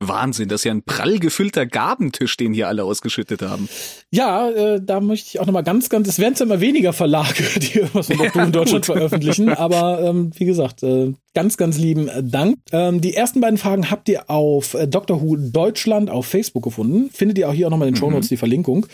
[0.00, 3.68] Wahnsinn, das ist ja ein prall gefüllter Gabentisch, den hier alle ausgeschüttet haben.
[4.10, 7.44] Ja, äh, da möchte ich auch nochmal ganz, ganz, es werden zwar immer weniger Verlage,
[7.60, 11.78] die irgendwas von Doktor Who in Deutschland veröffentlichen, aber ähm, wie gesagt, äh, ganz, ganz
[11.78, 12.58] lieben Dank.
[12.72, 17.10] Ähm, die ersten beiden Fragen habt ihr auf äh, Doctor Who Deutschland auf Facebook gefunden.
[17.10, 18.86] Findet ihr auch hier auch nochmal in den Show Notes die Verlinkung.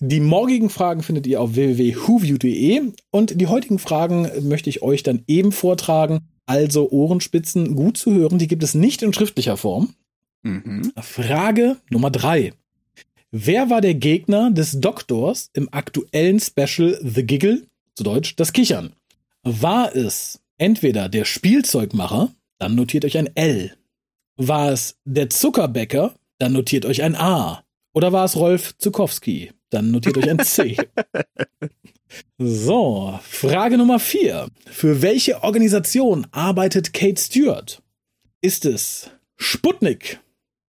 [0.00, 5.22] Die morgigen Fragen findet ihr auf www.whoview.de und die heutigen Fragen möchte ich euch dann
[5.26, 6.20] eben vortragen.
[6.46, 9.94] Also Ohrenspitzen gut zu hören, die gibt es nicht in schriftlicher Form.
[10.42, 10.92] Mhm.
[11.00, 12.52] Frage Nummer drei.
[13.30, 18.92] Wer war der Gegner des Doktors im aktuellen Special The Giggle, zu Deutsch das Kichern?
[19.42, 23.74] War es entweder der Spielzeugmacher, dann notiert euch ein L.
[24.36, 27.64] War es der Zuckerbäcker, dann notiert euch ein A.
[27.92, 30.76] Oder war es Rolf Zukowski, dann notiert euch ein C.
[32.38, 34.48] So, Frage Nummer vier.
[34.66, 37.82] Für welche Organisation arbeitet Kate Stewart?
[38.40, 40.20] Ist es Sputnik?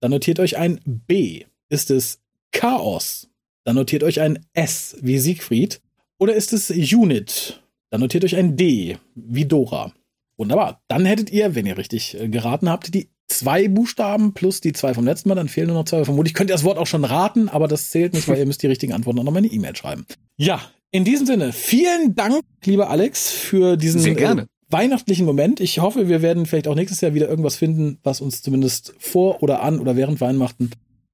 [0.00, 1.44] Dann notiert euch ein B.
[1.68, 3.28] Ist es Chaos?
[3.64, 5.82] Dann notiert euch ein S wie Siegfried.
[6.18, 7.62] Oder ist es Unit?
[7.90, 9.92] Dann notiert euch ein D wie Dora.
[10.37, 10.82] Wunderbar.
[10.89, 14.95] Dann hättet ihr, wenn ihr richtig äh, geraten habt, die zwei Buchstaben plus die zwei
[14.95, 15.35] vom letzten Mal.
[15.35, 16.05] Dann fehlen nur noch zwei.
[16.05, 18.62] Vermutlich könnt ihr das Wort auch schon raten, aber das zählt nicht, weil ihr müsst
[18.62, 20.06] die richtigen Antworten auch noch mal in die E-Mail schreiben.
[20.36, 24.16] Ja, in diesem Sinne, vielen Dank, lieber Alex, für diesen.
[24.16, 25.61] Äh, weihnachtlichen Moment.
[25.61, 29.43] Ich hoffe, wir werden vielleicht auch nächstes Jahr wieder irgendwas finden, was uns zumindest vor
[29.43, 30.70] oder an oder während Weihnachten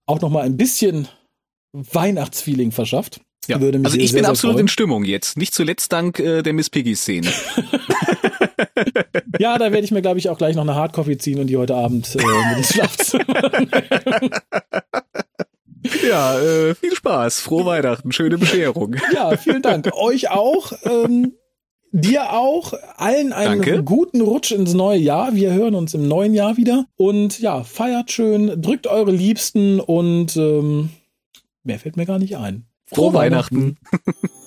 [0.06, 1.08] auch noch mal ein bisschen
[1.72, 3.20] Weihnachtsfeeling verschafft.
[3.50, 3.58] Ja.
[3.84, 4.64] Also ich bin absolut freuen.
[4.64, 5.36] in Stimmung jetzt.
[5.36, 7.30] Nicht zuletzt dank äh, der Miss Piggy-Szene.
[9.38, 11.56] Ja, da werde ich mir, glaube ich, auch gleich noch eine Hardcoffee ziehen und die
[11.56, 13.50] heute Abend äh, mit ins Schlafzimmer.
[16.06, 17.40] ja, äh, viel Spaß.
[17.40, 18.12] Frohe Weihnachten.
[18.12, 18.96] Schöne Bescherung.
[19.14, 19.90] ja, vielen Dank.
[19.94, 20.72] Euch auch.
[20.84, 21.32] Ähm,
[21.92, 22.74] dir auch.
[22.96, 23.82] Allen einen Danke.
[23.82, 25.34] guten Rutsch ins neue Jahr.
[25.34, 26.86] Wir hören uns im neuen Jahr wieder.
[26.96, 30.90] Und ja, feiert schön, drückt eure Liebsten und ähm,
[31.62, 32.66] mehr fällt mir gar nicht ein.
[32.92, 33.78] Frohe Weihnachten.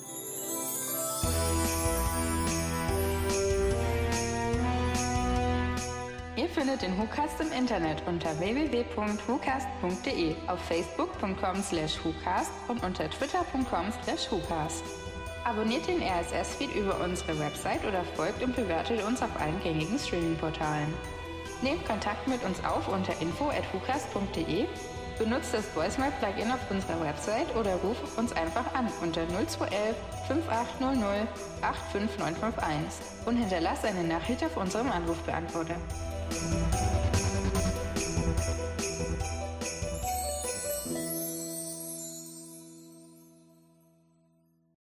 [6.36, 13.94] Ihr findet den WhoCast im Internet unter www.whocast.de, auf facebook.com slash WhoCast und unter twitter.com
[14.04, 14.84] slash WhoCast.
[15.46, 20.94] Abonniert den RSS-Feed über unsere Website oder folgt und bewertet uns auf allen gängigen Streaming-Portalen.
[21.62, 24.66] Nehmt Kontakt mit uns auf unter info.whocast.de,
[25.24, 29.96] benutzt das Voicemail-Plugin auf unserer Website oder ruft uns einfach an unter 0211
[30.28, 31.28] 5800
[31.62, 35.76] 85951 und hinterlasst eine Nachricht auf unserem Anrufbeantworter.